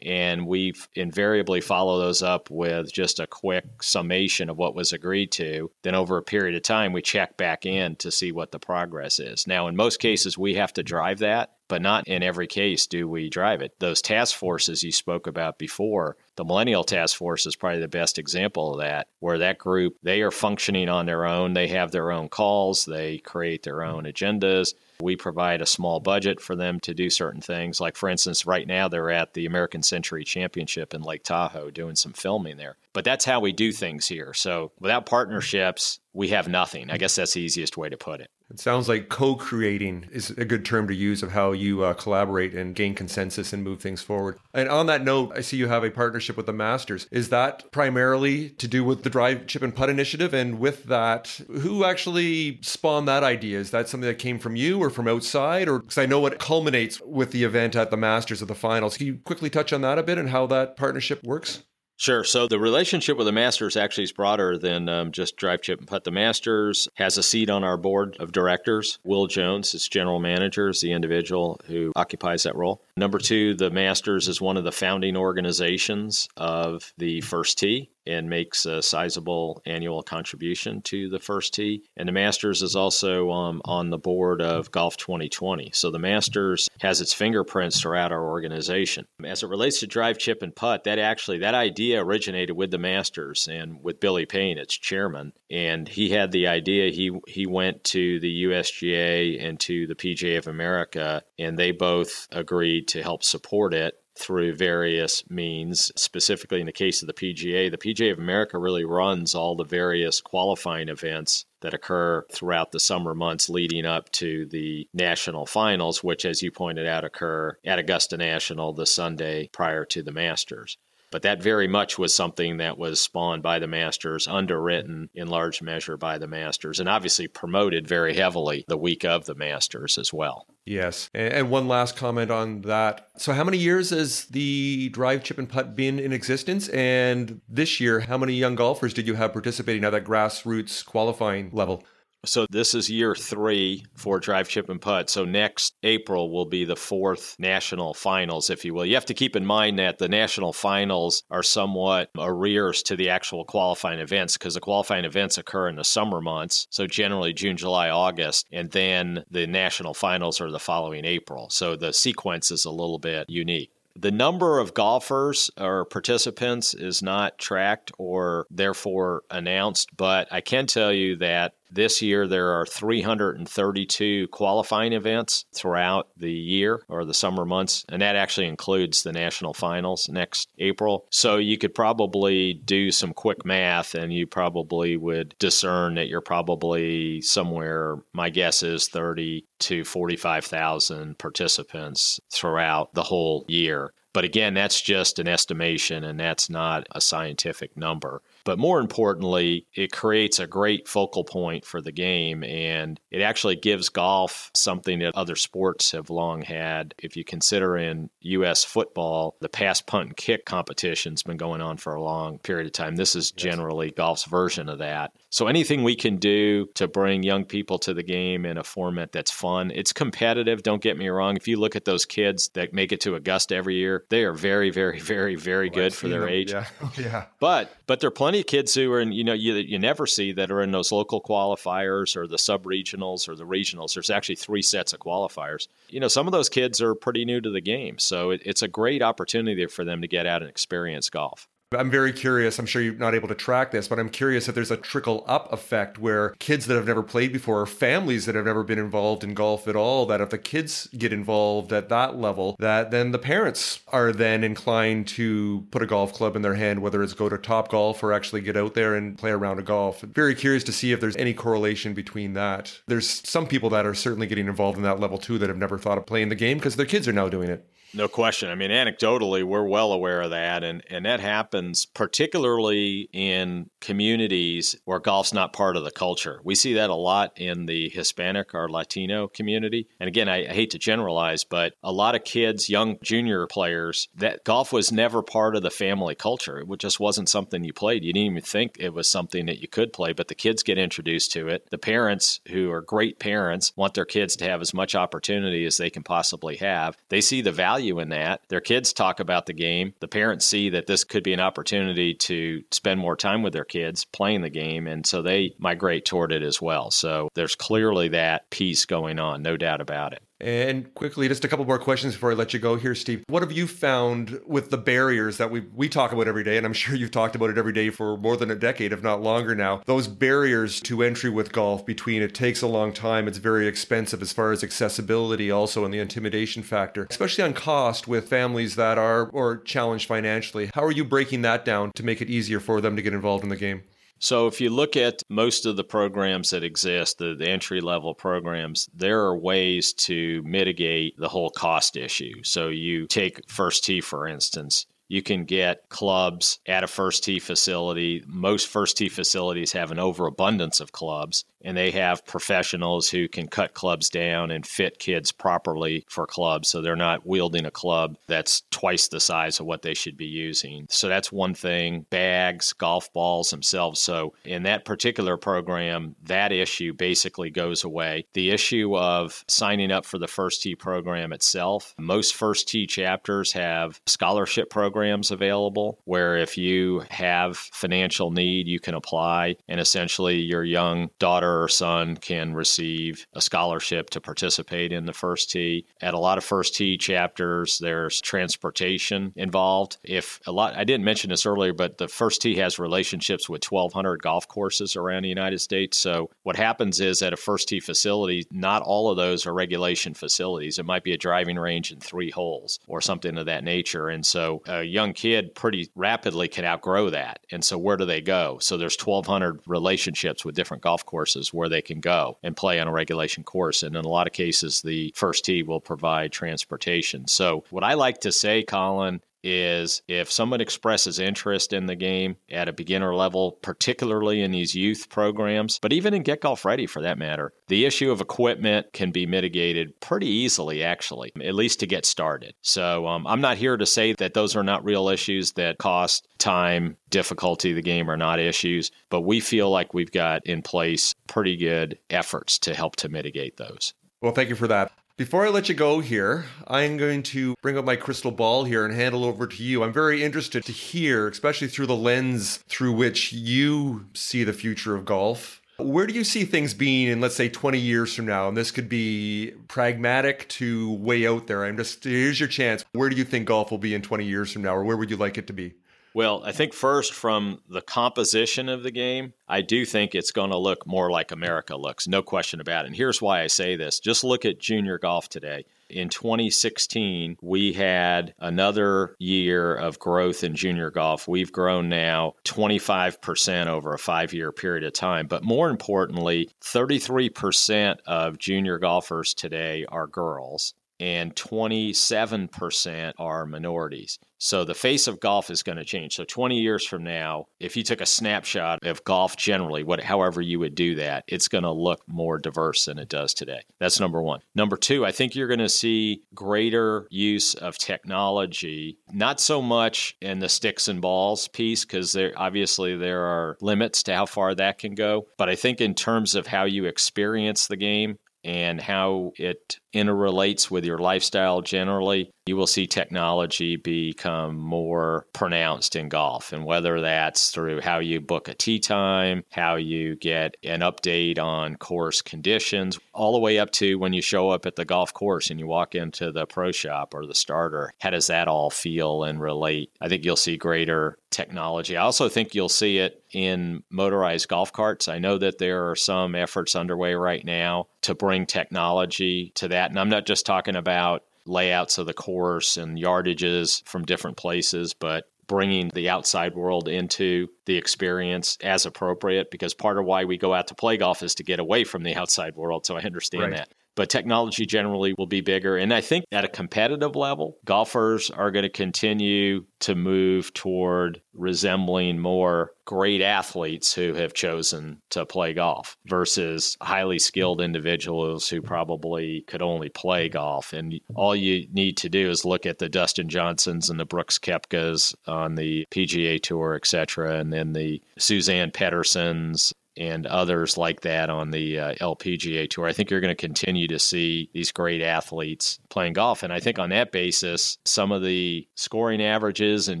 and 0.02 0.46
we 0.46 0.74
invariably 0.94 1.60
follow 1.60 1.98
those 1.98 2.22
up 2.22 2.50
with 2.50 2.92
just 2.92 3.18
a 3.18 3.26
quick 3.26 3.82
summation 3.82 4.50
of 4.50 4.56
what 4.56 4.74
was 4.74 4.92
agreed 4.92 5.32
to. 5.32 5.70
Then, 5.82 5.94
over 5.94 6.18
a 6.18 6.22
period 6.22 6.54
of 6.54 6.62
time, 6.62 6.92
we 6.92 7.02
check 7.02 7.36
back 7.36 7.64
in 7.66 7.96
to 7.96 8.10
see 8.10 8.32
what 8.32 8.52
the 8.52 8.58
progress 8.58 9.18
is. 9.18 9.46
Now, 9.46 9.68
in 9.68 9.76
most 9.76 9.98
cases, 9.98 10.36
we 10.36 10.54
have 10.54 10.72
to 10.74 10.82
drive 10.82 11.18
that, 11.20 11.52
but 11.68 11.82
not 11.82 12.06
in 12.06 12.22
every 12.22 12.46
case 12.46 12.86
do 12.86 13.08
we 13.08 13.30
drive 13.30 13.62
it. 13.62 13.72
Those 13.78 14.02
task 14.02 14.36
forces 14.36 14.82
you 14.82 14.92
spoke 14.92 15.26
about 15.26 15.58
before, 15.58 16.16
the 16.36 16.44
Millennial 16.44 16.84
Task 16.84 17.16
Force 17.16 17.46
is 17.46 17.56
probably 17.56 17.80
the 17.80 17.88
best 17.88 18.18
example 18.18 18.74
of 18.74 18.80
that, 18.80 19.08
where 19.20 19.38
that 19.38 19.58
group, 19.58 19.96
they 20.02 20.22
are 20.22 20.30
functioning 20.30 20.88
on 20.88 21.06
their 21.06 21.26
own. 21.26 21.54
They 21.54 21.68
have 21.68 21.90
their 21.90 22.12
own 22.12 22.28
calls, 22.28 22.84
they 22.84 23.18
create 23.18 23.62
their 23.62 23.82
own 23.82 24.04
agendas 24.04 24.74
we 25.00 25.16
provide 25.16 25.60
a 25.60 25.66
small 25.66 26.00
budget 26.00 26.40
for 26.40 26.56
them 26.56 26.80
to 26.80 26.94
do 26.94 27.10
certain 27.10 27.40
things. 27.40 27.80
Like, 27.80 27.96
for 27.96 28.08
instance, 28.08 28.46
right 28.46 28.66
now 28.66 28.88
they're 28.88 29.10
at 29.10 29.34
the 29.34 29.46
American 29.46 29.82
Century 29.82 30.24
Championship 30.24 30.94
in 30.94 31.02
Lake 31.02 31.22
Tahoe 31.22 31.70
doing 31.70 31.96
some 31.96 32.12
filming 32.12 32.56
there. 32.56 32.76
But 32.92 33.04
that's 33.04 33.26
how 33.26 33.40
we 33.40 33.52
do 33.52 33.72
things 33.72 34.08
here. 34.08 34.32
So 34.32 34.72
without 34.80 35.04
partnerships, 35.04 36.00
we 36.14 36.28
have 36.28 36.48
nothing. 36.48 36.90
I 36.90 36.96
guess 36.96 37.14
that's 37.14 37.34
the 37.34 37.42
easiest 37.42 37.76
way 37.76 37.90
to 37.90 37.96
put 37.96 38.22
it. 38.22 38.30
It 38.48 38.58
sounds 38.58 38.88
like 38.88 39.10
co-creating 39.10 40.08
is 40.12 40.30
a 40.30 40.46
good 40.46 40.64
term 40.64 40.88
to 40.88 40.94
use 40.94 41.22
of 41.22 41.32
how 41.32 41.52
you 41.52 41.82
uh, 41.82 41.92
collaborate 41.92 42.54
and 42.54 42.74
gain 42.74 42.94
consensus 42.94 43.52
and 43.52 43.62
move 43.62 43.82
things 43.82 44.00
forward. 44.00 44.38
And 44.54 44.68
on 44.68 44.86
that 44.86 45.04
note, 45.04 45.32
I 45.34 45.42
see 45.42 45.58
you 45.58 45.68
have 45.68 45.84
a 45.84 45.90
partnership 45.90 46.25
with 46.34 46.46
the 46.46 46.52
Masters. 46.52 47.06
Is 47.10 47.28
that 47.28 47.70
primarily 47.70 48.50
to 48.50 48.66
do 48.66 48.82
with 48.82 49.02
the 49.02 49.10
Drive 49.10 49.46
Chip 49.46 49.62
and 49.62 49.76
Putt 49.76 49.90
initiative? 49.90 50.32
And 50.32 50.58
with 50.58 50.84
that, 50.84 51.40
who 51.48 51.84
actually 51.84 52.58
spawned 52.62 53.06
that 53.08 53.22
idea? 53.22 53.58
Is 53.58 53.70
that 53.70 53.88
something 53.88 54.08
that 54.08 54.18
came 54.18 54.38
from 54.38 54.56
you 54.56 54.82
or 54.82 54.88
from 54.88 55.06
outside? 55.06 55.68
Or 55.68 55.80
because 55.80 55.98
I 55.98 56.06
know 56.06 56.20
what 56.20 56.38
culminates 56.38 57.00
with 57.02 57.32
the 57.32 57.44
event 57.44 57.76
at 57.76 57.90
the 57.90 57.96
Masters 57.96 58.40
of 58.40 58.48
the 58.48 58.54
finals. 58.54 58.96
Can 58.96 59.06
you 59.06 59.18
quickly 59.24 59.50
touch 59.50 59.72
on 59.72 59.82
that 59.82 59.98
a 59.98 60.02
bit 60.02 60.16
and 60.16 60.30
how 60.30 60.46
that 60.46 60.76
partnership 60.76 61.22
works? 61.22 61.62
Sure. 61.98 62.24
So 62.24 62.46
the 62.46 62.58
relationship 62.58 63.16
with 63.16 63.26
the 63.26 63.32
Masters 63.32 63.76
actually 63.76 64.04
is 64.04 64.12
broader 64.12 64.58
than 64.58 64.88
um, 64.88 65.12
just 65.12 65.36
drive, 65.36 65.62
chip, 65.62 65.78
and 65.78 65.88
putt. 65.88 66.04
The 66.04 66.10
Masters 66.10 66.88
has 66.94 67.16
a 67.16 67.22
seat 67.22 67.48
on 67.48 67.64
our 67.64 67.78
board 67.78 68.16
of 68.20 68.32
directors. 68.32 68.98
Will 69.02 69.26
Jones, 69.26 69.74
its 69.74 69.88
general 69.88 70.20
manager, 70.20 70.68
is 70.68 70.80
the 70.80 70.92
individual 70.92 71.58
who 71.66 71.92
occupies 71.96 72.42
that 72.42 72.54
role. 72.54 72.82
Number 72.98 73.18
two, 73.18 73.54
the 73.54 73.70
Masters 73.70 74.28
is 74.28 74.40
one 74.40 74.58
of 74.58 74.64
the 74.64 74.72
founding 74.72 75.16
organizations 75.16 76.28
of 76.36 76.92
the 76.98 77.22
First 77.22 77.58
Tee. 77.58 77.88
And 78.06 78.28
makes 78.28 78.66
a 78.66 78.82
sizable 78.82 79.62
annual 79.66 80.02
contribution 80.02 80.82
to 80.82 81.08
the 81.08 81.18
first 81.18 81.54
tee. 81.54 81.82
And 81.96 82.08
the 82.08 82.12
Masters 82.12 82.62
is 82.62 82.76
also 82.76 83.30
um, 83.30 83.60
on 83.64 83.90
the 83.90 83.98
board 83.98 84.40
of 84.40 84.70
Golf 84.70 84.96
2020. 84.96 85.70
So 85.74 85.90
the 85.90 85.98
Masters 85.98 86.68
has 86.80 87.00
its 87.00 87.12
fingerprints 87.12 87.80
throughout 87.80 88.12
our 88.12 88.24
organization. 88.24 89.06
As 89.24 89.42
it 89.42 89.48
relates 89.48 89.80
to 89.80 89.86
drive, 89.86 90.18
chip, 90.18 90.42
and 90.42 90.54
putt, 90.54 90.84
that 90.84 90.98
actually 90.98 91.38
that 91.38 91.54
idea 91.54 92.02
originated 92.02 92.56
with 92.56 92.70
the 92.70 92.78
Masters 92.78 93.48
and 93.50 93.82
with 93.82 94.00
Billy 94.00 94.26
Payne, 94.26 94.58
its 94.58 94.76
chairman. 94.76 95.32
And 95.50 95.88
he 95.88 96.10
had 96.10 96.32
the 96.32 96.48
idea. 96.48 96.90
He 96.90 97.10
he 97.26 97.46
went 97.46 97.84
to 97.84 98.20
the 98.20 98.44
USGA 98.44 99.44
and 99.44 99.58
to 99.60 99.86
the 99.86 99.94
PGA 99.94 100.38
of 100.38 100.46
America, 100.46 101.22
and 101.38 101.58
they 101.58 101.72
both 101.72 102.26
agreed 102.30 102.88
to 102.88 103.02
help 103.02 103.22
support 103.22 103.74
it 103.74 103.94
through 104.18 104.54
various 104.54 105.22
means. 105.28 105.92
Specifically, 105.96 106.60
in 106.60 106.66
the 106.66 106.72
case 106.72 107.02
of 107.02 107.06
the 107.06 107.14
PGA, 107.14 107.70
the 107.70 107.78
PGA 107.78 108.12
of 108.12 108.18
America 108.18 108.58
really 108.58 108.84
runs 108.84 109.34
all 109.34 109.56
the 109.56 109.64
various 109.64 110.20
qualifying 110.20 110.88
events 110.88 111.46
that 111.60 111.74
occur 111.74 112.24
throughout 112.32 112.72
the 112.72 112.80
summer 112.80 113.14
months 113.14 113.48
leading 113.48 113.86
up 113.86 114.10
to 114.12 114.46
the 114.46 114.88
national 114.94 115.46
finals, 115.46 116.04
which, 116.04 116.24
as 116.24 116.42
you 116.42 116.50
pointed 116.50 116.86
out, 116.86 117.04
occur 117.04 117.56
at 117.64 117.78
Augusta 117.78 118.16
National 118.16 118.72
the 118.72 118.86
Sunday 118.86 119.48
prior 119.52 119.84
to 119.86 120.02
the 120.02 120.12
Masters. 120.12 120.78
But 121.10 121.22
that 121.22 121.42
very 121.42 121.68
much 121.68 121.98
was 121.98 122.14
something 122.14 122.56
that 122.56 122.78
was 122.78 123.00
spawned 123.00 123.42
by 123.42 123.58
the 123.58 123.66
Masters, 123.66 124.26
underwritten 124.26 125.08
in 125.14 125.28
large 125.28 125.62
measure 125.62 125.96
by 125.96 126.18
the 126.18 126.26
Masters, 126.26 126.80
and 126.80 126.88
obviously 126.88 127.28
promoted 127.28 127.86
very 127.86 128.14
heavily 128.14 128.64
the 128.68 128.76
week 128.76 129.04
of 129.04 129.24
the 129.24 129.34
Masters 129.34 129.98
as 129.98 130.12
well. 130.12 130.46
Yes. 130.64 131.08
And 131.14 131.48
one 131.48 131.68
last 131.68 131.96
comment 131.96 132.30
on 132.32 132.62
that. 132.62 133.08
So, 133.16 133.32
how 133.32 133.44
many 133.44 133.58
years 133.58 133.90
has 133.90 134.24
the 134.26 134.88
drive, 134.88 135.22
chip, 135.22 135.38
and 135.38 135.48
putt 135.48 135.76
been 135.76 136.00
in 136.00 136.12
existence? 136.12 136.68
And 136.70 137.40
this 137.48 137.78
year, 137.80 138.00
how 138.00 138.18
many 138.18 138.34
young 138.34 138.56
golfers 138.56 138.92
did 138.92 139.06
you 139.06 139.14
have 139.14 139.32
participating 139.32 139.84
at 139.84 139.90
that 139.90 140.04
grassroots 140.04 140.84
qualifying 140.84 141.50
level? 141.52 141.84
So 142.26 142.46
this 142.50 142.74
is 142.74 142.90
year 142.90 143.14
three 143.14 143.86
for 143.94 144.18
Drive 144.18 144.48
Chip 144.48 144.68
and 144.68 144.80
Putt. 144.80 145.08
So 145.08 145.24
next 145.24 145.74
April 145.82 146.30
will 146.30 146.44
be 146.44 146.64
the 146.64 146.76
fourth 146.76 147.36
national 147.38 147.94
finals, 147.94 148.50
if 148.50 148.64
you 148.64 148.74
will. 148.74 148.84
You 148.84 148.94
have 148.94 149.06
to 149.06 149.14
keep 149.14 149.36
in 149.36 149.46
mind 149.46 149.78
that 149.78 149.98
the 149.98 150.08
national 150.08 150.52
finals 150.52 151.22
are 151.30 151.42
somewhat 151.42 152.10
arrears 152.18 152.82
to 152.84 152.96
the 152.96 153.10
actual 153.10 153.44
qualifying 153.44 154.00
events 154.00 154.36
because 154.36 154.54
the 154.54 154.60
qualifying 154.60 155.04
events 155.04 155.38
occur 155.38 155.68
in 155.68 155.76
the 155.76 155.84
summer 155.84 156.20
months. 156.20 156.66
So 156.70 156.86
generally 156.86 157.32
June, 157.32 157.56
July, 157.56 157.90
August, 157.90 158.46
and 158.52 158.70
then 158.70 159.24
the 159.30 159.46
national 159.46 159.94
finals 159.94 160.40
are 160.40 160.50
the 160.50 160.58
following 160.58 161.04
April. 161.04 161.48
So 161.50 161.76
the 161.76 161.92
sequence 161.92 162.50
is 162.50 162.64
a 162.64 162.70
little 162.70 162.98
bit 162.98 163.30
unique. 163.30 163.70
The 163.98 164.10
number 164.10 164.58
of 164.58 164.74
golfers 164.74 165.50
or 165.58 165.86
participants 165.86 166.74
is 166.74 167.02
not 167.02 167.38
tracked 167.38 167.92
or 167.96 168.46
therefore 168.50 169.22
announced, 169.30 169.96
but 169.96 170.28
I 170.30 170.42
can 170.42 170.66
tell 170.66 170.92
you 170.92 171.16
that 171.16 171.54
this 171.70 172.02
year, 172.02 172.26
there 172.26 172.50
are 172.52 172.66
332 172.66 174.28
qualifying 174.28 174.92
events 174.92 175.44
throughout 175.54 176.08
the 176.16 176.32
year 176.32 176.82
or 176.88 177.04
the 177.04 177.14
summer 177.14 177.44
months, 177.44 177.84
and 177.88 178.02
that 178.02 178.16
actually 178.16 178.46
includes 178.46 179.02
the 179.02 179.12
national 179.12 179.54
finals 179.54 180.08
next 180.08 180.48
April. 180.58 181.06
So 181.10 181.36
you 181.36 181.58
could 181.58 181.74
probably 181.74 182.54
do 182.54 182.90
some 182.90 183.12
quick 183.12 183.44
math 183.44 183.94
and 183.94 184.12
you 184.12 184.26
probably 184.26 184.96
would 184.96 185.34
discern 185.38 185.94
that 185.94 186.08
you're 186.08 186.20
probably 186.20 187.20
somewhere, 187.20 187.96
my 188.12 188.30
guess 188.30 188.62
is 188.62 188.88
30 188.88 189.44
to 189.60 189.84
45,000 189.84 191.18
participants 191.18 192.20
throughout 192.32 192.94
the 192.94 193.02
whole 193.02 193.44
year. 193.48 193.92
But 194.12 194.24
again, 194.24 194.54
that's 194.54 194.80
just 194.80 195.18
an 195.18 195.28
estimation 195.28 196.02
and 196.02 196.18
that's 196.18 196.48
not 196.48 196.86
a 196.92 197.02
scientific 197.02 197.76
number. 197.76 198.22
But 198.46 198.60
more 198.60 198.78
importantly, 198.78 199.66
it 199.74 199.90
creates 199.90 200.38
a 200.38 200.46
great 200.46 200.86
focal 200.86 201.24
point 201.24 201.64
for 201.64 201.82
the 201.82 201.90
game 201.90 202.44
and 202.44 202.98
it 203.10 203.20
actually 203.20 203.56
gives 203.56 203.88
golf 203.88 204.52
something 204.54 205.00
that 205.00 205.16
other 205.16 205.34
sports 205.34 205.90
have 205.90 206.10
long 206.10 206.42
had. 206.42 206.94
If 206.96 207.16
you 207.16 207.24
consider 207.24 207.76
in 207.76 208.08
U.S. 208.20 208.62
football, 208.62 209.36
the 209.40 209.48
pass, 209.48 209.80
punt, 209.80 210.06
and 210.06 210.16
kick 210.16 210.46
competition's 210.46 211.24
been 211.24 211.36
going 211.36 211.60
on 211.60 211.76
for 211.76 211.94
a 211.94 212.02
long 212.02 212.38
period 212.38 212.66
of 212.66 212.72
time. 212.72 212.94
This 212.94 213.16
is 213.16 213.32
generally 213.32 213.90
golf's 213.90 214.24
version 214.24 214.68
of 214.68 214.78
that. 214.78 215.12
So 215.30 215.48
anything 215.48 215.82
we 215.82 215.96
can 215.96 216.16
do 216.16 216.66
to 216.76 216.86
bring 216.86 217.24
young 217.24 217.44
people 217.44 217.80
to 217.80 217.94
the 217.94 218.04
game 218.04 218.46
in 218.46 218.58
a 218.58 218.64
format 218.64 219.10
that's 219.10 219.30
fun, 219.30 219.72
it's 219.74 219.92
competitive. 219.92 220.62
Don't 220.62 220.80
get 220.80 220.96
me 220.96 221.08
wrong. 221.08 221.36
If 221.36 221.48
you 221.48 221.58
look 221.58 221.74
at 221.74 221.84
those 221.84 222.04
kids 222.04 222.48
that 222.54 222.72
make 222.72 222.92
it 222.92 223.00
to 223.02 223.16
Augusta 223.16 223.56
every 223.56 223.74
year, 223.74 224.04
they 224.08 224.22
are 224.22 224.32
very, 224.32 224.70
very, 224.70 225.00
very, 225.00 225.34
very 225.34 225.68
well, 225.68 225.74
good 225.74 225.94
for 225.94 226.08
their 226.08 226.20
them. 226.20 226.28
age. 226.28 226.52
Yeah. 226.52 226.66
Oh, 226.82 226.92
yeah. 226.98 227.24
But 227.40 227.74
but 227.86 228.00
there 228.00 228.08
are 228.08 228.12
plenty 228.12 228.40
of 228.40 228.46
kids 228.46 228.74
who 228.74 228.92
are 228.92 229.00
in, 229.00 229.12
you 229.12 229.24
know, 229.24 229.32
you, 229.32 229.54
you 229.54 229.78
never 229.78 230.06
see 230.06 230.32
that 230.32 230.50
are 230.50 230.60
in 230.60 230.72
those 230.72 230.90
local 230.90 231.20
qualifiers 231.20 232.16
or 232.16 232.26
the 232.26 232.38
sub 232.38 232.64
regionals 232.64 233.28
or 233.28 233.34
the 233.36 233.46
regionals. 233.46 233.94
There's 233.94 234.10
actually 234.10 234.36
three 234.36 234.62
sets 234.62 234.92
of 234.92 235.00
qualifiers. 235.00 235.68
You 235.88 236.00
know, 236.00 236.08
some 236.08 236.26
of 236.26 236.32
those 236.32 236.48
kids 236.48 236.80
are 236.80 236.94
pretty 236.94 237.24
new 237.24 237.40
to 237.40 237.50
the 237.50 237.60
game. 237.60 237.98
So 237.98 238.30
it, 238.30 238.42
it's 238.44 238.62
a 238.62 238.68
great 238.68 239.02
opportunity 239.02 239.66
for 239.66 239.84
them 239.84 240.02
to 240.02 240.08
get 240.08 240.26
out 240.26 240.42
and 240.42 240.50
experience 240.50 241.10
golf. 241.10 241.48
I'm 241.72 241.90
very 241.90 242.12
curious. 242.12 242.60
I'm 242.60 242.66
sure 242.66 242.80
you're 242.80 242.94
not 242.94 243.16
able 243.16 243.26
to 243.26 243.34
track 243.34 243.72
this, 243.72 243.88
but 243.88 243.98
I'm 243.98 244.08
curious 244.08 244.48
if 244.48 244.54
there's 244.54 244.70
a 244.70 244.76
trickle 244.76 245.24
up 245.26 245.52
effect 245.52 245.98
where 245.98 246.30
kids 246.38 246.66
that 246.66 246.76
have 246.76 246.86
never 246.86 247.02
played 247.02 247.32
before, 247.32 247.60
or 247.60 247.66
families 247.66 248.26
that 248.26 248.36
have 248.36 248.44
never 248.44 248.62
been 248.62 248.78
involved 248.78 249.24
in 249.24 249.34
golf 249.34 249.66
at 249.66 249.74
all, 249.74 250.06
that 250.06 250.20
if 250.20 250.30
the 250.30 250.38
kids 250.38 250.86
get 250.96 251.12
involved 251.12 251.72
at 251.72 251.88
that 251.88 252.16
level, 252.16 252.54
that 252.60 252.92
then 252.92 253.10
the 253.10 253.18
parents 253.18 253.80
are 253.88 254.12
then 254.12 254.44
inclined 254.44 255.08
to 255.08 255.66
put 255.72 255.82
a 255.82 255.86
golf 255.86 256.12
club 256.12 256.36
in 256.36 256.42
their 256.42 256.54
hand, 256.54 256.82
whether 256.82 257.02
it's 257.02 257.14
go 257.14 257.28
to 257.28 257.36
Top 257.36 257.68
Golf 257.68 258.00
or 258.00 258.12
actually 258.12 258.42
get 258.42 258.56
out 258.56 258.74
there 258.74 258.94
and 258.94 259.18
play 259.18 259.32
around 259.32 259.58
a 259.58 259.62
golf. 259.64 260.02
Very 260.02 260.36
curious 260.36 260.62
to 260.62 260.72
see 260.72 260.92
if 260.92 261.00
there's 261.00 261.16
any 261.16 261.34
correlation 261.34 261.94
between 261.94 262.34
that. 262.34 262.80
There's 262.86 263.28
some 263.28 263.48
people 263.48 263.70
that 263.70 263.86
are 263.86 263.94
certainly 263.94 264.28
getting 264.28 264.46
involved 264.46 264.76
in 264.76 264.84
that 264.84 265.00
level 265.00 265.18
too 265.18 265.36
that 265.38 265.48
have 265.48 265.58
never 265.58 265.78
thought 265.78 265.98
of 265.98 266.06
playing 266.06 266.28
the 266.28 266.36
game 266.36 266.58
because 266.58 266.76
their 266.76 266.86
kids 266.86 267.08
are 267.08 267.12
now 267.12 267.28
doing 267.28 267.50
it. 267.50 267.68
No 267.94 268.08
question. 268.08 268.50
I 268.50 268.54
mean, 268.54 268.70
anecdotally, 268.70 269.42
we're 269.42 269.66
well 269.66 269.92
aware 269.92 270.20
of 270.20 270.30
that. 270.30 270.62
And, 270.62 270.82
and 270.90 271.06
that 271.06 271.20
happens 271.20 271.86
particularly 271.86 273.08
in 273.12 273.70
communities 273.80 274.76
where 274.84 274.98
golf's 274.98 275.32
not 275.32 275.52
part 275.52 275.76
of 275.76 275.84
the 275.84 275.90
culture. 275.90 276.40
We 276.44 276.54
see 276.54 276.74
that 276.74 276.90
a 276.90 276.94
lot 276.94 277.32
in 277.36 277.66
the 277.66 277.88
Hispanic 277.88 278.54
or 278.54 278.68
Latino 278.68 279.28
community. 279.28 279.88
And 279.98 280.08
again, 280.08 280.28
I, 280.28 280.48
I 280.48 280.52
hate 280.52 280.70
to 280.70 280.78
generalize, 280.78 281.44
but 281.44 281.74
a 281.82 281.92
lot 281.92 282.14
of 282.14 282.24
kids, 282.24 282.68
young 282.68 282.98
junior 283.02 283.46
players, 283.46 284.08
that 284.14 284.44
golf 284.44 284.72
was 284.72 284.92
never 284.92 285.22
part 285.22 285.56
of 285.56 285.62
the 285.62 285.70
family 285.70 286.14
culture. 286.14 286.58
It 286.58 286.78
just 286.78 287.00
wasn't 287.00 287.28
something 287.28 287.64
you 287.64 287.72
played. 287.72 288.04
You 288.04 288.12
didn't 288.12 288.32
even 288.32 288.42
think 288.42 288.76
it 288.78 288.92
was 288.92 289.08
something 289.08 289.46
that 289.46 289.60
you 289.60 289.68
could 289.68 289.92
play, 289.92 290.12
but 290.12 290.28
the 290.28 290.34
kids 290.34 290.62
get 290.62 290.78
introduced 290.78 291.32
to 291.32 291.48
it. 291.48 291.68
The 291.70 291.78
parents, 291.78 292.40
who 292.48 292.70
are 292.70 292.82
great 292.82 293.18
parents, 293.18 293.72
want 293.76 293.94
their 293.94 294.04
kids 294.04 294.36
to 294.36 294.44
have 294.44 294.60
as 294.60 294.74
much 294.74 294.94
opportunity 294.94 295.64
as 295.64 295.76
they 295.76 295.90
can 295.90 296.02
possibly 296.02 296.56
have. 296.56 296.96
They 297.08 297.20
see 297.20 297.40
the 297.40 297.52
value 297.52 297.85
value 297.86 298.00
in 298.00 298.08
that. 298.10 298.40
Their 298.48 298.60
kids 298.60 298.92
talk 298.92 299.20
about 299.20 299.46
the 299.46 299.52
game. 299.52 299.94
The 300.00 300.08
parents 300.08 300.46
see 300.46 300.70
that 300.70 300.86
this 300.86 301.04
could 301.04 301.22
be 301.22 301.32
an 301.32 301.40
opportunity 301.40 302.14
to 302.14 302.62
spend 302.70 303.00
more 303.00 303.16
time 303.16 303.42
with 303.42 303.52
their 303.52 303.64
kids 303.64 304.04
playing 304.04 304.42
the 304.42 304.50
game. 304.50 304.86
And 304.86 305.06
so 305.06 305.22
they 305.22 305.54
migrate 305.58 306.04
toward 306.04 306.32
it 306.32 306.42
as 306.42 306.60
well. 306.60 306.90
So 306.90 307.28
there's 307.34 307.54
clearly 307.54 308.08
that 308.08 308.50
piece 308.50 308.86
going 308.86 309.18
on, 309.18 309.42
no 309.42 309.56
doubt 309.56 309.80
about 309.80 310.12
it. 310.12 310.22
And 310.40 310.92
quickly, 310.94 311.28
just 311.28 311.44
a 311.44 311.48
couple 311.48 311.64
more 311.64 311.78
questions 311.78 312.14
before 312.14 312.30
I 312.30 312.34
let 312.34 312.52
you 312.52 312.58
go 312.58 312.76
here, 312.76 312.94
Steve. 312.94 313.24
What 313.28 313.42
have 313.42 313.52
you 313.52 313.66
found 313.66 314.40
with 314.46 314.70
the 314.70 314.76
barriers 314.76 315.38
that 315.38 315.50
we 315.50 315.60
we 315.74 315.88
talk 315.88 316.12
about 316.12 316.28
every 316.28 316.44
day? 316.44 316.56
And 316.56 316.66
I'm 316.66 316.72
sure 316.74 316.94
you've 316.94 317.10
talked 317.10 317.34
about 317.34 317.50
it 317.50 317.58
every 317.58 317.72
day 317.72 317.90
for 317.90 318.16
more 318.18 318.36
than 318.36 318.50
a 318.50 318.54
decade, 318.54 318.92
if 318.92 319.02
not 319.02 319.22
longer 319.22 319.54
now. 319.54 319.80
Those 319.86 320.08
barriers 320.08 320.80
to 320.82 321.02
entry 321.02 321.30
with 321.30 321.52
golf 321.52 321.86
between 321.86 322.22
it 322.22 322.34
takes 322.34 322.60
a 322.60 322.66
long 322.66 322.92
time, 322.92 323.28
it's 323.28 323.38
very 323.38 323.66
expensive 323.66 324.20
as 324.20 324.32
far 324.32 324.52
as 324.52 324.62
accessibility, 324.62 325.50
also, 325.50 325.84
and 325.84 325.94
the 325.94 325.98
intimidation 325.98 326.62
factor, 326.62 327.06
especially 327.08 327.44
on 327.44 327.54
cost 327.54 328.06
with 328.06 328.28
families 328.28 328.76
that 328.76 328.98
are 328.98 329.28
or 329.28 329.58
challenged 329.58 330.06
financially. 330.06 330.70
How 330.74 330.84
are 330.84 330.92
you 330.92 331.04
breaking 331.04 331.42
that 331.42 331.64
down 331.64 331.92
to 331.92 332.02
make 332.02 332.20
it 332.20 332.28
easier 332.28 332.60
for 332.60 332.80
them 332.80 332.96
to 332.96 333.02
get 333.02 333.14
involved 333.14 333.42
in 333.42 333.48
the 333.48 333.56
game? 333.56 333.84
So, 334.18 334.46
if 334.46 334.60
you 334.60 334.70
look 334.70 334.96
at 334.96 335.22
most 335.28 335.66
of 335.66 335.76
the 335.76 335.84
programs 335.84 336.50
that 336.50 336.64
exist, 336.64 337.18
the, 337.18 337.34
the 337.34 337.48
entry 337.48 337.80
level 337.80 338.14
programs, 338.14 338.88
there 338.94 339.20
are 339.20 339.36
ways 339.36 339.92
to 339.94 340.42
mitigate 340.42 341.18
the 341.18 341.28
whole 341.28 341.50
cost 341.50 341.96
issue. 341.96 342.42
So, 342.42 342.68
you 342.68 343.06
take 343.06 343.48
First 343.48 343.84
Tee, 343.84 344.00
for 344.00 344.26
instance. 344.26 344.86
You 345.08 345.22
can 345.22 345.44
get 345.44 345.88
clubs 345.88 346.58
at 346.66 346.84
a 346.84 346.88
first 346.88 347.24
tee 347.24 347.38
facility. 347.38 348.22
Most 348.26 348.68
first 348.68 348.96
tee 348.96 349.08
facilities 349.08 349.72
have 349.72 349.90
an 349.90 349.98
overabundance 349.98 350.80
of 350.80 350.92
clubs 350.92 351.44
and 351.62 351.76
they 351.76 351.90
have 351.90 352.24
professionals 352.24 353.08
who 353.08 353.28
can 353.28 353.48
cut 353.48 353.74
clubs 353.74 354.08
down 354.08 354.50
and 354.50 354.66
fit 354.66 354.98
kids 354.98 355.32
properly 355.32 356.04
for 356.08 356.26
clubs 356.26 356.68
so 356.68 356.80
they're 356.80 356.96
not 356.96 357.26
wielding 357.26 357.66
a 357.66 357.70
club 357.70 358.16
that's 358.26 358.62
twice 358.70 359.08
the 359.08 359.20
size 359.20 359.58
of 359.58 359.66
what 359.66 359.82
they 359.82 359.94
should 359.94 360.16
be 360.16 360.26
using. 360.26 360.86
So 360.90 361.08
that's 361.08 361.32
one 361.32 361.54
thing. 361.54 362.06
Bags, 362.10 362.72
golf 362.72 363.12
balls 363.12 363.50
themselves. 363.50 364.00
So 364.00 364.34
in 364.44 364.64
that 364.64 364.84
particular 364.84 365.36
program, 365.36 366.14
that 366.24 366.52
issue 366.52 366.92
basically 366.92 367.50
goes 367.50 367.84
away. 367.84 368.26
The 368.34 368.50
issue 368.50 368.96
of 368.96 369.44
signing 369.48 369.90
up 369.90 370.04
for 370.04 370.18
the 370.18 370.28
first 370.28 370.62
tee 370.62 370.76
program 370.76 371.32
itself, 371.32 371.94
most 371.98 372.34
first 372.34 372.68
tee 372.68 372.86
chapters 372.86 373.52
have 373.52 374.00
scholarship 374.06 374.70
programs 374.70 374.95
programs 374.96 375.30
available 375.30 375.98
where 376.06 376.38
if 376.38 376.56
you 376.56 377.02
have 377.10 377.58
financial 377.58 378.30
need, 378.30 378.66
you 378.66 378.80
can 378.80 378.94
apply 378.94 379.54
and 379.68 379.78
essentially 379.78 380.36
your 380.36 380.64
young 380.64 381.10
daughter 381.18 381.62
or 381.62 381.68
son 381.68 382.16
can 382.16 382.54
receive 382.54 383.26
a 383.34 383.42
scholarship 383.42 384.08
to 384.08 384.22
participate 384.22 384.92
in 384.92 385.04
the 385.04 385.12
first 385.12 385.50
tee. 385.50 385.84
At 386.00 386.14
a 386.14 386.18
lot 386.18 386.38
of 386.38 386.44
first 386.44 386.74
tee 386.74 386.96
chapters, 386.96 387.78
there's 387.78 388.22
transportation 388.22 389.34
involved. 389.36 389.98
If 390.02 390.40
a 390.46 390.52
lot, 390.52 390.74
I 390.74 390.84
didn't 390.84 391.04
mention 391.04 391.28
this 391.28 391.44
earlier, 391.44 391.74
but 391.74 391.98
the 391.98 392.08
first 392.08 392.40
tee 392.40 392.56
has 392.56 392.78
relationships 392.78 393.50
with 393.50 393.70
1,200 393.70 394.22
golf 394.22 394.48
courses 394.48 394.96
around 394.96 395.24
the 395.24 395.28
United 395.28 395.60
States. 395.60 395.98
So 395.98 396.30
what 396.42 396.56
happens 396.56 397.00
is 397.00 397.20
at 397.20 397.34
a 397.34 397.36
first 397.36 397.68
tee 397.68 397.80
facility, 397.80 398.46
not 398.50 398.80
all 398.80 399.10
of 399.10 399.18
those 399.18 399.44
are 399.44 399.52
regulation 399.52 400.14
facilities. 400.14 400.78
It 400.78 400.86
might 400.86 401.04
be 401.04 401.12
a 401.12 401.18
driving 401.18 401.58
range 401.58 401.90
and 401.90 402.02
three 402.02 402.30
holes 402.30 402.80
or 402.86 403.02
something 403.02 403.36
of 403.36 403.44
that 403.44 403.62
nature. 403.62 404.08
And 404.08 404.24
so 404.24 404.62
a 404.66 404.85
young 404.86 405.12
kid 405.12 405.54
pretty 405.54 405.90
rapidly 405.94 406.48
can 406.48 406.64
outgrow 406.64 407.10
that. 407.10 407.40
And 407.50 407.64
so 407.64 407.78
where 407.78 407.96
do 407.96 408.04
they 408.04 408.20
go? 408.20 408.58
So 408.60 408.76
there's 408.76 408.98
1,200 408.98 409.60
relationships 409.66 410.44
with 410.44 410.54
different 410.54 410.82
golf 410.82 411.04
courses 411.04 411.52
where 411.52 411.68
they 411.68 411.82
can 411.82 412.00
go 412.00 412.38
and 412.42 412.56
play 412.56 412.80
on 412.80 412.88
a 412.88 412.92
regulation 412.92 413.44
course. 413.44 413.82
And 413.82 413.96
in 413.96 414.04
a 414.04 414.08
lot 414.08 414.26
of 414.26 414.32
cases, 414.32 414.82
the 414.82 415.12
first 415.16 415.44
tee 415.44 415.62
will 415.62 415.80
provide 415.80 416.32
transportation. 416.32 417.26
So 417.28 417.64
what 417.70 417.84
I 417.84 417.94
like 417.94 418.20
to 418.20 418.32
say, 418.32 418.62
Colin, 418.62 419.20
is 419.46 420.02
if 420.08 420.30
someone 420.30 420.60
expresses 420.60 421.20
interest 421.20 421.72
in 421.72 421.86
the 421.86 421.94
game 421.94 422.36
at 422.50 422.68
a 422.68 422.72
beginner 422.72 423.14
level, 423.14 423.52
particularly 423.62 424.42
in 424.42 424.50
these 424.50 424.74
youth 424.74 425.08
programs, 425.08 425.78
but 425.80 425.92
even 425.92 426.12
in 426.12 426.22
Get 426.22 426.40
Golf 426.40 426.64
Ready 426.64 426.86
for 426.86 427.00
that 427.02 427.16
matter, 427.16 427.52
the 427.68 427.84
issue 427.84 428.10
of 428.10 428.20
equipment 428.20 428.92
can 428.92 429.12
be 429.12 429.24
mitigated 429.24 429.98
pretty 430.00 430.26
easily, 430.26 430.82
actually, 430.82 431.32
at 431.40 431.54
least 431.54 431.80
to 431.80 431.86
get 431.86 432.04
started. 432.04 432.54
So 432.62 433.06
um, 433.06 433.26
I'm 433.26 433.40
not 433.40 433.56
here 433.56 433.76
to 433.76 433.86
say 433.86 434.12
that 434.14 434.34
those 434.34 434.56
are 434.56 434.64
not 434.64 434.84
real 434.84 435.08
issues 435.08 435.52
that 435.52 435.78
cost, 435.78 436.26
time, 436.38 436.96
difficulty 437.10 437.72
the 437.72 437.82
game 437.82 438.10
are 438.10 438.16
not 438.16 438.40
issues, 438.40 438.90
but 439.10 439.20
we 439.20 439.40
feel 439.40 439.70
like 439.70 439.94
we've 439.94 440.12
got 440.12 440.44
in 440.44 440.62
place 440.62 441.14
pretty 441.28 441.56
good 441.56 441.98
efforts 442.10 442.58
to 442.58 442.74
help 442.74 442.96
to 442.96 443.08
mitigate 443.08 443.56
those. 443.56 443.94
Well, 444.20 444.32
thank 444.32 444.48
you 444.48 444.56
for 444.56 444.66
that. 444.66 444.90
Before 445.18 445.46
I 445.46 445.48
let 445.48 445.70
you 445.70 445.74
go 445.74 446.00
here, 446.00 446.44
I'm 446.66 446.98
going 446.98 447.22
to 447.22 447.54
bring 447.62 447.78
up 447.78 447.86
my 447.86 447.96
crystal 447.96 448.30
ball 448.30 448.64
here 448.64 448.84
and 448.84 448.94
hand 448.94 449.14
it 449.14 449.18
over 449.18 449.46
to 449.46 449.62
you. 449.62 449.82
I'm 449.82 449.90
very 449.90 450.22
interested 450.22 450.62
to 450.66 450.72
hear, 450.72 451.26
especially 451.26 451.68
through 451.68 451.86
the 451.86 451.96
lens 451.96 452.58
through 452.68 452.92
which 452.92 453.32
you 453.32 454.08
see 454.12 454.44
the 454.44 454.52
future 454.52 454.94
of 454.94 455.06
golf. 455.06 455.62
Where 455.78 456.06
do 456.06 456.12
you 456.12 456.22
see 456.22 456.44
things 456.44 456.74
being 456.74 457.08
in, 457.08 457.22
let's 457.22 457.34
say, 457.34 457.48
20 457.48 457.78
years 457.78 458.14
from 458.14 458.26
now? 458.26 458.46
And 458.46 458.54
this 458.54 458.70
could 458.70 458.90
be 458.90 459.54
pragmatic 459.68 460.50
to 460.50 460.92
way 460.92 461.26
out 461.26 461.46
there. 461.46 461.64
I'm 461.64 461.78
just, 461.78 462.04
here's 462.04 462.38
your 462.38 462.50
chance. 462.50 462.84
Where 462.92 463.08
do 463.08 463.16
you 463.16 463.24
think 463.24 463.46
golf 463.46 463.70
will 463.70 463.78
be 463.78 463.94
in 463.94 464.02
20 464.02 464.22
years 464.26 464.52
from 464.52 464.60
now, 464.60 464.76
or 464.76 464.84
where 464.84 464.98
would 464.98 465.08
you 465.08 465.16
like 465.16 465.38
it 465.38 465.46
to 465.46 465.54
be? 465.54 465.76
Well, 466.16 466.42
I 466.46 466.52
think 466.52 466.72
first 466.72 467.12
from 467.12 467.60
the 467.68 467.82
composition 467.82 468.70
of 468.70 468.82
the 468.82 468.90
game, 468.90 469.34
I 469.46 469.60
do 469.60 469.84
think 469.84 470.14
it's 470.14 470.30
going 470.30 470.48
to 470.48 470.56
look 470.56 470.86
more 470.86 471.10
like 471.10 471.30
America 471.30 471.76
looks, 471.76 472.08
no 472.08 472.22
question 472.22 472.58
about 472.58 472.86
it. 472.86 472.88
And 472.88 472.96
here's 472.96 473.20
why 473.20 473.42
I 473.42 473.48
say 473.48 473.76
this 473.76 474.00
just 474.00 474.24
look 474.24 474.46
at 474.46 474.58
junior 474.58 474.96
golf 474.96 475.28
today. 475.28 475.66
In 475.90 476.08
2016, 476.08 477.36
we 477.42 477.74
had 477.74 478.32
another 478.38 479.14
year 479.18 479.74
of 479.74 479.98
growth 479.98 480.42
in 480.42 480.54
junior 480.54 480.90
golf. 480.90 481.28
We've 481.28 481.52
grown 481.52 481.90
now 481.90 482.32
25% 482.46 483.66
over 483.66 483.92
a 483.92 483.98
five 483.98 484.32
year 484.32 484.52
period 484.52 484.84
of 484.84 484.94
time. 484.94 485.26
But 485.26 485.44
more 485.44 485.68
importantly, 485.68 486.48
33% 486.62 487.98
of 488.06 488.38
junior 488.38 488.78
golfers 488.78 489.34
today 489.34 489.84
are 489.90 490.06
girls 490.06 490.72
and 490.98 491.34
27% 491.36 493.12
are 493.18 493.46
minorities. 493.46 494.18
So 494.38 494.64
the 494.64 494.74
face 494.74 495.06
of 495.06 495.20
golf 495.20 495.50
is 495.50 495.62
going 495.62 495.78
to 495.78 495.84
change. 495.84 496.14
So 496.14 496.24
20 496.24 496.58
years 496.58 496.84
from 496.84 497.02
now, 497.04 497.46
if 497.58 497.76
you 497.76 497.82
took 497.82 498.00
a 498.00 498.06
snapshot 498.06 498.84
of 498.84 499.04
golf 499.04 499.36
generally, 499.36 499.82
what 499.82 500.02
however 500.02 500.40
you 500.40 500.58
would 500.58 500.74
do 500.74 500.96
that, 500.96 501.24
it's 501.26 501.48
going 501.48 501.64
to 501.64 501.72
look 501.72 502.02
more 502.06 502.38
diverse 502.38 502.84
than 502.84 502.98
it 502.98 503.08
does 503.08 503.34
today. 503.34 503.62
That's 503.78 504.00
number 504.00 504.20
1. 504.20 504.40
Number 504.54 504.76
2, 504.76 505.04
I 505.06 505.12
think 505.12 505.34
you're 505.34 505.48
going 505.48 505.58
to 505.60 505.68
see 505.68 506.22
greater 506.34 507.06
use 507.10 507.54
of 507.54 507.78
technology, 507.78 508.98
not 509.12 509.40
so 509.40 509.62
much 509.62 510.16
in 510.20 510.38
the 510.38 510.48
sticks 510.48 510.88
and 510.88 511.00
balls 511.00 511.48
piece 511.48 511.84
because 511.84 512.12
there 512.12 512.32
obviously 512.36 512.96
there 512.96 513.22
are 513.22 513.56
limits 513.60 514.02
to 514.04 514.14
how 514.14 514.26
far 514.26 514.54
that 514.54 514.78
can 514.78 514.94
go, 514.94 515.26
but 515.38 515.48
I 515.48 515.54
think 515.54 515.80
in 515.80 515.94
terms 515.94 516.34
of 516.34 516.46
how 516.46 516.64
you 516.64 516.84
experience 516.84 517.66
the 517.66 517.76
game, 517.76 518.18
and 518.44 518.80
how 518.80 519.32
it 519.38 519.80
interrelates 519.96 520.70
with 520.70 520.84
your 520.84 520.98
lifestyle 520.98 521.62
generally, 521.62 522.30
you 522.46 522.56
will 522.56 522.66
see 522.66 522.86
technology 522.86 523.74
become 523.74 524.56
more 524.56 525.26
pronounced 525.32 525.96
in 525.96 526.08
golf. 526.08 526.52
And 526.52 526.64
whether 526.64 527.00
that's 527.00 527.50
through 527.50 527.80
how 527.80 527.98
you 527.98 528.20
book 528.20 528.46
a 528.48 528.54
tee 528.54 528.78
time, 528.78 529.42
how 529.50 529.74
you 529.76 530.14
get 530.14 530.56
an 530.62 530.80
update 530.80 531.40
on 531.40 531.74
course 531.76 532.22
conditions, 532.22 533.00
all 533.12 533.32
the 533.32 533.40
way 533.40 533.58
up 533.58 533.72
to 533.72 533.98
when 533.98 534.12
you 534.12 534.22
show 534.22 534.50
up 534.50 534.64
at 534.64 534.76
the 534.76 534.84
golf 534.84 535.12
course 535.12 535.50
and 535.50 535.58
you 535.58 535.66
walk 535.66 535.96
into 535.96 536.30
the 536.30 536.46
pro 536.46 536.70
shop 536.70 537.14
or 537.14 537.26
the 537.26 537.34
starter, 537.34 537.92
how 538.00 538.10
does 538.10 538.28
that 538.28 538.46
all 538.46 538.70
feel 538.70 539.24
and 539.24 539.40
relate? 539.40 539.90
I 540.00 540.08
think 540.08 540.24
you'll 540.24 540.36
see 540.36 540.56
greater 540.56 541.18
technology. 541.30 541.96
I 541.96 542.02
also 542.02 542.28
think 542.28 542.54
you'll 542.54 542.68
see 542.68 542.98
it 542.98 543.24
in 543.32 543.82
motorized 543.90 544.48
golf 544.48 544.72
carts. 544.72 545.08
I 545.08 545.18
know 545.18 545.36
that 545.38 545.58
there 545.58 545.90
are 545.90 545.96
some 545.96 546.34
efforts 546.34 546.76
underway 546.76 547.14
right 547.14 547.44
now 547.44 547.88
to 548.02 548.14
bring 548.14 548.46
technology 548.46 549.52
to 549.56 549.68
that. 549.68 549.85
And 549.90 549.98
I'm 549.98 550.08
not 550.08 550.26
just 550.26 550.46
talking 550.46 550.76
about 550.76 551.24
layouts 551.46 551.98
of 551.98 552.06
the 552.06 552.14
course 552.14 552.76
and 552.76 552.98
yardages 552.98 553.86
from 553.86 554.04
different 554.04 554.36
places, 554.36 554.94
but 554.94 555.24
bringing 555.46 555.90
the 555.94 556.08
outside 556.08 556.54
world 556.54 556.88
into 556.88 557.48
the 557.66 557.76
experience 557.76 558.58
as 558.62 558.84
appropriate 558.84 559.50
because 559.50 559.74
part 559.74 559.98
of 559.98 560.04
why 560.04 560.24
we 560.24 560.36
go 560.36 560.52
out 560.52 560.68
to 560.68 560.74
play 560.74 560.96
golf 560.96 561.22
is 561.22 561.36
to 561.36 561.44
get 561.44 561.60
away 561.60 561.84
from 561.84 562.02
the 562.02 562.16
outside 562.16 562.56
world. 562.56 562.84
So 562.84 562.96
I 562.96 563.02
understand 563.02 563.42
right. 563.44 563.56
that 563.58 563.68
but 563.96 564.10
technology 564.10 564.66
generally 564.66 565.14
will 565.18 565.26
be 565.26 565.40
bigger. 565.40 565.76
And 565.76 565.92
I 565.92 566.00
think 566.00 566.26
at 566.30 566.44
a 566.44 566.48
competitive 566.48 567.16
level, 567.16 567.58
golfers 567.64 568.30
are 568.30 568.50
going 568.50 568.62
to 568.62 568.68
continue 568.68 569.64
to 569.80 569.94
move 569.94 570.54
toward 570.54 571.20
resembling 571.34 572.18
more 572.18 572.72
great 572.84 573.20
athletes 573.20 573.92
who 573.92 574.14
have 574.14 574.32
chosen 574.32 575.00
to 575.10 575.26
play 575.26 575.52
golf 575.52 575.96
versus 576.06 576.76
highly 576.80 577.18
skilled 577.18 577.60
individuals 577.60 578.48
who 578.48 578.62
probably 578.62 579.44
could 579.48 579.62
only 579.62 579.88
play 579.88 580.28
golf. 580.28 580.72
And 580.72 581.00
all 581.14 581.34
you 581.34 581.66
need 581.72 581.96
to 581.98 582.08
do 582.08 582.30
is 582.30 582.44
look 582.44 582.64
at 582.64 582.78
the 582.78 582.88
Dustin 582.88 583.28
Johnsons 583.28 583.90
and 583.90 583.98
the 583.98 584.04
Brooks 584.04 584.38
Koepkas 584.38 585.14
on 585.26 585.56
the 585.56 585.86
PGA 585.90 586.40
Tour, 586.40 586.74
et 586.74 586.86
cetera, 586.86 587.38
and 587.38 587.52
then 587.52 587.72
the 587.72 588.00
Suzann 588.18 588.72
Pettersens 588.72 589.72
and 589.96 590.26
others 590.26 590.76
like 590.76 591.00
that 591.02 591.30
on 591.30 591.50
the 591.50 591.78
uh, 591.78 591.94
LPGA 591.96 592.68
Tour. 592.68 592.86
I 592.86 592.92
think 592.92 593.10
you're 593.10 593.20
going 593.20 593.34
to 593.34 593.34
continue 593.34 593.88
to 593.88 593.98
see 593.98 594.50
these 594.52 594.72
great 594.72 595.02
athletes 595.02 595.78
playing 595.88 596.14
golf. 596.14 596.42
And 596.42 596.52
I 596.52 596.60
think 596.60 596.78
on 596.78 596.90
that 596.90 597.12
basis, 597.12 597.78
some 597.84 598.12
of 598.12 598.22
the 598.22 598.66
scoring 598.74 599.22
averages 599.22 599.88
and 599.88 600.00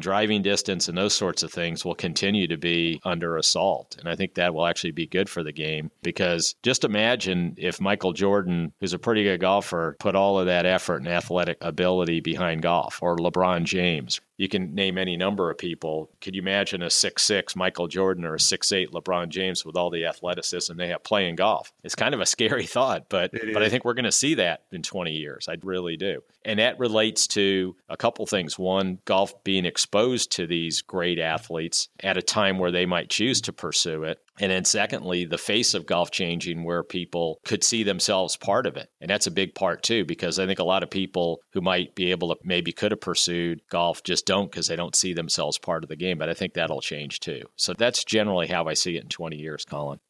driving 0.00 0.42
distance 0.42 0.88
and 0.88 0.96
those 0.96 1.14
sorts 1.14 1.42
of 1.42 1.52
things 1.52 1.84
will 1.84 1.94
continue 1.94 2.46
to 2.48 2.56
be 2.56 3.00
under 3.04 3.36
assault. 3.36 3.96
And 3.98 4.08
I 4.08 4.16
think 4.16 4.34
that 4.34 4.54
will 4.54 4.66
actually 4.66 4.92
be 4.92 5.06
good 5.06 5.28
for 5.28 5.42
the 5.42 5.52
game 5.52 5.90
because 6.02 6.54
just 6.62 6.84
imagine 6.84 7.54
if 7.56 7.80
Michael 7.80 8.12
Jordan, 8.12 8.72
who's 8.80 8.92
a 8.92 8.98
pretty 8.98 9.24
good 9.24 9.40
golfer, 9.40 9.96
put 9.98 10.14
all 10.14 10.38
of 10.38 10.46
that 10.46 10.66
effort 10.66 10.98
and 10.98 11.08
athletic 11.08 11.58
ability 11.60 12.20
behind 12.20 12.62
golf, 12.62 12.98
or 13.02 13.16
LeBron 13.16 13.64
James, 13.64 14.20
you 14.36 14.48
can 14.48 14.74
name 14.74 14.98
any 14.98 15.16
number 15.16 15.50
of 15.50 15.58
people. 15.58 16.10
Could 16.20 16.34
you 16.34 16.42
imagine 16.42 16.82
a 16.82 16.90
six-six 16.90 17.56
Michael 17.56 17.88
Jordan 17.88 18.24
or 18.24 18.34
a 18.34 18.40
six-eight 18.40 18.92
LeBron 18.92 19.28
James 19.28 19.64
with 19.64 19.76
all 19.76 19.90
the 19.90 20.06
athleticism 20.06 20.76
they 20.76 20.88
have 20.88 21.04
playing 21.04 21.36
golf? 21.36 21.72
It's 21.82 21.94
kind 21.94 22.14
of 22.14 22.20
a 22.20 22.26
scary 22.36 22.66
thought, 22.66 23.08
but 23.08 23.32
but 23.52 23.62
I 23.62 23.68
think 23.68 23.84
we're 23.84 23.94
going 23.94 24.04
to 24.04 24.12
see 24.12 24.34
that 24.34 24.64
in 24.72 24.82
20 24.82 25.12
years. 25.12 25.48
I 25.48 25.56
really 25.62 25.96
do. 25.96 26.22
And 26.44 26.58
that 26.60 26.78
relates 26.78 27.26
to 27.28 27.74
a 27.88 27.96
couple 27.96 28.24
things. 28.26 28.58
One, 28.58 28.98
golf 29.04 29.42
being 29.42 29.64
exposed 29.64 30.32
to 30.32 30.46
these 30.46 30.82
great 30.82 31.18
athletes 31.18 31.88
at 32.00 32.16
a 32.16 32.22
time 32.22 32.58
where 32.58 32.70
they 32.70 32.86
might 32.86 33.10
choose 33.10 33.40
to 33.42 33.52
pursue 33.52 34.04
it. 34.04 34.20
And 34.38 34.50
then, 34.50 34.64
secondly, 34.64 35.24
the 35.24 35.38
face 35.38 35.74
of 35.74 35.86
golf 35.86 36.10
changing 36.10 36.64
where 36.64 36.82
people 36.82 37.40
could 37.44 37.64
see 37.64 37.82
themselves 37.82 38.36
part 38.36 38.66
of 38.66 38.76
it. 38.76 38.88
And 39.00 39.10
that's 39.10 39.26
a 39.26 39.30
big 39.30 39.54
part, 39.54 39.82
too, 39.82 40.04
because 40.04 40.38
I 40.38 40.46
think 40.46 40.58
a 40.58 40.64
lot 40.64 40.82
of 40.82 40.90
people 40.90 41.40
who 41.52 41.60
might 41.60 41.94
be 41.94 42.10
able 42.10 42.28
to 42.28 42.36
maybe 42.44 42.72
could 42.72 42.92
have 42.92 43.00
pursued 43.00 43.62
golf 43.70 44.02
just 44.02 44.26
don't 44.26 44.50
because 44.50 44.68
they 44.68 44.76
don't 44.76 44.96
see 44.96 45.14
themselves 45.14 45.58
part 45.58 45.82
of 45.82 45.88
the 45.88 45.96
game. 45.96 46.18
But 46.18 46.28
I 46.28 46.34
think 46.34 46.54
that'll 46.54 46.80
change, 46.80 47.20
too. 47.20 47.42
So 47.56 47.72
that's 47.72 48.04
generally 48.04 48.46
how 48.46 48.66
I 48.66 48.74
see 48.74 48.96
it 48.96 49.02
in 49.02 49.08
20 49.08 49.36
years, 49.36 49.64
Colin. 49.64 50.00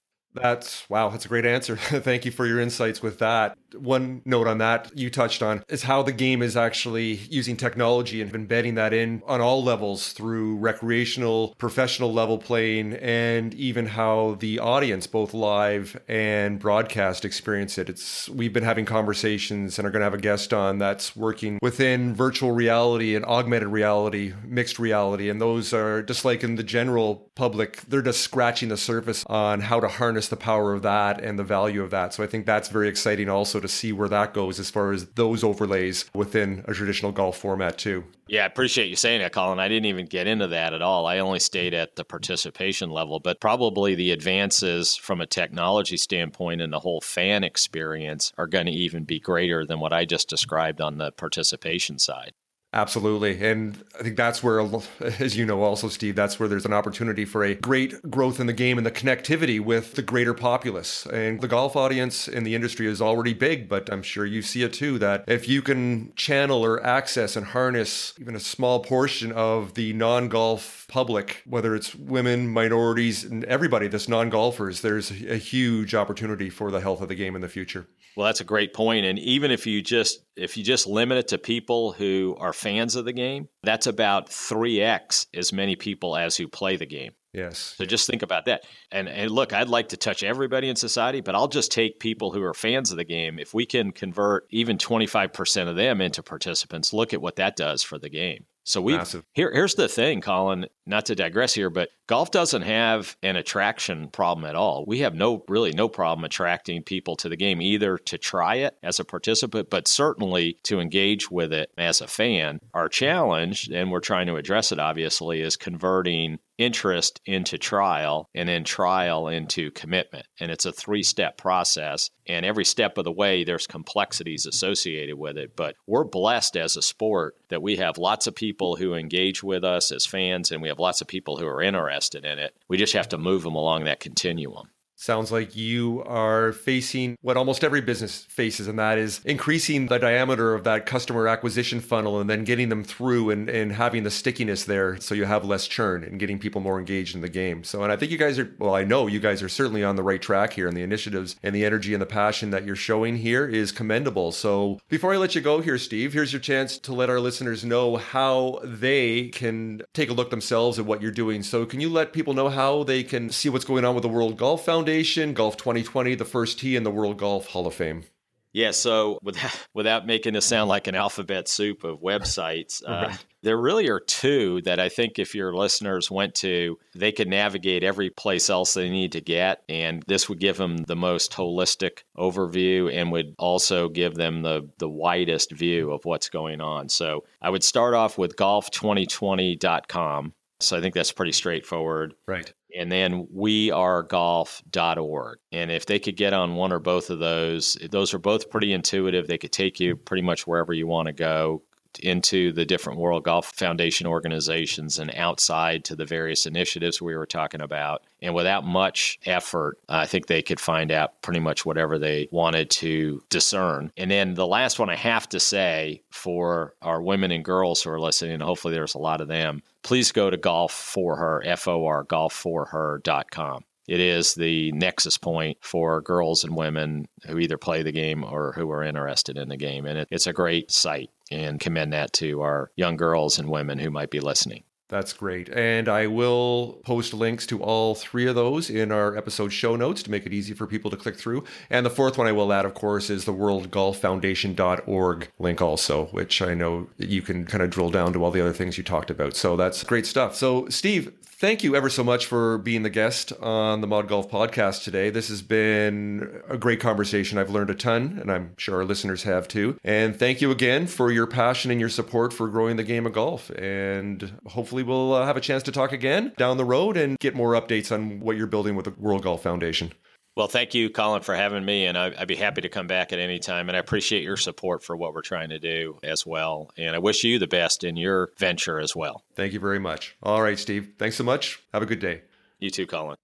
That's 0.41 0.89
wow, 0.89 1.09
that's 1.09 1.25
a 1.25 1.29
great 1.29 1.47
answer. 1.47 1.77
Thank 1.79 2.25
you 2.25 2.31
for 2.31 2.47
your 2.47 2.61
insights 2.61 3.03
with 3.03 3.19
that. 3.19 3.57
One 3.75 4.23
note 4.25 4.47
on 4.47 4.59
that 4.59 4.97
you 4.97 5.11
touched 5.11 5.43
on 5.43 5.65
is 5.69 5.83
how 5.83 6.03
the 6.03 6.13
game 6.13 6.43
is 6.43 6.57
actually 6.57 7.15
using 7.31 7.57
technology 7.57 8.23
and 8.23 8.35
embedding 8.35 8.75
that 8.77 8.93
in 8.93 9.23
on 9.27 9.41
all 9.41 9.63
levels 9.63 10.13
through 10.13 10.57
recreational, 10.57 11.55
professional 11.59 12.13
level 12.13 12.39
playing, 12.39 12.95
and 12.95 13.55
even 13.55 13.87
how 13.87 14.37
the 14.41 14.59
audience, 14.59 15.07
both 15.07 15.35
live 15.35 16.01
and 16.09 16.59
broadcast, 16.59 17.25
experience 17.25 17.79
it. 17.79 17.89
It's 17.89 18.29
we've 18.29 18.53
been 18.53 18.65
having 18.65 18.85
conversations 18.85 19.79
and 19.79 19.87
are 19.87 19.91
going 19.91 20.01
to 20.01 20.05
have 20.05 20.15
a 20.15 20.19
guest 20.19 20.53
on 20.53 20.79
that's 20.79 21.17
working 21.17 21.59
within 21.63 22.15
virtual 22.15 22.53
reality 22.53 23.15
and 23.15 23.25
augmented 23.25 23.69
reality, 23.69 24.33
mixed 24.45 24.79
reality, 24.79 25.29
and 25.29 25.41
those 25.41 25.73
are 25.73 26.03
just 26.03 26.25
like 26.25 26.45
in 26.45 26.57
the 26.57 26.63
general 26.63 27.31
public, 27.35 27.83
they're 27.89 28.03
just 28.03 28.21
scratching 28.21 28.69
the 28.69 28.77
surface 28.77 29.25
on 29.27 29.61
how 29.61 29.81
to 29.81 29.89
harness 29.89 30.26
the 30.29 30.37
power 30.37 30.73
of 30.73 30.83
that 30.83 31.21
and 31.23 31.39
the 31.39 31.45
value 31.45 31.83
of 31.83 31.91
that. 31.91 32.15
So 32.15 32.23
I 32.23 32.27
think 32.27 32.47
that's 32.47 32.69
very 32.69 32.89
exciting 32.89 33.29
also 33.29 33.61
to 33.61 33.69
see 33.69 33.93
where 33.93 34.09
that 34.09 34.35
goes 34.35 34.61
as 34.61 34.71
far 34.71 34.93
as 34.93 35.07
those 35.11 35.45
overlays 35.45 36.05
within 36.15 36.65
a 36.67 36.75
traditional 36.75 37.13
golf 37.13 37.39
format 37.39 37.79
too. 37.79 38.05
Yeah, 38.29 38.43
I 38.43 38.47
appreciate 38.47 38.89
you 38.89 38.97
saying 38.97 39.21
that, 39.21 39.33
Colin. 39.33 39.61
I 39.61 39.69
didn't 39.69 39.87
even 39.87 40.07
get 40.07 40.27
into 40.27 40.49
that 40.49 40.75
at 40.75 40.83
all. 40.83 41.07
I 41.07 41.19
only 41.19 41.39
stayed 41.39 41.75
at 41.75 41.95
the 41.95 42.05
participation 42.05 42.91
level, 42.91 43.21
but 43.21 43.41
probably 43.41 43.95
the 43.95 44.11
advances 44.11 44.97
from 44.97 45.21
a 45.21 45.27
technology 45.27 45.97
standpoint 45.97 46.61
and 46.61 46.73
the 46.73 46.81
whole 46.81 47.01
fan 47.01 47.45
experience 47.45 48.33
are 48.37 48.49
going 48.49 48.67
to 48.67 48.73
even 48.73 49.05
be 49.05 49.21
greater 49.21 49.65
than 49.65 49.79
what 49.79 49.93
I 49.93 50.05
just 50.05 50.29
described 50.29 50.81
on 50.81 50.99
the 50.99 51.13
participation 51.13 52.01
side. 52.01 52.33
Absolutely. 52.77 53.43
And 53.43 53.83
I 53.99 54.03
think 54.03 54.19
that's 54.19 54.43
where, 54.43 54.61
as 55.01 55.35
you 55.35 55.47
know, 55.47 55.63
also, 55.63 55.89
Steve, 55.89 56.15
that's 56.15 56.39
where 56.39 56.47
there's 56.47 56.67
an 56.67 56.75
opportunity 56.75 57.25
for 57.25 57.43
a 57.43 57.55
great 57.55 58.11
growth 58.11 58.39
in 58.39 58.47
the 58.47 58.53
game 58.53 58.77
and 58.77 58.87
the 58.87 58.91
connectivity 58.91 59.59
with 59.59 59.95
the 59.95 60.03
greater 60.03 60.35
populace. 60.35 61.07
And 61.07 61.41
the 61.41 61.49
golf 61.49 61.75
audience 61.75 62.29
in 62.29 62.45
the 62.45 62.55
industry 62.55 62.87
is 62.87 63.01
already 63.01 63.33
big, 63.33 63.67
but 63.67 63.91
I'm 63.91 64.03
sure 64.03 64.27
you 64.27 64.43
see 64.43 64.63
it 64.63 64.75
too 64.75 64.99
that 64.99 65.25
if 65.27 65.49
you 65.49 65.63
can 65.63 66.13
channel 66.17 66.63
or 66.63 66.85
access 66.85 67.35
and 67.35 67.47
harness 67.47 68.13
even 68.21 68.37
a 68.37 68.41
small 68.41 68.81
portion 68.81 69.33
of 69.33 69.73
the 69.73 69.95
non 69.95 70.29
golf 70.29 70.85
public, 70.87 71.43
whether 71.47 71.75
it's 71.75 71.95
women, 71.95 72.47
minorities, 72.47 73.25
and 73.25 73.43
everybody 73.45 73.89
that's 73.89 74.07
non 74.07 74.29
golfers, 74.29 74.83
there's 74.83 75.11
a 75.11 75.39
huge 75.39 75.95
opportunity 75.95 76.51
for 76.51 76.71
the 76.71 76.81
health 76.81 77.01
of 77.01 77.09
the 77.09 77.15
game 77.15 77.35
in 77.35 77.41
the 77.41 77.49
future. 77.49 77.87
Well, 78.17 78.25
that's 78.25 78.41
a 78.41 78.45
great 78.45 78.73
point. 78.73 79.05
And 79.05 79.19
even 79.19 79.51
if 79.51 79.67
you 79.67 79.83
just 79.83 80.21
if 80.37 80.57
you 80.57 80.65
just 80.65 80.87
limit 80.87 81.19
it 81.19 81.29
to 81.29 81.39
people 81.39 81.93
who 81.93 82.35
are 82.41 82.55
fans 82.67 82.97
of 82.97 83.05
the 83.05 83.13
game, 83.13 83.49
that's 83.63 83.87
about 83.87 84.29
three 84.29 84.81
x 84.81 85.27
as 85.33 85.53
many 85.53 85.77
people 85.77 86.17
as 86.17 86.37
who 86.37 86.49
play 86.49 86.75
the 86.75 86.87
game. 86.87 87.13
Yes. 87.33 87.75
So 87.77 87.85
just 87.85 88.09
think 88.09 88.23
about 88.23 88.47
that. 88.47 88.65
And 88.91 89.09
and 89.09 89.31
look, 89.31 89.53
I'd 89.53 89.69
like 89.69 89.91
to 89.91 89.97
touch 89.97 90.25
everybody 90.25 90.69
in 90.69 90.75
society, 90.75 91.21
but 91.21 91.37
I'll 91.37 91.49
just 91.49 91.71
take 91.71 92.01
people 92.01 92.33
who 92.33 92.43
are 92.43 92.55
fans 92.55 92.91
of 92.91 92.97
the 92.97 93.05
game. 93.05 93.39
If 93.39 93.55
we 93.55 93.67
can 93.67 93.93
convert 93.93 94.47
even 94.51 94.79
25% 94.79 95.69
of 95.69 95.77
them 95.77 96.01
into 96.01 96.23
participants, 96.23 96.93
look 96.93 97.13
at 97.15 97.23
what 97.23 97.37
that 97.37 97.55
does 97.55 97.85
for 97.85 97.99
the 97.99 98.09
game. 98.09 98.47
So 98.67 98.83
we 98.83 98.99
here 99.33 99.53
here's 99.53 99.77
the 99.77 99.87
thing, 99.87 100.21
Colin, 100.21 100.67
not 100.87 101.07
to 101.07 101.15
digress 101.15 101.55
here, 101.55 101.71
but 101.71 101.91
golf 102.09 102.33
doesn't 102.33 102.63
have 102.63 103.17
an 103.23 103.37
attraction 103.37 104.09
problem 104.09 104.45
at 104.45 104.57
all. 104.57 104.85
We 104.85 104.99
have 105.01 105.15
no 105.15 105.45
really 105.49 105.71
no 105.71 105.89
problem 105.89 106.25
attracting 106.25 106.83
people 106.83 107.15
to 107.17 107.29
the 107.29 107.37
game 107.37 107.63
either 107.63 107.97
to 107.97 108.19
try 108.19 108.57
it 108.57 108.77
as 108.83 108.99
a 108.99 109.05
participant, 109.05 109.71
but 109.71 109.87
certainly 109.87 110.59
to 110.65 110.81
engage 110.81 111.31
with 111.31 111.53
it 111.53 111.71
as 111.79 112.01
a 112.01 112.09
fan. 112.09 112.59
Our 112.75 112.89
challenge, 112.89 113.69
and 113.73 113.93
we're 113.93 114.01
trying 114.01 114.27
to 114.27 114.37
address 114.37 114.73
it 114.73 114.81
obviously, 114.81 115.43
is 115.43 115.57
converting 115.57 116.41
interest 116.59 117.21
into 117.27 117.59
trial 117.59 118.29
and 118.35 118.49
then 118.49 118.65
trial 118.65 119.29
into 119.29 119.71
commitment. 119.73 120.27
And 120.41 120.51
it's 120.51 120.67
a 120.67 120.73
three 120.73 121.03
step 121.03 121.37
process. 121.39 122.11
And 122.27 122.45
every 122.45 122.65
step 122.65 122.99
of 122.99 123.05
the 123.05 123.13
way, 123.13 123.45
there's 123.45 123.67
complexities 123.67 124.47
associated 124.47 125.17
with 125.17 125.37
it. 125.37 125.55
But 125.57 125.77
we're 125.87 126.05
blessed 126.05 126.57
as 126.57 126.77
a 126.77 126.83
sport 126.83 127.37
that 127.49 127.63
we 127.63 127.77
have 127.77 127.99
lots 127.99 128.27
of 128.27 128.35
people 128.35 128.77
who 128.77 128.95
engage 128.95 129.43
with 129.43 129.65
us 129.65 129.93
as 129.93 130.07
fans, 130.07 130.51
and 130.51 130.61
we 130.61 130.69
have 130.69 130.79
lots 130.79 131.01
of 131.01 131.07
people 131.07 131.37
who 131.37 131.47
are 131.47 131.63
interested 131.63 132.25
in 132.25 132.39
it. 132.39 132.55
We 132.69 132.77
just 132.77 132.95
have 132.95 133.09
to 133.11 133.19
move 133.19 133.43
them 133.43 133.55
along 133.55 133.85
that 133.85 134.01
continuum. 134.01 134.69
Sounds 134.99 135.31
like 135.31 135.55
you 135.55 136.03
are 136.07 136.53
facing 136.53 137.19
what 137.21 137.37
almost 137.37 137.63
every 137.63 137.83
business 137.83 138.23
faces, 138.23 138.67
and 138.67 138.79
that 138.79 138.97
is 138.97 139.21
increasing 139.27 139.89
the 139.89 139.99
diameter 139.99 140.55
of 140.55 140.65
that 140.65 140.87
customer 140.87 141.29
acquisition 141.29 141.81
funnel 141.81 142.19
and 142.19 142.31
then 142.31 142.45
getting 142.45 142.71
them 142.71 142.83
through 142.83 143.29
and, 143.29 143.51
and 143.51 143.73
having 143.73 144.05
the 144.05 144.11
stickiness 144.11 144.65
there 144.65 144.99
so 144.99 145.15
you 145.15 145.27
have 145.27 145.45
less 145.45 145.69
churn 145.69 146.03
and 146.03 146.19
getting 146.19 146.39
people 146.39 146.63
more 146.63 146.79
engaged 146.79 147.15
in 147.15 147.21
the 147.21 147.29
game. 147.29 147.63
So, 147.63 147.83
and 147.83 147.93
I 147.93 147.97
think 147.97 148.11
you 148.11 148.17
guys 148.17 148.39
are, 148.39 148.51
well, 148.59 148.75
I 148.75 148.85
know 148.85 149.07
you 149.07 149.21
guys 149.21 149.43
are 149.43 149.51
certainly 149.51 149.85
on 149.85 149.97
the 149.97 150.03
right 150.03 150.21
track 150.21 150.55
here, 150.55 150.67
and 150.67 150.75
the 150.75 150.83
initiatives 150.83 151.37
and 151.43 151.55
the 151.55 151.67
energy 151.67 151.93
and 151.93 152.01
the 152.01 152.07
passion 152.07 152.49
that 152.51 152.65
you're 152.65 152.75
showing 152.75 153.19
here 153.19 153.47
is 153.47 153.73
commendable. 153.73 154.33
So, 154.33 154.81
before 154.89 155.13
I 155.13 155.19
let 155.19 155.35
you 155.35 155.43
go 155.43 155.61
here, 155.61 155.77
Steve, 155.77 156.15
here's 156.15 156.33
your 156.33 156.41
chance 156.41 156.79
to 156.79 156.95
let 156.95 157.11
our 157.11 157.21
listeners 157.21 157.67
know 157.67 157.97
how 157.97 158.61
they 158.65 159.29
can 159.29 159.83
take 159.93 160.09
a 160.09 160.15
look 160.15 160.31
themselves 160.31 160.79
at 160.79 160.87
what 160.87 161.03
you're 161.03 161.11
doing. 161.11 161.43
So, 161.43 161.67
can 161.67 161.81
you 161.83 161.91
let 161.91 162.15
people 162.15 162.33
know 162.33 162.49
how 162.49 162.83
they 162.83 163.03
can 163.03 163.29
see 163.29 163.51
what's 163.51 163.67
going 163.67 163.85
on 163.85 163.95
with 163.95 164.01
the 164.03 164.09
World 164.09 164.39
Golf 164.39 164.65
Foundation? 164.65 164.86
Foundation, 164.87 165.33
Golf 165.33 165.57
2020, 165.57 166.15
the 166.15 166.25
first 166.25 166.61
tee 166.61 166.77
in 166.77 166.85
the 166.85 166.93
World 166.93 167.19
Golf 167.19 167.49
Hall 167.49 167.67
of 167.67 167.75
Fame. 167.75 168.05
Yeah, 168.53 168.71
so 168.71 169.19
without, 169.21 169.67
without 169.75 170.07
making 170.07 170.37
it 170.37 170.43
sound 170.43 170.69
like 170.69 170.87
an 170.87 170.95
alphabet 170.95 171.49
soup 171.49 171.83
of 171.83 172.03
websites, 172.03 172.85
uh, 172.87 173.09
right. 173.09 173.25
there 173.43 173.59
really 173.59 173.89
are 173.89 173.99
two 173.99 174.63
that 174.63 174.79
I 174.79 174.89
think 174.89 175.19
if 175.19 175.35
your 175.35 175.53
listeners 175.57 176.09
went 176.09 176.37
to, 176.37 176.79
they 176.95 177.11
could 177.11 177.27
navigate 177.27 177.83
every 177.83 178.11
place 178.11 178.49
else 178.49 178.75
they 178.75 178.89
need 178.89 179.11
to 179.11 179.21
get. 179.21 179.65
And 179.69 180.05
this 180.07 180.29
would 180.29 180.39
give 180.39 180.57
them 180.57 180.77
the 180.77 180.95
most 180.95 181.33
holistic 181.33 182.05
overview 182.17 182.89
and 182.95 183.11
would 183.11 183.35
also 183.41 183.89
give 183.89 184.15
them 184.15 184.43
the, 184.43 184.71
the 184.79 184.89
widest 184.89 185.51
view 185.51 185.91
of 185.91 186.05
what's 186.05 186.29
going 186.29 186.61
on. 186.61 186.89
So 186.91 187.25
I 187.43 187.51
would 187.51 187.65
start 187.65 187.95
off 187.95 188.19
with 188.19 188.37
golf2020.com. 188.37 190.33
So 190.61 190.79
I 190.79 190.81
think 190.81 190.95
that's 190.95 191.13
pretty 191.13 191.33
straightforward. 191.33 192.15
Right 192.29 192.53
and 192.77 192.93
then 192.93 193.27
wearegolf.org. 193.35 195.39
And 195.53 195.71
if 195.71 195.87
they 195.87 195.99
could 195.99 196.17
get 196.17 196.33
on 196.33 196.55
one 196.55 196.73
or 196.73 196.79
both 196.79 197.11
of 197.11 197.19
those, 197.19 197.77
eh, 197.81 197.89
those 197.91 198.15
are 198.15 198.19
both 198.19 198.49
pretty 198.51 198.73
intuitive. 198.73 199.27
They 199.27 199.39
could 199.39 199.53
take 199.53 199.81
you 199.81 199.97
pretty 199.97 200.23
much 200.23 200.47
wherever 200.47 200.73
you 200.73 200.87
want 200.87 201.07
to 201.07 201.13
go 201.13 201.63
into 202.01 202.53
the 202.53 202.65
different 202.65 202.99
World 202.99 203.25
Golf 203.25 203.53
Foundation 203.55 204.07
organizations 204.07 204.99
and 204.99 205.13
outside 205.15 205.85
to 205.85 205.97
the 205.97 206.05
various 206.05 206.47
initiatives 206.47 207.01
we 207.01 207.17
were 207.17 207.27
talking 207.27 207.61
about. 207.61 208.05
And 208.23 208.35
without 208.35 208.65
much 208.65 209.19
effort, 209.25 209.79
I 209.89 210.07
think 210.07 210.27
they 210.27 210.43
could 210.43 210.61
find 210.61 210.91
out 210.91 211.21
pretty 211.23 211.41
much 211.41 211.65
whatever 211.65 211.99
they 211.99 212.29
wanted 212.31 212.71
to 212.71 213.23
discern. 213.31 213.93
And 213.97 214.11
then 214.11 214.35
the 214.35 214.47
last 214.47 214.79
one 214.79 214.91
I 214.91 214.97
have 214.97 215.29
to 215.31 215.41
say 215.41 216.03
for 216.11 216.75
our 216.83 217.03
women 217.03 217.31
and 217.31 217.45
girls 217.45 217.83
who 217.83 217.91
are 217.91 218.01
listening, 218.01 218.41
hopefully 218.41 218.75
there's 218.75 218.95
a 218.95 218.99
lot 218.99 219.21
of 219.21 219.29
them, 219.29 219.63
please 219.87 220.11
go 220.11 220.29
to 220.29 220.37
Golf 220.37 220.73
for 220.73 221.17
Her, 221.17 221.41
F 221.47 221.69
O 221.69 221.87
R, 221.87 222.05
golfforher.com. 222.05 223.65
It 223.87 224.01
is 224.01 224.35
the 224.35 224.73
nexus 224.73 225.17
point 225.17 225.59
for 225.61 226.01
girls 226.01 226.43
and 226.43 226.57
women 226.57 227.07
who 227.25 227.39
either 227.39 227.57
play 227.57 227.85
the 227.85 227.93
game 227.93 228.25
or 228.25 228.53
who 228.57 228.69
are 228.73 228.83
interested 228.83 229.39
in 229.39 229.49
the 229.49 229.57
game. 229.57 229.87
And 229.87 230.01
it, 230.01 230.09
it's 230.11 230.27
a 230.27 230.33
great 230.33 230.73
site 230.73 231.11
and 231.31 231.61
commend 231.61 231.93
that 231.93 232.13
to 232.15 232.41
our 232.41 232.73
young 232.75 232.97
girls 232.97 233.39
and 233.39 233.49
women 233.49 233.79
who 233.79 233.93
might 233.93 234.11
be 234.11 234.19
listening. 234.19 234.65
That's 234.89 235.13
great. 235.13 235.49
And 235.49 235.89
I 235.89 236.07
will 236.07 236.75
post 236.85 237.13
links 237.13 237.45
to 237.47 237.61
all 237.61 237.97
three 237.97 238.29
of 238.29 238.37
those 238.37 238.71
in 238.71 238.93
our 238.93 239.17
episode 239.17 239.49
show 239.49 239.75
notes 239.75 240.01
to 240.05 240.13
make 240.13 240.25
it 240.27 240.33
easy 240.33 240.55
for 240.55 240.69
people 240.69 240.93
to 240.93 240.97
click 240.97 241.17
through. 241.17 241.43
And 241.71 241.85
the 241.85 241.91
fourth 241.91 242.17
one 242.17 242.29
I 242.29 242.33
will 242.33 242.53
add, 242.53 242.65
of 242.65 242.75
course, 242.75 243.11
is 243.11 243.25
the 243.25 243.35
worldgolffoundation.org 243.35 245.29
link 245.41 245.61
also, 245.61 246.05
which 246.07 246.41
I 246.41 246.55
know 246.55 246.87
you 246.99 247.21
can 247.21 247.45
kind 247.47 247.65
of 247.65 247.71
drill 247.71 247.91
down 247.91 248.13
to 248.13 248.25
all 248.25 248.31
the 248.31 248.41
other 248.41 248.53
things 248.53 248.79
you 248.79 248.85
talked 248.85 249.11
about. 249.11 249.35
So 249.35 249.57
that's 249.57 249.83
great 249.83 250.07
stuff. 250.07 250.37
So, 250.37 250.69
Steve, 250.69 251.13
thank 251.39 251.63
you 251.63 251.77
ever 251.77 251.91
so 251.91 252.03
much 252.03 252.27
for 252.27 252.59
being 252.59 252.83
the 252.83 252.91
guest 252.91 253.33
on 253.41 253.81
the 253.81 253.87
Mod 253.87 254.09
Golf 254.09 254.31
podcast 254.31 254.85
today. 254.85 255.11
This 255.11 255.29
has 255.29 255.43
been 255.43 256.43
a 256.49 256.57
great 256.57 256.81
conversation. 256.81 257.39
I've 257.39 257.51
learned 257.51 257.71
a 257.71 257.75
ton, 257.75 258.19
and 258.21 258.33
I'm 258.33 258.55
sure 258.57 258.77
our 258.77 258.85
listeners 258.85 259.25
have 259.25 259.47
too. 259.47 259.79
And 259.85 260.17
thank 260.17 260.41
you 260.41 260.51
again 260.51 260.87
for 260.87 261.11
your 261.11 261.27
passion 261.27 261.71
and 261.71 261.79
your 261.79 261.91
support 261.91 262.33
for 262.33 262.49
growing 262.49 262.77
the 262.77 262.85
game 262.85 263.07
of 263.07 263.13
golf. 263.13 263.51
And 263.51 264.39
hopefully, 264.47 264.83
we'll 264.83 265.13
uh, 265.13 265.27
have 265.27 265.37
a 265.37 265.41
chance 265.41 265.63
to 265.65 265.73
talk 265.73 265.93
again 265.93 266.33
down 266.37 266.57
the 266.57 266.65
road 266.65 266.97
and 266.97 267.19
get 267.19 267.35
more 267.35 267.53
updates 267.53 267.93
on 267.93 268.21
what 268.21 268.37
you're 268.37 268.47
building 268.47 268.75
with 268.75 268.87
the 268.87 268.95
World 268.99 269.23
Golf 269.23 269.43
Foundation. 269.43 269.93
Well, 270.37 270.49
thank 270.49 270.75
you, 270.75 270.91
Colin, 270.91 271.23
for 271.23 271.35
having 271.35 271.65
me, 271.65 271.87
and 271.87 271.97
I'd 271.97 272.29
be 272.29 272.37
happy 272.37 272.61
to 272.61 272.69
come 272.69 272.87
back 272.87 273.11
at 273.11 273.19
any 273.19 273.39
time. 273.39 273.71
And 273.71 273.77
I 273.77 273.81
appreciate 273.81 274.23
your 274.23 274.37
support 274.37 274.85
for 274.85 274.95
what 274.95 275.15
we're 275.15 275.23
trying 275.23 275.49
to 275.49 275.59
do 275.59 275.99
as 276.03 276.27
well. 276.27 276.71
And 276.77 276.95
I 276.95 276.99
wish 276.99 277.25
you 277.25 277.39
the 277.39 277.47
best 277.47 277.85
in 277.85 277.97
your 277.97 278.29
venture 278.37 278.79
as 278.79 278.95
well. 278.95 279.25
Thank 279.35 279.55
you 279.55 279.61
very 279.61 279.79
much. 279.79 280.15
All 280.23 280.43
right, 280.43 280.59
Steve. 280.59 280.91
Thanks 280.99 281.17
so 281.17 281.25
much. 281.25 281.63
Have 281.73 281.83
a 281.83 281.87
good 281.87 282.01
day. 282.01 282.21
You 282.59 282.69
too, 282.69 282.87
Colin. 282.87 283.17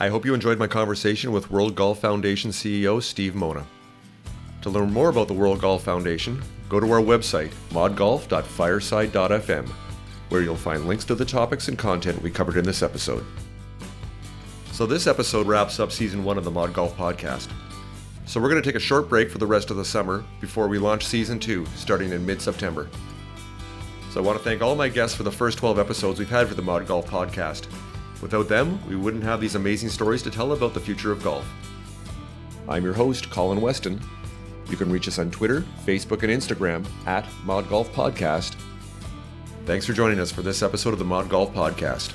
I 0.00 0.08
hope 0.08 0.24
you 0.24 0.32
enjoyed 0.32 0.58
my 0.58 0.66
conversation 0.66 1.30
with 1.30 1.50
World 1.50 1.74
Golf 1.74 2.00
Foundation 2.00 2.52
CEO 2.52 3.02
Steve 3.02 3.34
Mona. 3.34 3.66
To 4.62 4.70
learn 4.70 4.94
more 4.94 5.10
about 5.10 5.28
the 5.28 5.34
World 5.34 5.60
Golf 5.60 5.84
Foundation, 5.84 6.42
go 6.70 6.80
to 6.80 6.90
our 6.90 7.02
website, 7.02 7.52
modgolf.fireside.fm, 7.68 9.68
where 10.30 10.40
you'll 10.40 10.56
find 10.56 10.88
links 10.88 11.04
to 11.04 11.14
the 11.14 11.26
topics 11.26 11.68
and 11.68 11.78
content 11.78 12.22
we 12.22 12.30
covered 12.30 12.56
in 12.56 12.64
this 12.64 12.82
episode. 12.82 13.22
So, 14.76 14.84
this 14.84 15.06
episode 15.06 15.46
wraps 15.46 15.80
up 15.80 15.90
season 15.90 16.22
one 16.22 16.36
of 16.36 16.44
the 16.44 16.50
Mod 16.50 16.74
Golf 16.74 16.94
Podcast. 16.98 17.48
So, 18.26 18.38
we're 18.38 18.50
going 18.50 18.62
to 18.62 18.68
take 18.68 18.76
a 18.76 18.78
short 18.78 19.08
break 19.08 19.30
for 19.30 19.38
the 19.38 19.46
rest 19.46 19.70
of 19.70 19.78
the 19.78 19.84
summer 19.86 20.22
before 20.38 20.68
we 20.68 20.76
launch 20.76 21.06
season 21.06 21.38
two 21.38 21.64
starting 21.76 22.12
in 22.12 22.26
mid 22.26 22.42
September. 22.42 22.86
So, 24.10 24.20
I 24.20 24.22
want 24.22 24.36
to 24.36 24.44
thank 24.44 24.60
all 24.60 24.76
my 24.76 24.90
guests 24.90 25.16
for 25.16 25.22
the 25.22 25.32
first 25.32 25.56
12 25.56 25.78
episodes 25.78 26.18
we've 26.18 26.28
had 26.28 26.46
for 26.46 26.52
the 26.52 26.60
Mod 26.60 26.86
Golf 26.86 27.06
Podcast. 27.06 27.68
Without 28.20 28.50
them, 28.50 28.78
we 28.86 28.96
wouldn't 28.96 29.24
have 29.24 29.40
these 29.40 29.54
amazing 29.54 29.88
stories 29.88 30.22
to 30.24 30.30
tell 30.30 30.52
about 30.52 30.74
the 30.74 30.80
future 30.80 31.10
of 31.10 31.24
golf. 31.24 31.50
I'm 32.68 32.84
your 32.84 32.92
host, 32.92 33.30
Colin 33.30 33.62
Weston. 33.62 33.98
You 34.68 34.76
can 34.76 34.92
reach 34.92 35.08
us 35.08 35.18
on 35.18 35.30
Twitter, 35.30 35.64
Facebook, 35.86 36.22
and 36.22 36.30
Instagram 36.30 36.86
at 37.06 37.26
Mod 37.44 37.66
Golf 37.70 37.90
Podcast. 37.94 38.56
Thanks 39.64 39.86
for 39.86 39.94
joining 39.94 40.20
us 40.20 40.30
for 40.30 40.42
this 40.42 40.62
episode 40.62 40.92
of 40.92 40.98
the 40.98 41.04
Mod 41.06 41.30
Golf 41.30 41.54
Podcast. 41.54 42.12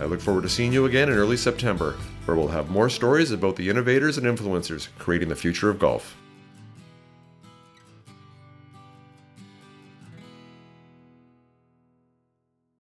I 0.00 0.04
look 0.04 0.20
forward 0.20 0.42
to 0.42 0.48
seeing 0.48 0.72
you 0.72 0.84
again 0.84 1.08
in 1.08 1.16
early 1.16 1.36
September, 1.36 1.96
where 2.24 2.36
we'll 2.36 2.48
have 2.48 2.70
more 2.70 2.88
stories 2.88 3.32
about 3.32 3.56
the 3.56 3.68
innovators 3.68 4.16
and 4.16 4.26
influencers 4.26 4.88
creating 4.98 5.28
the 5.28 5.34
future 5.34 5.70
of 5.70 5.78
golf. 5.78 6.16